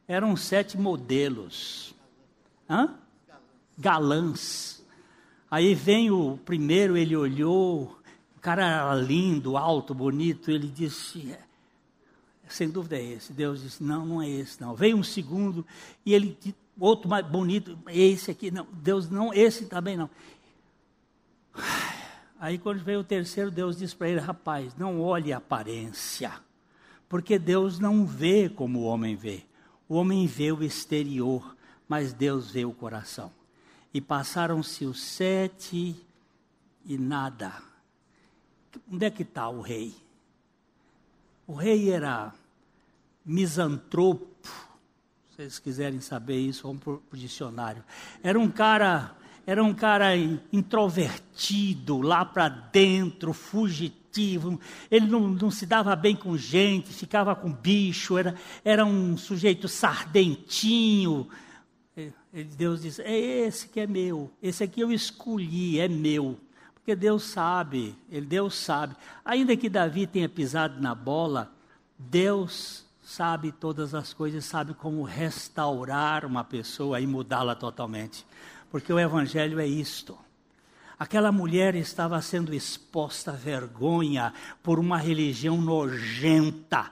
Eram 0.06 0.36
sete 0.36 0.76
modelos. 0.76 1.94
Hã? 2.68 2.94
Galãs. 3.78 4.84
Aí 5.50 5.74
vem 5.74 6.10
o 6.10 6.38
primeiro, 6.44 6.96
ele 6.96 7.14
olhou, 7.14 7.98
cara 8.42 8.66
era 8.66 8.94
lindo, 8.96 9.56
alto, 9.56 9.94
bonito, 9.94 10.50
ele 10.50 10.66
disse: 10.66 11.30
é, 11.30 11.38
sem 12.48 12.68
dúvida 12.68 12.96
é 12.96 13.02
esse. 13.02 13.32
Deus 13.32 13.62
disse: 13.62 13.82
Não, 13.82 14.04
não 14.04 14.20
é 14.20 14.28
esse, 14.28 14.60
não. 14.60 14.74
Veio 14.74 14.96
um 14.96 15.02
segundo 15.02 15.64
e 16.04 16.12
ele, 16.12 16.36
outro 16.78 17.08
mais 17.08 17.24
bonito, 17.24 17.78
esse 17.88 18.30
aqui, 18.30 18.50
não. 18.50 18.66
Deus, 18.72 19.08
não, 19.08 19.32
esse 19.32 19.66
também 19.66 19.96
não. 19.96 20.10
Aí 22.38 22.58
quando 22.58 22.82
veio 22.82 23.00
o 23.00 23.04
terceiro, 23.04 23.50
Deus 23.50 23.78
disse 23.78 23.94
para 23.94 24.08
ele: 24.08 24.20
Rapaz, 24.20 24.74
não 24.76 25.00
olhe 25.00 25.32
a 25.32 25.38
aparência, 25.38 26.32
porque 27.08 27.38
Deus 27.38 27.78
não 27.78 28.04
vê 28.04 28.48
como 28.48 28.80
o 28.80 28.84
homem 28.84 29.14
vê. 29.14 29.44
O 29.88 29.94
homem 29.94 30.26
vê 30.26 30.50
o 30.50 30.64
exterior, 30.64 31.56
mas 31.88 32.12
Deus 32.12 32.50
vê 32.50 32.64
o 32.64 32.72
coração. 32.72 33.30
E 33.94 34.00
passaram-se 34.00 34.84
os 34.84 35.00
sete 35.00 35.94
e 36.84 36.98
nada. 36.98 37.71
Onde 38.90 39.06
é 39.06 39.10
que 39.10 39.22
está 39.22 39.48
o 39.48 39.60
rei? 39.60 39.94
O 41.46 41.54
rei 41.54 41.90
era 41.90 42.32
misantropo. 43.24 44.26
Se 45.30 45.36
vocês 45.36 45.58
quiserem 45.58 46.00
saber 46.00 46.38
isso, 46.38 46.62
vamos 46.62 46.82
para 46.82 46.92
o 46.92 47.16
dicionário. 47.16 47.82
Era 48.22 48.38
um 48.38 48.50
cara, 48.50 49.16
era 49.46 49.62
um 49.62 49.74
cara 49.74 50.14
introvertido, 50.52 52.00
lá 52.00 52.24
para 52.24 52.48
dentro, 52.48 53.32
fugitivo. 53.32 54.60
Ele 54.90 55.06
não, 55.06 55.28
não, 55.28 55.50
se 55.50 55.66
dava 55.66 55.96
bem 55.96 56.14
com 56.14 56.36
gente, 56.36 56.92
ficava 56.92 57.34
com 57.34 57.52
bicho, 57.52 58.18
era, 58.18 58.34
era 58.64 58.84
um 58.84 59.16
sujeito 59.16 59.68
sardentinho. 59.68 61.28
Deus 62.56 62.82
disse: 62.82 63.02
É 63.02 63.18
esse 63.46 63.68
que 63.68 63.80
é 63.80 63.86
meu, 63.86 64.30
esse 64.42 64.64
aqui 64.64 64.80
eu 64.80 64.90
escolhi, 64.90 65.78
é 65.78 65.88
meu. 65.88 66.38
Porque 66.82 66.96
Deus 66.96 67.22
sabe, 67.22 67.96
ele 68.10 68.26
Deus 68.26 68.56
sabe. 68.56 68.96
Ainda 69.24 69.56
que 69.56 69.68
Davi 69.68 70.04
tenha 70.04 70.28
pisado 70.28 70.80
na 70.80 70.96
bola, 70.96 71.48
Deus 71.96 72.84
sabe 73.00 73.52
todas 73.52 73.94
as 73.94 74.12
coisas, 74.12 74.44
sabe 74.44 74.74
como 74.74 75.04
restaurar 75.04 76.24
uma 76.24 76.42
pessoa 76.42 77.00
e 77.00 77.06
mudá-la 77.06 77.54
totalmente. 77.54 78.26
Porque 78.68 78.92
o 78.92 78.98
Evangelho 78.98 79.60
é 79.60 79.66
isto. 79.66 80.18
Aquela 80.98 81.30
mulher 81.30 81.76
estava 81.76 82.20
sendo 82.20 82.52
exposta 82.52 83.30
à 83.30 83.34
vergonha 83.34 84.34
por 84.60 84.80
uma 84.80 84.98
religião 84.98 85.60
nojenta. 85.60 86.90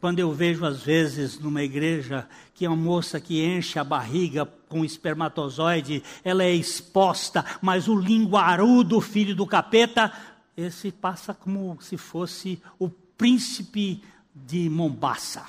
Quando 0.00 0.20
eu 0.20 0.32
vejo, 0.32 0.64
às 0.64 0.82
vezes, 0.82 1.40
numa 1.40 1.62
igreja, 1.62 2.28
que 2.54 2.64
é 2.64 2.68
uma 2.68 2.76
moça 2.76 3.20
que 3.20 3.44
enche 3.44 3.80
a 3.80 3.84
barriga 3.84 4.46
com 4.68 4.84
espermatozoide, 4.84 6.04
ela 6.22 6.44
é 6.44 6.54
exposta, 6.54 7.44
mas 7.60 7.88
o 7.88 7.96
linguarudo 7.96 9.00
filho 9.00 9.34
do 9.34 9.44
capeta, 9.44 10.12
esse 10.56 10.92
passa 10.92 11.34
como 11.34 11.76
se 11.80 11.96
fosse 11.96 12.62
o 12.78 12.88
príncipe 12.88 14.02
de 14.32 14.70
Mombasa. 14.70 15.44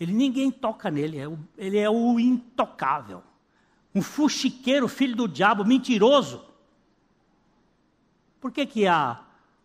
Ele 0.00 0.12
ninguém 0.12 0.50
toca 0.50 0.90
nele, 0.90 1.18
é 1.18 1.30
ele 1.58 1.78
é 1.78 1.90
o 1.90 2.18
intocável. 2.18 3.22
Um 3.94 4.00
fuxiqueiro, 4.00 4.88
filho 4.88 5.16
do 5.16 5.28
diabo, 5.28 5.64
mentiroso. 5.64 6.44
Por 8.40 8.50
que, 8.50 8.64
que 8.64 8.86
a, 8.86 9.20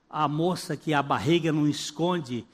a 0.10 0.28
moça 0.28 0.76
que 0.76 0.94
a 0.94 1.02
barriga 1.02 1.52
não 1.52 1.68
esconde 1.68 2.46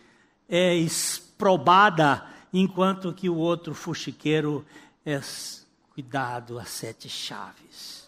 é 0.47 0.75
exprobada, 0.75 2.25
enquanto 2.53 3.13
que 3.13 3.29
o 3.29 3.35
outro 3.35 3.73
fuxiqueiro 3.73 4.65
é 5.05 5.19
cuidado 5.93 6.59
a 6.59 6.65
sete 6.65 7.09
chaves? 7.09 8.07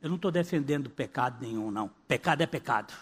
Eu 0.00 0.08
não 0.08 0.16
estou 0.16 0.30
defendendo 0.30 0.88
pecado 0.88 1.38
nenhum, 1.40 1.70
não. 1.70 1.88
Pecado 2.06 2.40
é 2.40 2.46
pecado. 2.46 2.94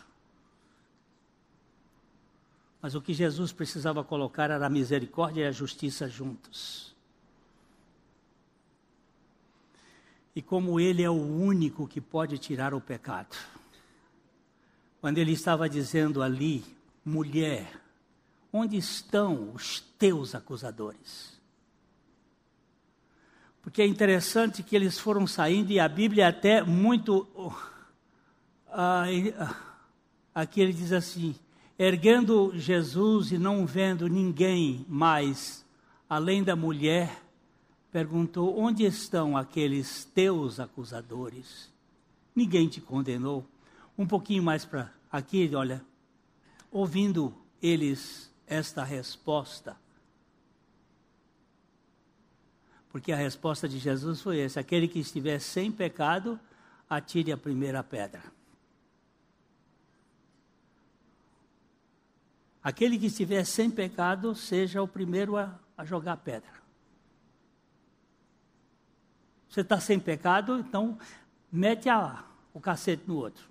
Mas 2.81 2.95
o 2.95 3.01
que 3.01 3.13
Jesus 3.13 3.53
precisava 3.53 4.05
colocar 4.05 4.51
era 4.51 4.65
a 4.65 4.71
misericórdia 4.71 5.43
e 5.43 5.47
a 5.47 5.53
justiça 5.53 6.09
juntos. 6.09 6.95
E 10.37 10.43
como 10.43 10.81
Ele 10.81 11.03
é 11.03 11.11
o 11.11 11.15
único 11.15 11.87
que 11.87 12.01
pode 12.01 12.39
tirar 12.39 12.75
o 12.75 12.81
pecado. 12.81 13.37
Quando 15.05 15.19
Ele 15.19 15.33
estava 15.33 15.69
dizendo 15.69 16.23
ali, 16.23 16.65
mulher, 17.05 17.79
onde 18.51 18.79
estão 18.79 19.53
os 19.53 19.79
teus 19.99 20.35
acusadores? 20.35 21.39
Porque 23.61 23.83
é 23.83 23.87
interessante 23.87 24.63
que 24.63 24.75
eles 24.75 24.99
foram 24.99 25.27
saindo 25.27 25.71
e 25.71 25.79
a 25.79 25.87
Bíblia 25.91 26.29
até 26.29 26.63
muito. 26.63 27.29
Uh, 28.67 29.55
aqui 30.35 30.63
ele 30.63 30.73
diz 30.73 30.91
assim: 30.91 31.35
Erguendo 31.79 32.53
Jesus 32.55 33.31
e 33.31 33.37
não 33.37 33.67
vendo 33.67 34.09
ninguém 34.09 34.87
mais 34.89 35.67
além 36.09 36.43
da 36.43 36.57
mulher, 36.57 37.23
perguntou: 37.93 38.59
Onde 38.59 38.87
estão 38.87 39.37
aqueles 39.37 40.07
teus 40.07 40.59
acusadores? 40.59 41.71
Ninguém 42.35 42.69
te 42.69 42.81
condenou. 42.81 43.47
Um 43.97 44.07
pouquinho 44.07 44.43
mais 44.43 44.65
para 44.65 44.93
aqui, 45.11 45.51
olha, 45.55 45.85
ouvindo 46.71 47.35
eles 47.63 48.33
esta 48.47 48.83
resposta, 48.85 49.77
Porque 52.95 53.11
a 53.11 53.17
resposta 53.17 53.69
de 53.69 53.77
Jesus 53.77 54.21
foi 54.21 54.39
essa: 54.39 54.61
aquele 54.61 54.87
que 54.87 55.01
estiver 55.01 55.41
sem 55.41 55.73
pecado, 55.73 56.39
atire 56.89 57.33
a 57.33 57.37
primeira 57.37 57.83
pedra. 57.83 58.23
Aquele 62.63 62.97
que 62.97 63.07
estiver 63.07 63.45
sem 63.45 63.69
pecado, 63.69 64.33
seja 64.37 64.81
o 64.81 64.87
primeiro 64.87 65.37
a, 65.37 65.59
a 65.77 65.85
jogar 65.85 66.19
pedra. 66.19 66.53
Você 69.49 69.63
está 69.63 69.81
sem 69.81 69.99
pecado, 69.99 70.61
então 70.61 70.97
mete 71.51 71.89
a, 71.89 72.25
o 72.53 72.61
cacete 72.61 73.03
no 73.09 73.17
outro. 73.17 73.45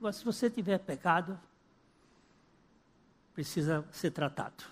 Agora, 0.00 0.14
se 0.14 0.24
você 0.24 0.48
tiver 0.48 0.78
pecado, 0.78 1.38
precisa 3.34 3.84
ser 3.92 4.10
tratado. 4.10 4.64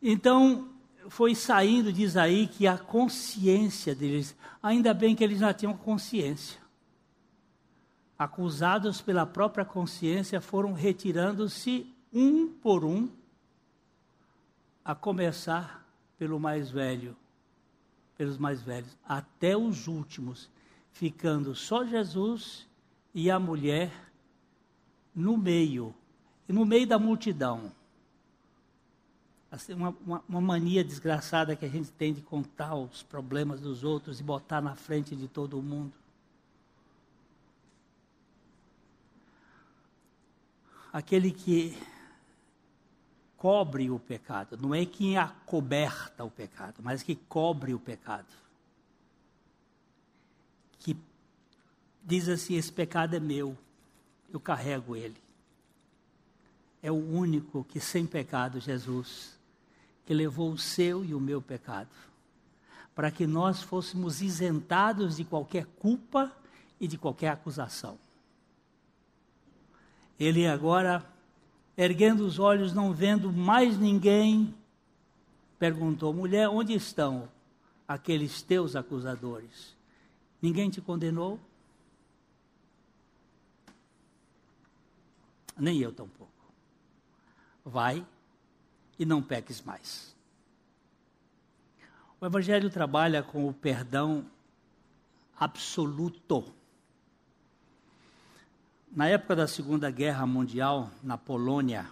Então, 0.00 0.68
foi 1.08 1.34
saindo, 1.34 1.92
diz 1.92 2.16
aí, 2.16 2.46
que 2.46 2.68
a 2.68 2.78
consciência 2.78 3.92
deles, 3.92 4.36
ainda 4.62 4.94
bem 4.94 5.16
que 5.16 5.24
eles 5.24 5.40
já 5.40 5.52
tinham 5.52 5.76
consciência. 5.76 6.60
Acusados 8.16 9.00
pela 9.00 9.26
própria 9.26 9.64
consciência, 9.64 10.40
foram 10.40 10.72
retirando-se 10.72 11.92
um 12.12 12.46
por 12.46 12.84
um, 12.84 13.08
a 14.84 14.94
começar 14.94 15.84
pelo 16.16 16.38
mais 16.38 16.70
velho, 16.70 17.16
pelos 18.16 18.38
mais 18.38 18.62
velhos, 18.62 18.96
até 19.04 19.56
os 19.56 19.88
últimos, 19.88 20.48
ficando 20.92 21.56
só 21.56 21.84
Jesus 21.84 22.69
e 23.14 23.30
a 23.30 23.38
mulher 23.38 23.90
no 25.14 25.36
meio, 25.36 25.94
no 26.48 26.64
meio 26.64 26.86
da 26.86 26.98
multidão. 26.98 27.72
Assim, 29.50 29.74
uma, 29.74 29.90
uma, 30.06 30.24
uma, 30.28 30.40
mania 30.40 30.84
desgraçada 30.84 31.56
que 31.56 31.64
a 31.64 31.68
gente 31.68 31.90
tem 31.90 32.14
de 32.14 32.22
contar 32.22 32.74
os 32.76 33.02
problemas 33.02 33.60
dos 33.60 33.82
outros 33.82 34.20
e 34.20 34.22
botar 34.22 34.60
na 34.60 34.76
frente 34.76 35.16
de 35.16 35.26
todo 35.26 35.60
mundo. 35.60 35.92
Aquele 40.92 41.32
que 41.32 41.76
cobre 43.36 43.90
o 43.90 43.98
pecado, 43.98 44.56
não 44.56 44.74
é 44.74 44.84
que 44.84 45.16
acoberta 45.16 46.22
o 46.24 46.30
pecado, 46.30 46.80
mas 46.82 47.02
que 47.02 47.16
cobre 47.16 47.74
o 47.74 47.78
pecado. 47.78 48.28
Que 50.78 50.96
diz 52.04 52.28
assim: 52.28 52.54
esse 52.54 52.72
pecado 52.72 53.14
é 53.14 53.20
meu, 53.20 53.56
eu 54.32 54.40
carrego 54.40 54.96
ele. 54.96 55.16
É 56.82 56.90
o 56.90 56.94
único 56.94 57.64
que 57.64 57.78
sem 57.78 58.06
pecado, 58.06 58.58
Jesus, 58.58 59.38
que 60.06 60.14
levou 60.14 60.50
o 60.50 60.58
seu 60.58 61.04
e 61.04 61.14
o 61.14 61.20
meu 61.20 61.42
pecado, 61.42 61.90
para 62.94 63.10
que 63.10 63.26
nós 63.26 63.62
fôssemos 63.62 64.22
isentados 64.22 65.16
de 65.16 65.24
qualquer 65.24 65.66
culpa 65.78 66.32
e 66.80 66.88
de 66.88 66.96
qualquer 66.96 67.28
acusação. 67.28 67.98
Ele 70.18 70.46
agora, 70.46 71.04
erguendo 71.76 72.26
os 72.26 72.38
olhos, 72.38 72.72
não 72.72 72.92
vendo 72.92 73.32
mais 73.32 73.78
ninguém, 73.78 74.54
perguntou: 75.58 76.12
mulher, 76.12 76.48
onde 76.48 76.72
estão 76.72 77.28
aqueles 77.86 78.42
teus 78.42 78.74
acusadores? 78.74 79.76
Ninguém 80.40 80.70
te 80.70 80.80
condenou? 80.80 81.38
Nem 85.60 85.78
eu 85.78 85.92
tampouco. 85.92 86.32
Vai 87.64 88.04
e 88.98 89.04
não 89.04 89.22
peques 89.22 89.60
mais. 89.60 90.16
O 92.18 92.24
Evangelho 92.26 92.70
trabalha 92.70 93.22
com 93.22 93.46
o 93.46 93.52
perdão 93.52 94.26
absoluto. 95.38 96.44
Na 98.90 99.06
época 99.08 99.36
da 99.36 99.46
Segunda 99.46 99.90
Guerra 99.90 100.26
Mundial, 100.26 100.90
na 101.02 101.16
Polônia, 101.16 101.90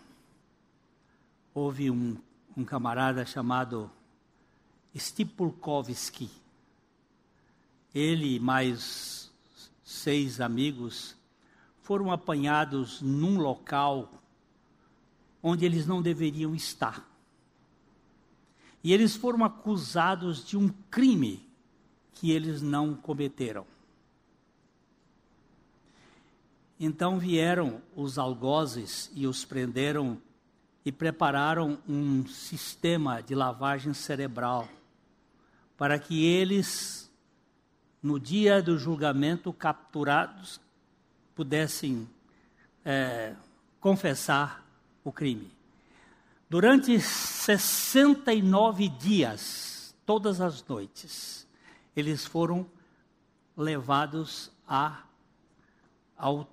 houve 1.54 1.90
um, 1.90 2.16
um 2.56 2.64
camarada 2.64 3.24
chamado 3.24 3.90
Stipulkowski. 4.96 6.30
Ele 7.94 8.36
e 8.36 8.40
mais 8.40 9.30
seis 9.82 10.40
amigos 10.40 11.17
foram 11.88 12.12
apanhados 12.12 13.00
num 13.00 13.38
local 13.38 14.12
onde 15.42 15.64
eles 15.64 15.86
não 15.86 16.02
deveriam 16.02 16.54
estar. 16.54 17.08
E 18.84 18.92
eles 18.92 19.16
foram 19.16 19.42
acusados 19.42 20.46
de 20.46 20.54
um 20.54 20.68
crime 20.90 21.48
que 22.12 22.30
eles 22.30 22.60
não 22.60 22.94
cometeram. 22.94 23.66
Então 26.78 27.18
vieram 27.18 27.80
os 27.96 28.18
algozes 28.18 29.10
e 29.14 29.26
os 29.26 29.46
prenderam 29.46 30.20
e 30.84 30.92
prepararam 30.92 31.78
um 31.88 32.26
sistema 32.26 33.22
de 33.22 33.34
lavagem 33.34 33.94
cerebral 33.94 34.68
para 35.78 35.98
que 35.98 36.22
eles, 36.22 37.10
no 38.02 38.20
dia 38.20 38.60
do 38.60 38.76
julgamento, 38.76 39.54
capturados, 39.54 40.60
pudessem 41.38 42.10
é, 42.84 43.32
confessar 43.78 44.66
o 45.04 45.12
crime. 45.12 45.48
Durante 46.50 47.00
69 47.00 48.88
dias, 48.88 49.94
todas 50.04 50.40
as 50.40 50.66
noites, 50.66 51.46
eles 51.94 52.26
foram 52.26 52.68
levados 53.56 54.50
a, 54.66 55.04
ao, 56.16 56.50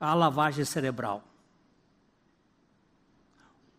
à 0.00 0.14
lavagem 0.14 0.64
cerebral. 0.64 1.22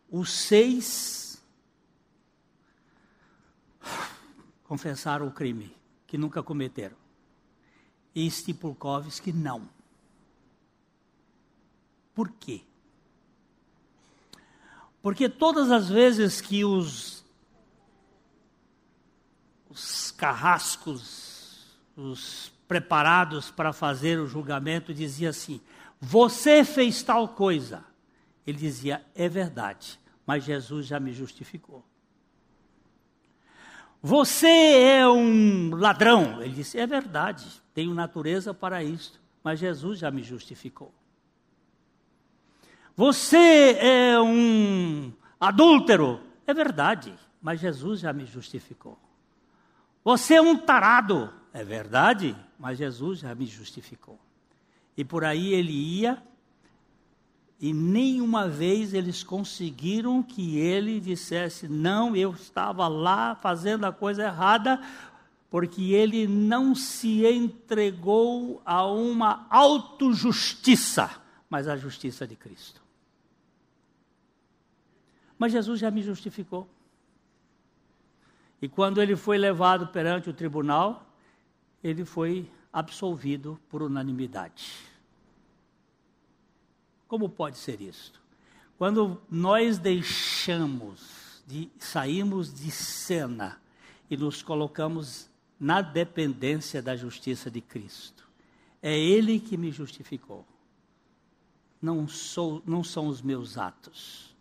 Os 0.10 0.32
seis 0.32 1.44
confessaram 4.64 5.28
o 5.28 5.32
crime, 5.32 5.76
que 6.08 6.18
nunca 6.18 6.42
cometeram. 6.42 7.05
E 8.16 8.32
Stipulkovski 8.32 9.34
não. 9.34 9.68
Por 12.16 12.32
quê? 12.32 12.62
Porque 15.02 15.28
todas 15.28 15.70
as 15.70 15.90
vezes 15.90 16.40
que 16.40 16.64
os, 16.64 17.24
os 19.70 20.12
carrascos, 20.12 21.78
os 21.96 22.52
preparados 22.68 23.52
para 23.52 23.74
fazer 23.74 24.20
o 24.20 24.28
julgamento, 24.28 24.94
diziam 24.94 25.30
assim: 25.30 25.62
Você 26.00 26.64
fez 26.64 27.04
tal 27.04 27.28
coisa. 27.28 27.84
Ele 28.48 28.58
dizia: 28.58 29.06
É 29.14 29.28
verdade, 29.28 30.00
mas 30.26 30.46
Jesus 30.46 30.88
já 30.88 31.00
me 31.00 31.12
justificou. 31.12 31.84
Você 34.02 34.48
é 34.48 35.08
um 35.08 35.76
ladrão. 35.76 36.42
Ele 36.42 36.54
disse: 36.54 36.80
É 36.80 36.88
verdade, 36.88 37.46
tenho 37.76 37.94
natureza 37.94 38.54
para 38.54 38.82
isso, 38.82 39.22
mas 39.44 39.60
Jesus 39.60 40.00
já 40.00 40.10
me 40.10 40.24
justificou. 40.24 40.94
Você 42.96 43.78
é 43.78 44.20
um 44.20 45.12
adúltero. 45.38 46.22
É 46.48 46.54
verdade, 46.54 47.14
mas 47.42 47.60
Jesus 47.60 48.00
já 48.00 48.14
me 48.14 48.26
justificou. 48.26 48.98
Você 50.06 50.36
é 50.36 50.42
um 50.42 50.58
tarado. 50.58 51.32
É 51.52 51.66
verdade, 51.66 52.34
mas 52.58 52.78
Jesus 52.78 53.20
já 53.20 53.36
me 53.36 53.46
justificou. 53.46 54.18
E 54.96 55.04
por 55.04 55.26
aí 55.26 55.54
ele 55.54 55.74
ia, 55.74 56.24
e 57.60 57.74
nenhuma 57.74 58.48
vez 58.48 58.94
eles 58.94 59.22
conseguiram 59.22 60.24
que 60.24 60.58
ele 60.58 61.02
dissesse: 61.02 61.68
Não, 61.68 62.16
eu 62.16 62.32
estava 62.32 62.88
lá 62.88 63.36
fazendo 63.36 63.86
a 63.86 63.92
coisa 63.92 64.24
errada, 64.24 64.82
porque 65.56 65.94
ele 65.94 66.28
não 66.28 66.76
se 66.76 67.26
entregou 67.26 68.62
a 68.66 68.86
uma 68.86 69.48
autojustiça, 69.50 71.10
mas 71.50 71.66
à 71.66 71.78
justiça 71.78 72.28
de 72.28 72.36
Cristo. 72.36 72.84
Mas 75.40 75.54
Jesus 75.54 75.80
já 75.80 75.90
me 75.90 76.02
justificou. 76.04 76.68
E 78.62 78.68
quando 78.68 79.02
ele 79.02 79.16
foi 79.16 79.38
levado 79.38 79.88
perante 79.88 80.30
o 80.30 80.34
tribunal, 80.34 81.10
ele 81.82 82.04
foi 82.04 82.52
absolvido 82.74 83.58
por 83.70 83.82
unanimidade. 83.82 84.74
Como 87.08 87.30
pode 87.30 87.58
ser 87.58 87.80
isto? 87.80 88.22
Quando 88.78 89.22
nós 89.32 89.78
deixamos 89.78 91.42
de 91.48 91.72
saímos 91.80 92.54
de 92.54 92.70
cena 92.72 93.58
e 94.10 94.18
nos 94.18 94.44
colocamos 94.44 95.34
na 95.60 95.82
dependência 95.82 96.82
da 96.82 96.96
justiça 96.96 97.50
de 97.50 97.62
Cristo. 97.62 98.28
É 98.82 98.98
ele 98.98 99.40
que 99.40 99.58
me 99.58 99.72
justificou. 99.72 100.46
Não 101.82 102.08
sou, 102.08 102.62
não 102.66 102.84
são 102.84 103.08
os 103.08 103.22
meus 103.22 103.58
atos 103.58 104.36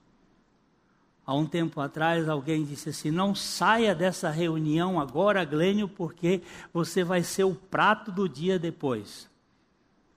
Há 1.27 1.35
um 1.35 1.47
tempo 1.47 1.81
atrás, 1.81 2.29
alguém 2.29 2.65
disse 2.65 2.91
assim: 2.91 3.11
Não 3.11 3.35
saia 3.35 3.95
dessa 3.95 4.31
reunião 4.31 5.01
agora, 5.01 5.45
Glênio, 5.45 5.89
porque 5.89 6.43
você 6.73 7.03
vai 7.03 7.23
ser 7.23 7.45
o 7.45 7.55
prato 7.55 8.13
do 8.13 8.29
dia 8.29 8.59
depois. 8.59 9.29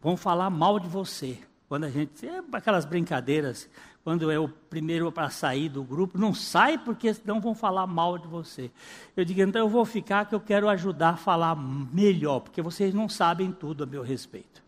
Vão 0.01 0.17
falar 0.17 0.49
mal 0.49 0.79
de 0.79 0.87
você. 0.87 1.39
Quando 1.69 1.85
a 1.85 1.89
gente. 1.89 2.27
É 2.27 2.43
aquelas 2.51 2.83
brincadeiras, 2.83 3.69
quando 4.07 4.31
é 4.31 4.39
o 4.39 4.47
primeiro 4.47 5.11
para 5.11 5.29
sair 5.29 5.67
do 5.67 5.83
grupo, 5.83 6.17
não 6.17 6.33
sai 6.33 6.77
porque 6.77 7.13
senão 7.13 7.41
vão 7.41 7.53
falar 7.53 7.85
mal 7.85 8.17
de 8.17 8.25
você. 8.25 8.71
Eu 9.17 9.25
digo, 9.25 9.41
então 9.41 9.59
eu 9.59 9.67
vou 9.67 9.83
ficar 9.83 10.23
que 10.23 10.33
eu 10.33 10.39
quero 10.39 10.69
ajudar 10.69 11.09
a 11.09 11.17
falar 11.17 11.57
melhor, 11.57 12.39
porque 12.39 12.61
vocês 12.61 12.93
não 12.93 13.09
sabem 13.09 13.51
tudo 13.51 13.83
a 13.83 13.85
meu 13.85 14.01
respeito. 14.01 14.63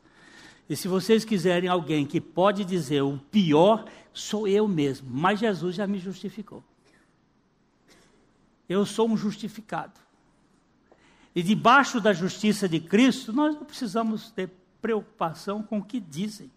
E 0.69 0.75
se 0.75 0.89
vocês 0.89 1.23
quiserem 1.23 1.69
alguém 1.69 2.05
que 2.05 2.19
pode 2.19 2.65
dizer 2.65 3.01
o 3.01 3.17
pior, 3.31 3.85
sou 4.11 4.45
eu 4.45 4.67
mesmo. 4.67 5.09
Mas 5.09 5.39
Jesus 5.39 5.73
já 5.73 5.87
me 5.87 5.99
justificou. 5.99 6.61
Eu 8.67 8.85
sou 8.85 9.07
um 9.07 9.15
justificado. 9.15 10.01
E 11.33 11.41
debaixo 11.41 12.01
da 12.01 12.11
justiça 12.11 12.67
de 12.67 12.81
Cristo, 12.81 13.31
nós 13.31 13.55
não 13.55 13.63
precisamos 13.63 14.31
ter 14.31 14.49
preocupação 14.81 15.63
com 15.63 15.77
o 15.77 15.83
que 15.85 16.01
dizem. 16.01 16.51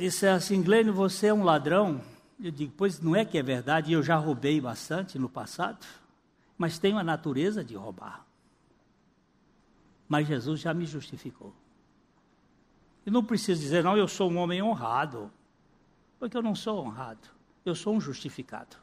Disse 0.00 0.26
assim, 0.26 0.62
Glênio, 0.62 0.92
você 0.92 1.26
é 1.26 1.34
um 1.34 1.44
ladrão. 1.44 2.00
Eu 2.42 2.50
digo, 2.50 2.72
pois 2.76 3.00
não 3.00 3.14
é 3.14 3.24
que 3.24 3.36
é 3.36 3.42
verdade, 3.42 3.92
eu 3.92 4.02
já 4.02 4.16
roubei 4.16 4.60
bastante 4.60 5.18
no 5.18 5.28
passado, 5.28 5.86
mas 6.56 6.78
tenho 6.78 6.98
a 6.98 7.04
natureza 7.04 7.62
de 7.62 7.76
roubar 7.76 8.24
mas 10.10 10.26
Jesus 10.26 10.58
já 10.58 10.74
me 10.74 10.84
justificou. 10.86 11.54
E 13.06 13.10
não 13.12 13.22
preciso 13.22 13.60
dizer, 13.60 13.84
não, 13.84 13.96
eu 13.96 14.08
sou 14.08 14.28
um 14.28 14.38
homem 14.38 14.60
honrado, 14.60 15.30
porque 16.18 16.36
eu 16.36 16.42
não 16.42 16.52
sou 16.52 16.84
honrado, 16.84 17.28
eu 17.64 17.76
sou 17.76 17.94
um 17.94 18.00
justificado. 18.00 18.76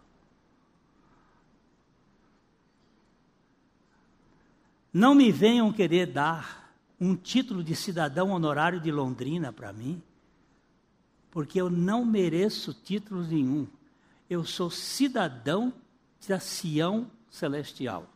Não 4.94 5.14
me 5.14 5.30
venham 5.30 5.72
querer 5.74 6.06
dar 6.06 6.72
um 6.98 7.14
título 7.14 7.62
de 7.62 7.76
cidadão 7.76 8.32
honorário 8.32 8.80
de 8.80 8.90
Londrina 8.90 9.52
para 9.52 9.74
mim, 9.74 10.02
porque 11.38 11.62
eu 11.62 11.70
não 11.70 12.04
mereço 12.04 12.74
título 12.74 13.22
nenhum. 13.22 13.68
Eu 14.28 14.44
sou 14.44 14.72
cidadão 14.72 15.72
da 16.28 16.40
Sião 16.40 17.12
celestial 17.30 18.10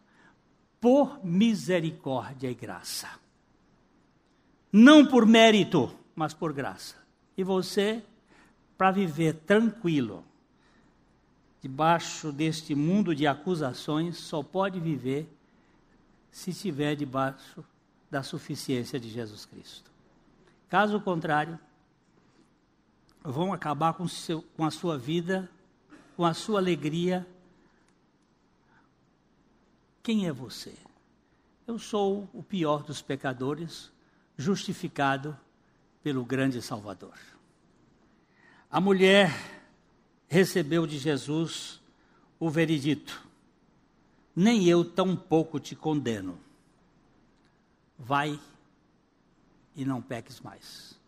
por 0.80 1.24
misericórdia 1.24 2.50
e 2.50 2.56
graça. 2.56 3.08
Não 4.74 5.06
por 5.06 5.28
mérito, 5.28 5.96
mas 6.16 6.34
por 6.34 6.52
graça. 6.52 6.96
E 7.38 7.44
você, 7.44 8.04
para 8.76 8.90
viver 8.90 9.36
tranquilo, 9.46 10.26
debaixo 11.62 12.32
deste 12.32 12.74
mundo 12.74 13.14
de 13.14 13.28
acusações, 13.28 14.18
só 14.18 14.42
pode 14.42 14.80
viver 14.80 15.32
se 16.32 16.50
estiver 16.50 16.96
debaixo 16.96 17.64
da 18.10 18.24
suficiência 18.24 19.00
de 19.00 19.12
Jesus 19.12 19.46
Cristo. 19.46 19.92
Caso 20.68 21.00
contrário, 21.00 21.60
vão 23.24 23.54
acabar 23.54 23.94
com, 23.94 24.08
seu, 24.08 24.42
com 24.56 24.66
a 24.66 24.72
sua 24.72 24.98
vida, 24.98 25.50
com 26.16 26.26
a 26.26 26.34
sua 26.34 26.60
alegria 26.60 27.28
quem 30.04 30.28
é 30.28 30.32
você? 30.32 30.74
Eu 31.68 31.78
sou 31.78 32.28
o 32.34 32.42
pior 32.42 32.84
dos 32.84 33.02
pecadores, 33.02 33.92
justificado 34.36 35.38
pelo 36.02 36.26
grande 36.26 36.60
Salvador. 36.62 37.18
A 38.70 38.82
mulher 38.82 39.32
recebeu 40.28 40.88
de 40.88 40.98
Jesus 40.98 41.80
o 42.40 42.50
veredito: 42.50 43.28
Nem 44.36 44.68
eu 44.68 44.84
tampouco 44.84 45.60
te 45.60 45.76
condeno. 45.76 46.40
Vai 47.98 48.40
e 49.76 49.86
não 49.86 50.02
peques 50.02 50.40
mais. 50.40 51.00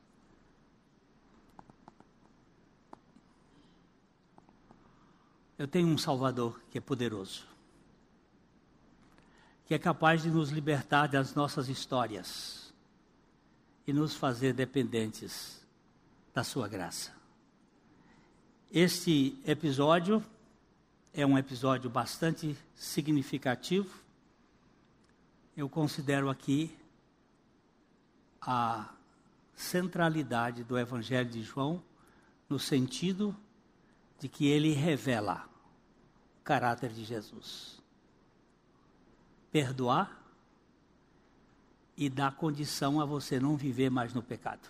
Eu 5.64 5.68
tenho 5.70 5.88
um 5.88 5.98
Salvador 5.98 6.60
que 6.70 6.78
é 6.78 6.82
poderoso 6.82 7.48
que 9.66 9.74
é 9.74 9.80
capaz 9.80 10.22
de 10.22 10.30
nos 10.30 10.50
libertar 10.50 11.08
das 11.08 11.36
nossas 11.36 11.70
histórias 11.70 12.74
e 13.88 13.94
nos 13.94 14.14
fazer 14.14 14.52
dependentes 14.52 15.66
da 16.34 16.44
Sua 16.44 16.68
graça. 16.68 17.14
Este 18.74 19.40
episódio 19.46 20.22
é 21.14 21.26
um 21.26 21.38
episódio 21.38 21.90
bastante 21.90 22.58
significativo. 22.76 23.90
Eu 25.56 25.70
considero 25.70 26.30
aqui 26.30 26.78
a 28.42 28.94
centralidade 29.56 30.62
do 30.66 30.78
Evangelho 30.78 31.30
de 31.30 31.42
João 31.42 31.82
no 32.50 32.60
sentido 32.60 33.34
de 34.20 34.28
que 34.28 34.48
ele 34.48 34.74
revela 34.74 35.53
caráter 36.44 36.92
de 36.92 37.04
Jesus 37.04 37.84
perdoar 39.54 40.20
e 41.96 42.10
dar 42.10 42.36
condição 42.36 43.00
a 43.00 43.06
você 43.06 43.40
não 43.40 43.56
viver 43.56 43.92
mais 43.92 44.12
no 44.12 44.24
pecado. 44.24 44.68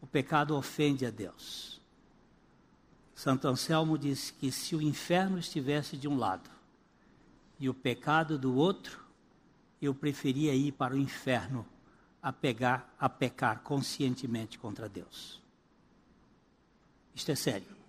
O 0.00 0.06
pecado 0.06 0.56
ofende 0.56 1.06
a 1.06 1.10
Deus. 1.10 1.80
Santo 3.14 3.46
Anselmo 3.46 3.96
disse 3.96 4.32
que 4.32 4.50
se 4.50 4.74
o 4.74 4.82
inferno 4.82 5.38
estivesse 5.38 5.96
de 5.96 6.08
um 6.08 6.16
lado 6.16 6.50
e 7.60 7.68
o 7.68 7.74
pecado 7.74 8.36
do 8.36 8.52
outro, 8.56 9.00
eu 9.80 9.94
preferia 9.94 10.52
ir 10.52 10.72
para 10.72 10.94
o 10.94 10.98
inferno 10.98 11.64
a 12.20 12.32
pegar, 12.32 12.92
a 12.98 13.08
pecar 13.08 13.60
conscientemente 13.60 14.58
contra 14.58 14.88
Deus. 14.88 15.40
Isto 17.14 17.30
é 17.30 17.36
sério. 17.36 17.81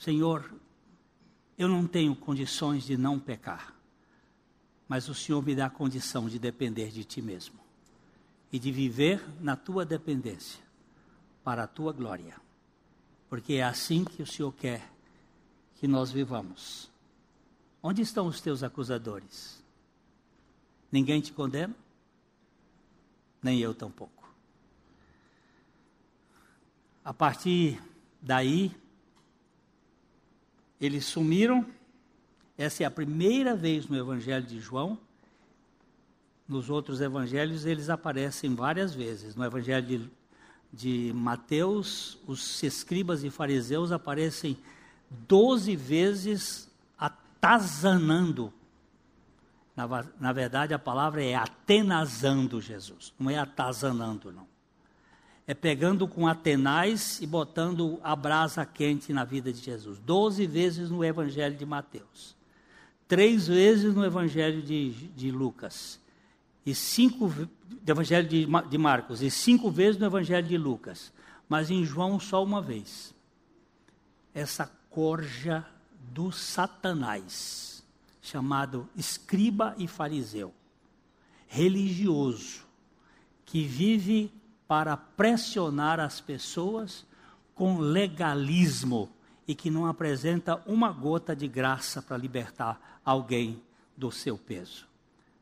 Senhor, 0.00 0.50
eu 1.58 1.68
não 1.68 1.86
tenho 1.86 2.16
condições 2.16 2.84
de 2.84 2.96
não 2.96 3.20
pecar, 3.20 3.76
mas 4.88 5.10
o 5.10 5.14
Senhor 5.14 5.44
me 5.44 5.54
dá 5.54 5.66
a 5.66 5.70
condição 5.70 6.26
de 6.26 6.38
depender 6.38 6.90
de 6.90 7.04
Ti 7.04 7.20
mesmo 7.20 7.60
e 8.50 8.58
de 8.58 8.72
viver 8.72 9.22
na 9.42 9.56
Tua 9.56 9.84
dependência, 9.84 10.64
para 11.44 11.64
a 11.64 11.66
Tua 11.66 11.92
glória, 11.92 12.40
porque 13.28 13.52
é 13.56 13.62
assim 13.62 14.02
que 14.02 14.22
o 14.22 14.26
Senhor 14.26 14.50
quer 14.54 14.90
que 15.74 15.86
nós 15.86 16.10
vivamos. 16.10 16.90
Onde 17.82 18.00
estão 18.00 18.26
os 18.26 18.40
teus 18.40 18.62
acusadores? 18.62 19.62
Ninguém 20.90 21.20
te 21.20 21.30
condena? 21.30 21.76
Nem 23.42 23.58
eu 23.58 23.74
tampouco. 23.74 24.26
A 27.04 27.12
partir 27.12 27.78
daí, 28.22 28.74
eles 30.80 31.04
sumiram. 31.04 31.66
Essa 32.56 32.82
é 32.82 32.86
a 32.86 32.90
primeira 32.90 33.54
vez 33.54 33.86
no 33.86 33.96
Evangelho 33.96 34.46
de 34.46 34.58
João. 34.60 34.98
Nos 36.48 36.68
outros 36.68 37.00
evangelhos 37.00 37.64
eles 37.64 37.88
aparecem 37.88 38.54
várias 38.54 38.94
vezes. 38.94 39.36
No 39.36 39.44
Evangelho 39.44 39.86
de, 39.86 40.10
de 40.72 41.12
Mateus, 41.14 42.18
os 42.26 42.62
escribas 42.62 43.22
e 43.22 43.30
fariseus 43.30 43.92
aparecem 43.92 44.56
doze 45.28 45.76
vezes 45.76 46.68
atazanando. 46.98 48.52
Na, 49.76 49.86
na 50.18 50.32
verdade, 50.32 50.74
a 50.74 50.78
palavra 50.78 51.22
é 51.22 51.34
atenazando 51.34 52.60
Jesus, 52.60 53.14
não 53.18 53.30
é 53.30 53.38
atazanando, 53.38 54.32
não 54.32 54.49
é 55.50 55.54
pegando 55.54 56.06
com 56.06 56.28
Atenais 56.28 57.20
e 57.20 57.26
botando 57.26 57.98
a 58.04 58.14
brasa 58.14 58.64
quente 58.64 59.12
na 59.12 59.24
vida 59.24 59.52
de 59.52 59.58
Jesus. 59.58 59.98
Doze 59.98 60.46
vezes 60.46 60.90
no 60.90 61.04
Evangelho 61.04 61.56
de 61.56 61.66
Mateus, 61.66 62.36
três 63.08 63.48
vezes 63.48 63.92
no 63.92 64.04
Evangelho 64.04 64.62
de, 64.62 64.92
de 64.92 65.28
Lucas, 65.32 65.98
e 66.64 66.72
cinco 66.72 67.26
no 67.26 67.48
Evangelho 67.84 68.28
de, 68.28 68.46
de 68.46 68.78
Marcos, 68.78 69.22
e 69.22 69.28
cinco 69.28 69.72
vezes 69.72 69.98
no 69.98 70.06
Evangelho 70.06 70.46
de 70.46 70.56
Lucas, 70.56 71.12
mas 71.48 71.68
em 71.68 71.84
João 71.84 72.20
só 72.20 72.44
uma 72.44 72.62
vez. 72.62 73.12
Essa 74.32 74.70
corja 74.88 75.66
do 76.12 76.30
Satanás, 76.30 77.82
chamado 78.22 78.88
escriba 78.94 79.74
e 79.76 79.88
fariseu, 79.88 80.54
religioso, 81.48 82.60
que 83.44 83.64
vive 83.64 84.32
para 84.70 84.96
pressionar 84.96 85.98
as 85.98 86.20
pessoas 86.20 87.04
com 87.56 87.78
legalismo 87.78 89.10
e 89.48 89.52
que 89.52 89.68
não 89.68 89.84
apresenta 89.84 90.62
uma 90.64 90.92
gota 90.92 91.34
de 91.34 91.48
graça 91.48 92.00
para 92.00 92.16
libertar 92.16 93.00
alguém 93.04 93.60
do 93.96 94.12
seu 94.12 94.38
peso. 94.38 94.86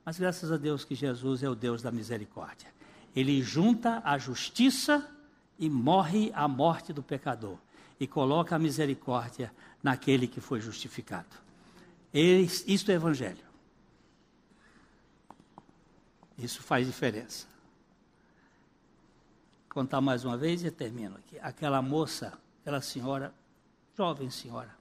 Mas 0.02 0.18
graças 0.18 0.50
a 0.50 0.56
Deus 0.56 0.82
que 0.82 0.94
Jesus 0.94 1.42
é 1.42 1.50
o 1.50 1.54
Deus 1.54 1.82
da 1.82 1.90
misericórdia. 1.90 2.68
Ele 3.14 3.42
junta 3.42 4.00
a 4.02 4.16
justiça 4.16 5.06
e 5.58 5.68
morre 5.68 6.32
a 6.34 6.48
morte 6.48 6.90
do 6.94 7.02
pecador 7.02 7.58
e 8.00 8.06
coloca 8.06 8.56
a 8.56 8.58
misericórdia 8.58 9.52
naquele 9.82 10.26
que 10.26 10.40
foi 10.40 10.58
justificado. 10.58 11.36
Isto 12.14 12.90
é 12.90 12.94
evangelho. 12.94 13.44
Isso 16.38 16.62
faz 16.62 16.86
diferença. 16.86 17.57
Contar 19.78 20.00
mais 20.00 20.24
uma 20.24 20.36
vez 20.36 20.64
e 20.64 20.72
termino 20.72 21.14
aqui. 21.18 21.38
Aquela 21.38 21.80
moça, 21.80 22.36
aquela 22.60 22.80
senhora, 22.80 23.32
jovem 23.96 24.28
senhora, 24.28 24.74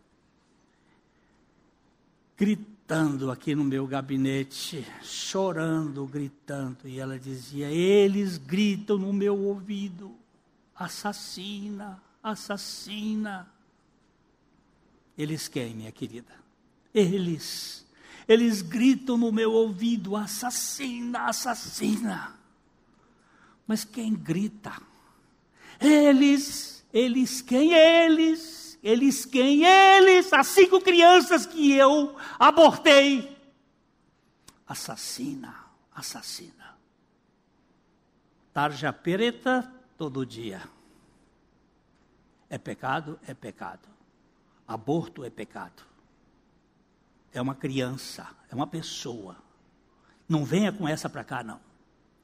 gritando 2.36 3.30
aqui 3.30 3.54
no 3.54 3.64
meu 3.64 3.86
gabinete, 3.86 4.84
chorando, 5.04 6.04
gritando, 6.08 6.88
e 6.88 7.00
ela 7.00 7.20
dizia: 7.20 7.70
Eles 7.70 8.40
gritam 8.40 8.98
no 8.98 9.14
meu 9.14 9.38
ouvido, 9.38 10.16
assassina, 10.76 12.02
assassina. 12.24 13.48
Eles 15.16 15.48
quem, 15.48 15.76
minha 15.76 15.92
querida? 15.92 16.34
Eles. 16.92 17.86
Eles 18.28 18.64
gritam 18.64 19.16
no 19.16 19.32
meu 19.32 19.52
ouvido: 19.52 20.16
assassina, 20.16 21.28
assassina. 21.28 22.36
Mas 23.68 23.84
quem 23.84 24.16
grita? 24.16 24.87
Eles, 25.80 26.86
eles 26.94 27.42
quem? 27.42 27.74
Eles, 27.74 28.78
eles 28.82 29.26
quem? 29.26 29.64
Eles, 29.64 30.32
as 30.34 30.48
cinco 30.48 30.82
crianças 30.82 31.46
que 31.46 31.74
eu 31.74 32.16
abortei. 32.40 33.38
Assassina, 34.68 35.56
assassina. 35.94 36.78
Tarja 38.54 38.92
preta 38.92 39.72
todo 39.98 40.26
dia. 40.26 40.62
É 42.50 42.58
pecado? 42.58 43.20
É 43.28 43.34
pecado. 43.34 43.88
Aborto 44.68 45.24
é 45.24 45.30
pecado. 45.30 45.84
É 47.32 47.42
uma 47.42 47.56
criança, 47.56 48.28
é 48.50 48.56
uma 48.56 48.68
pessoa. 48.68 49.38
Não 50.28 50.44
venha 50.44 50.72
com 50.72 50.88
essa 50.88 51.10
para 51.10 51.24
cá, 51.24 51.44
não. 51.44 51.60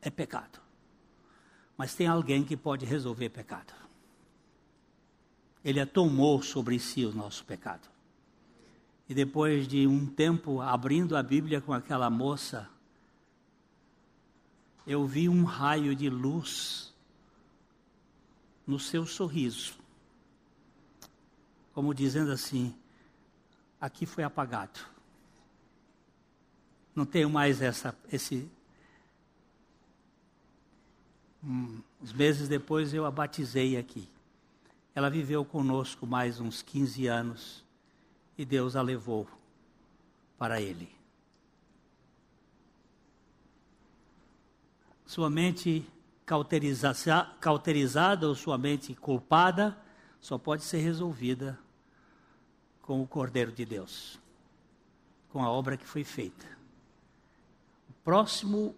É 0.02 0.10
pecado. 0.10 0.63
Mas 1.78 1.96
tem 1.96 2.08
alguém 2.08 2.44
que 2.44 2.56
pode 2.56 2.86
resolver 2.86 3.30
pecado. 3.30 3.74
Ele 5.64 5.86
tomou 5.86 6.42
sobre 6.42 6.78
si 6.80 7.06
o 7.06 7.14
nosso 7.14 7.44
pecado. 7.46 7.88
E 9.08 9.14
depois 9.14 9.68
de 9.68 9.88
um 9.88 10.06
tempo 10.06 10.62
abrindo 10.62 11.16
a 11.16 11.24
Bíblia 11.24 11.62
com 11.62 11.74
aquela 11.74 12.10
moça, 12.10 12.70
eu 14.86 15.06
vi 15.06 15.30
um 15.30 15.44
raio 15.44 15.96
de 15.96 16.10
luz 16.10 16.94
no 18.68 18.80
seu 18.80 19.06
sorriso 19.06 19.84
como 21.74 21.94
dizendo 21.94 22.32
assim: 22.32 22.74
aqui 23.82 24.06
foi 24.06 24.24
apagado. 24.24 24.80
Não 26.96 27.06
tenho 27.06 27.30
mais 27.30 27.62
essa, 27.62 27.98
esse. 28.12 28.50
Uns 31.46 32.14
meses 32.14 32.48
depois 32.48 32.94
eu 32.94 33.06
a 33.06 33.12
batizei 33.12 33.78
aqui. 33.78 34.08
Ela 34.96 35.10
viveu 35.10 35.44
conosco 35.44 36.08
mais 36.08 36.40
uns 36.40 36.62
15 36.62 37.08
anos 37.08 37.64
e 38.38 38.46
Deus 38.46 38.76
a 38.76 38.82
levou 38.82 39.28
para 40.38 40.62
Ele. 40.62 40.90
Sua 45.06 45.30
mente 45.30 45.86
cauterizada 47.40 48.28
ou 48.28 48.34
sua 48.36 48.58
mente 48.58 48.96
culpada 48.96 49.78
só 50.22 50.38
pode 50.38 50.64
ser 50.64 50.80
resolvida 50.80 51.60
com 52.82 53.02
o 53.02 53.08
Cordeiro 53.08 53.52
de 53.52 53.66
Deus, 53.66 54.20
com 55.30 55.44
a 55.44 55.50
obra 55.50 55.76
que 55.78 55.86
foi 55.86 56.04
feita. 56.04 56.46
O 57.90 57.94
próximo 58.04 58.76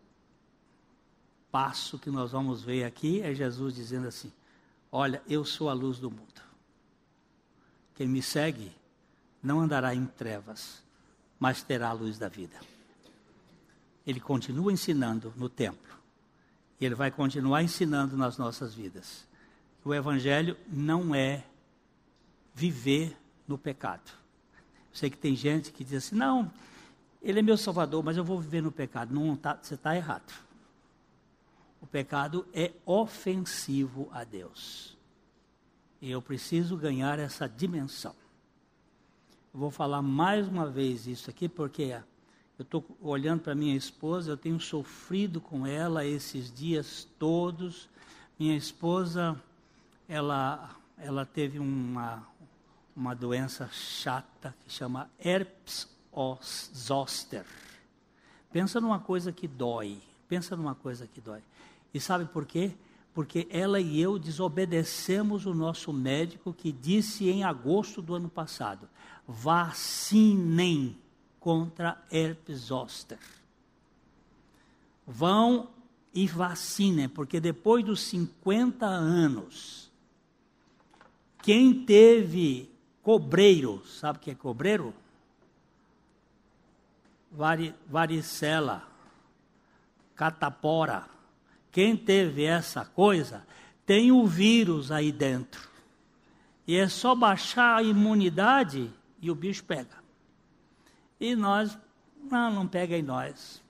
passo 1.56 1.98
que 1.98 2.12
nós 2.12 2.34
vamos 2.34 2.62
ver 2.62 2.84
aqui 2.84 3.22
é 3.22 3.34
Jesus 3.34 3.74
dizendo 3.74 4.10
assim: 4.10 4.30
Olha, 4.92 5.22
eu 5.26 5.46
sou 5.46 5.70
a 5.70 5.74
luz 5.74 5.98
do 6.00 6.12
mundo. 6.12 6.42
Quem 7.94 8.10
me 8.10 8.22
segue 8.22 8.74
não 9.42 9.62
andará 9.62 9.96
em 9.96 10.06
trevas, 10.06 10.84
mas 11.40 11.64
terá 11.64 11.88
a 11.88 11.94
luz 11.94 12.18
da 12.18 12.28
vida. 12.28 12.58
Ele 14.06 14.20
continua 14.20 14.74
ensinando 14.74 15.32
no 15.38 15.48
templo. 15.48 15.96
E 16.78 16.86
ele 16.86 16.94
vai 16.94 17.10
continuar 17.10 17.64
ensinando 17.64 18.18
nas 18.18 18.38
nossas 18.38 18.74
vidas 18.74 19.26
o 19.86 19.94
Evangelho 19.94 20.58
não 20.68 21.16
é 21.16 21.46
viver 22.54 23.18
no 23.48 23.58
pecado. 23.58 24.12
Eu 24.92 24.98
sei 24.98 25.10
que 25.10 25.18
tem 25.18 25.38
gente 25.38 25.72
que 25.72 25.86
diz 25.86 26.04
assim: 26.04 26.18
não, 26.18 26.52
ele 27.22 27.40
é 27.40 27.42
meu 27.42 27.56
salvador, 27.56 28.04
mas 28.04 28.18
eu 28.18 28.26
vou 28.26 28.42
viver 28.42 28.62
no 28.62 28.74
pecado. 28.74 29.16
Não, 29.16 29.38
tá, 29.38 29.58
você 29.62 29.76
está 29.76 29.96
errado. 29.96 30.44
O 31.86 31.88
pecado 31.88 32.48
é 32.52 32.72
ofensivo 32.84 34.10
a 34.12 34.24
Deus. 34.24 34.98
E 36.02 36.10
eu 36.10 36.20
preciso 36.20 36.76
ganhar 36.76 37.20
essa 37.20 37.48
dimensão. 37.48 38.16
Eu 39.54 39.60
vou 39.60 39.70
falar 39.70 40.02
mais 40.02 40.48
uma 40.48 40.68
vez 40.68 41.06
isso 41.06 41.30
aqui, 41.30 41.48
porque 41.48 41.96
eu 42.58 42.64
estou 42.64 42.84
olhando 43.00 43.42
para 43.42 43.54
minha 43.54 43.76
esposa, 43.76 44.32
eu 44.32 44.36
tenho 44.36 44.60
sofrido 44.60 45.40
com 45.40 45.68
ela 45.68 46.04
esses 46.04 46.52
dias 46.52 47.08
todos. 47.20 47.88
Minha 48.40 48.58
esposa 48.58 49.40
ela, 50.10 50.76
ela 50.98 51.24
teve 51.24 51.60
uma, 51.60 52.28
uma 52.96 53.14
doença 53.14 53.70
chata 53.72 54.56
que 54.66 54.74
chama 54.74 55.08
herpes 55.24 55.88
zoster. 56.76 57.46
Pensa 58.52 58.82
numa 58.82 59.00
coisa 59.00 59.32
que 59.32 59.48
dói. 59.48 60.02
Pensa 60.28 60.56
numa 60.56 60.74
coisa 60.74 61.06
que 61.06 61.22
dói. 61.22 61.44
E 61.96 62.00
sabe 62.02 62.26
por 62.26 62.46
quê? 62.46 62.74
Porque 63.14 63.48
ela 63.50 63.80
e 63.80 64.02
eu 64.02 64.20
desobedecemos 64.20 65.46
o 65.46 65.54
nosso 65.54 65.94
médico 65.94 66.54
que 66.54 66.70
disse 66.70 67.30
em 67.30 67.46
agosto 67.46 68.02
do 68.02 68.14
ano 68.16 68.28
passado: 68.28 68.90
vacinem 69.26 70.98
contra 71.40 72.04
herpes 72.12 72.64
zoster. 72.64 73.18
Vão 75.08 75.70
e 76.14 76.28
vacinem, 76.28 77.08
porque 77.08 77.40
depois 77.40 77.86
dos 77.86 78.02
50 78.02 78.86
anos, 78.86 79.90
quem 81.44 81.86
teve 81.86 82.70
cobreiro, 83.02 83.82
sabe 83.88 84.18
o 84.18 84.22
que 84.22 84.32
é 84.32 84.36
cobreiro? 84.36 84.94
Vari, 87.32 87.74
varicela, 87.88 88.86
catapora. 90.14 91.15
Quem 91.76 91.98
teve 91.98 92.46
essa 92.46 92.86
coisa, 92.86 93.46
tem 93.86 94.10
o 94.10 94.26
vírus 94.26 94.94
aí 94.94 95.12
dentro. 95.12 95.70
E 96.66 96.78
é 96.78 96.88
só 96.88 97.14
baixar 97.14 97.76
a 97.76 97.84
imunidade 97.84 98.90
e 99.20 99.30
o 99.30 99.36
bicho 99.36 99.62
pega. 99.66 99.98
E 101.20 101.36
nós, 101.36 101.78
não, 102.32 102.50
não 102.50 102.66
pega 102.66 102.98
em 102.98 103.02
nós. 103.02 103.62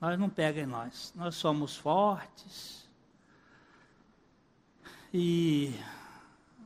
Nós 0.00 0.18
não 0.18 0.28
pega 0.28 0.62
em 0.62 0.66
nós. 0.66 1.12
Nós 1.14 1.36
somos 1.36 1.76
fortes. 1.76 2.90
E 5.12 5.78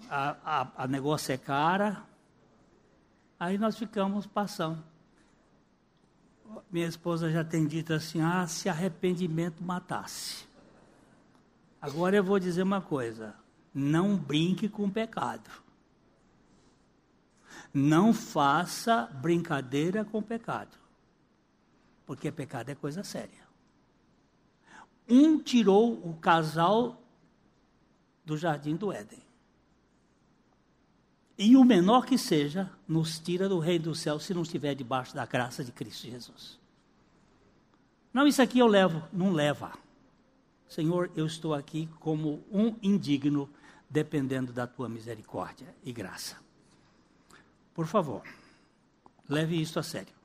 a, 0.08 0.36
a, 0.42 0.84
a 0.84 0.86
negócio 0.86 1.34
é 1.34 1.36
cara. 1.36 2.02
Aí 3.38 3.58
nós 3.58 3.76
ficamos 3.76 4.24
passando. 4.24 4.82
Minha 6.70 6.86
esposa 6.86 7.30
já 7.30 7.44
tem 7.44 7.66
dito 7.66 7.92
assim: 7.92 8.20
ah, 8.20 8.46
se 8.46 8.68
arrependimento 8.68 9.62
matasse. 9.62 10.46
Agora 11.80 12.16
eu 12.16 12.24
vou 12.24 12.38
dizer 12.38 12.62
uma 12.62 12.80
coisa: 12.80 13.34
não 13.72 14.16
brinque 14.16 14.68
com 14.68 14.88
pecado. 14.88 15.50
Não 17.72 18.14
faça 18.14 19.06
brincadeira 19.20 20.04
com 20.04 20.22
pecado. 20.22 20.76
Porque 22.06 22.32
pecado 22.32 22.70
é 22.70 22.74
coisa 22.74 23.04
séria. 23.04 23.46
Um 25.08 25.38
tirou 25.38 25.94
o 26.06 26.16
casal 26.16 27.02
do 28.24 28.36
jardim 28.36 28.76
do 28.76 28.92
Éden 28.92 29.27
e 31.38 31.56
o 31.56 31.64
menor 31.64 32.04
que 32.04 32.18
seja, 32.18 32.68
nos 32.86 33.20
tira 33.20 33.48
do 33.48 33.60
reino 33.60 33.84
do 33.84 33.94
céu 33.94 34.18
se 34.18 34.34
não 34.34 34.42
estiver 34.42 34.74
debaixo 34.74 35.14
da 35.14 35.24
graça 35.24 35.62
de 35.62 35.70
Cristo 35.70 36.08
Jesus. 36.08 36.58
Não, 38.12 38.26
isso 38.26 38.42
aqui 38.42 38.58
eu 38.58 38.66
levo, 38.66 39.02
não 39.12 39.30
leva. 39.32 39.72
Senhor, 40.68 41.10
eu 41.14 41.24
estou 41.26 41.54
aqui 41.54 41.88
como 42.00 42.42
um 42.50 42.74
indigno, 42.82 43.48
dependendo 43.88 44.52
da 44.52 44.66
tua 44.66 44.88
misericórdia 44.88 45.72
e 45.84 45.92
graça. 45.92 46.36
Por 47.72 47.86
favor, 47.86 48.22
leve 49.28 49.60
isso 49.60 49.78
a 49.78 49.82
sério. 49.84 50.17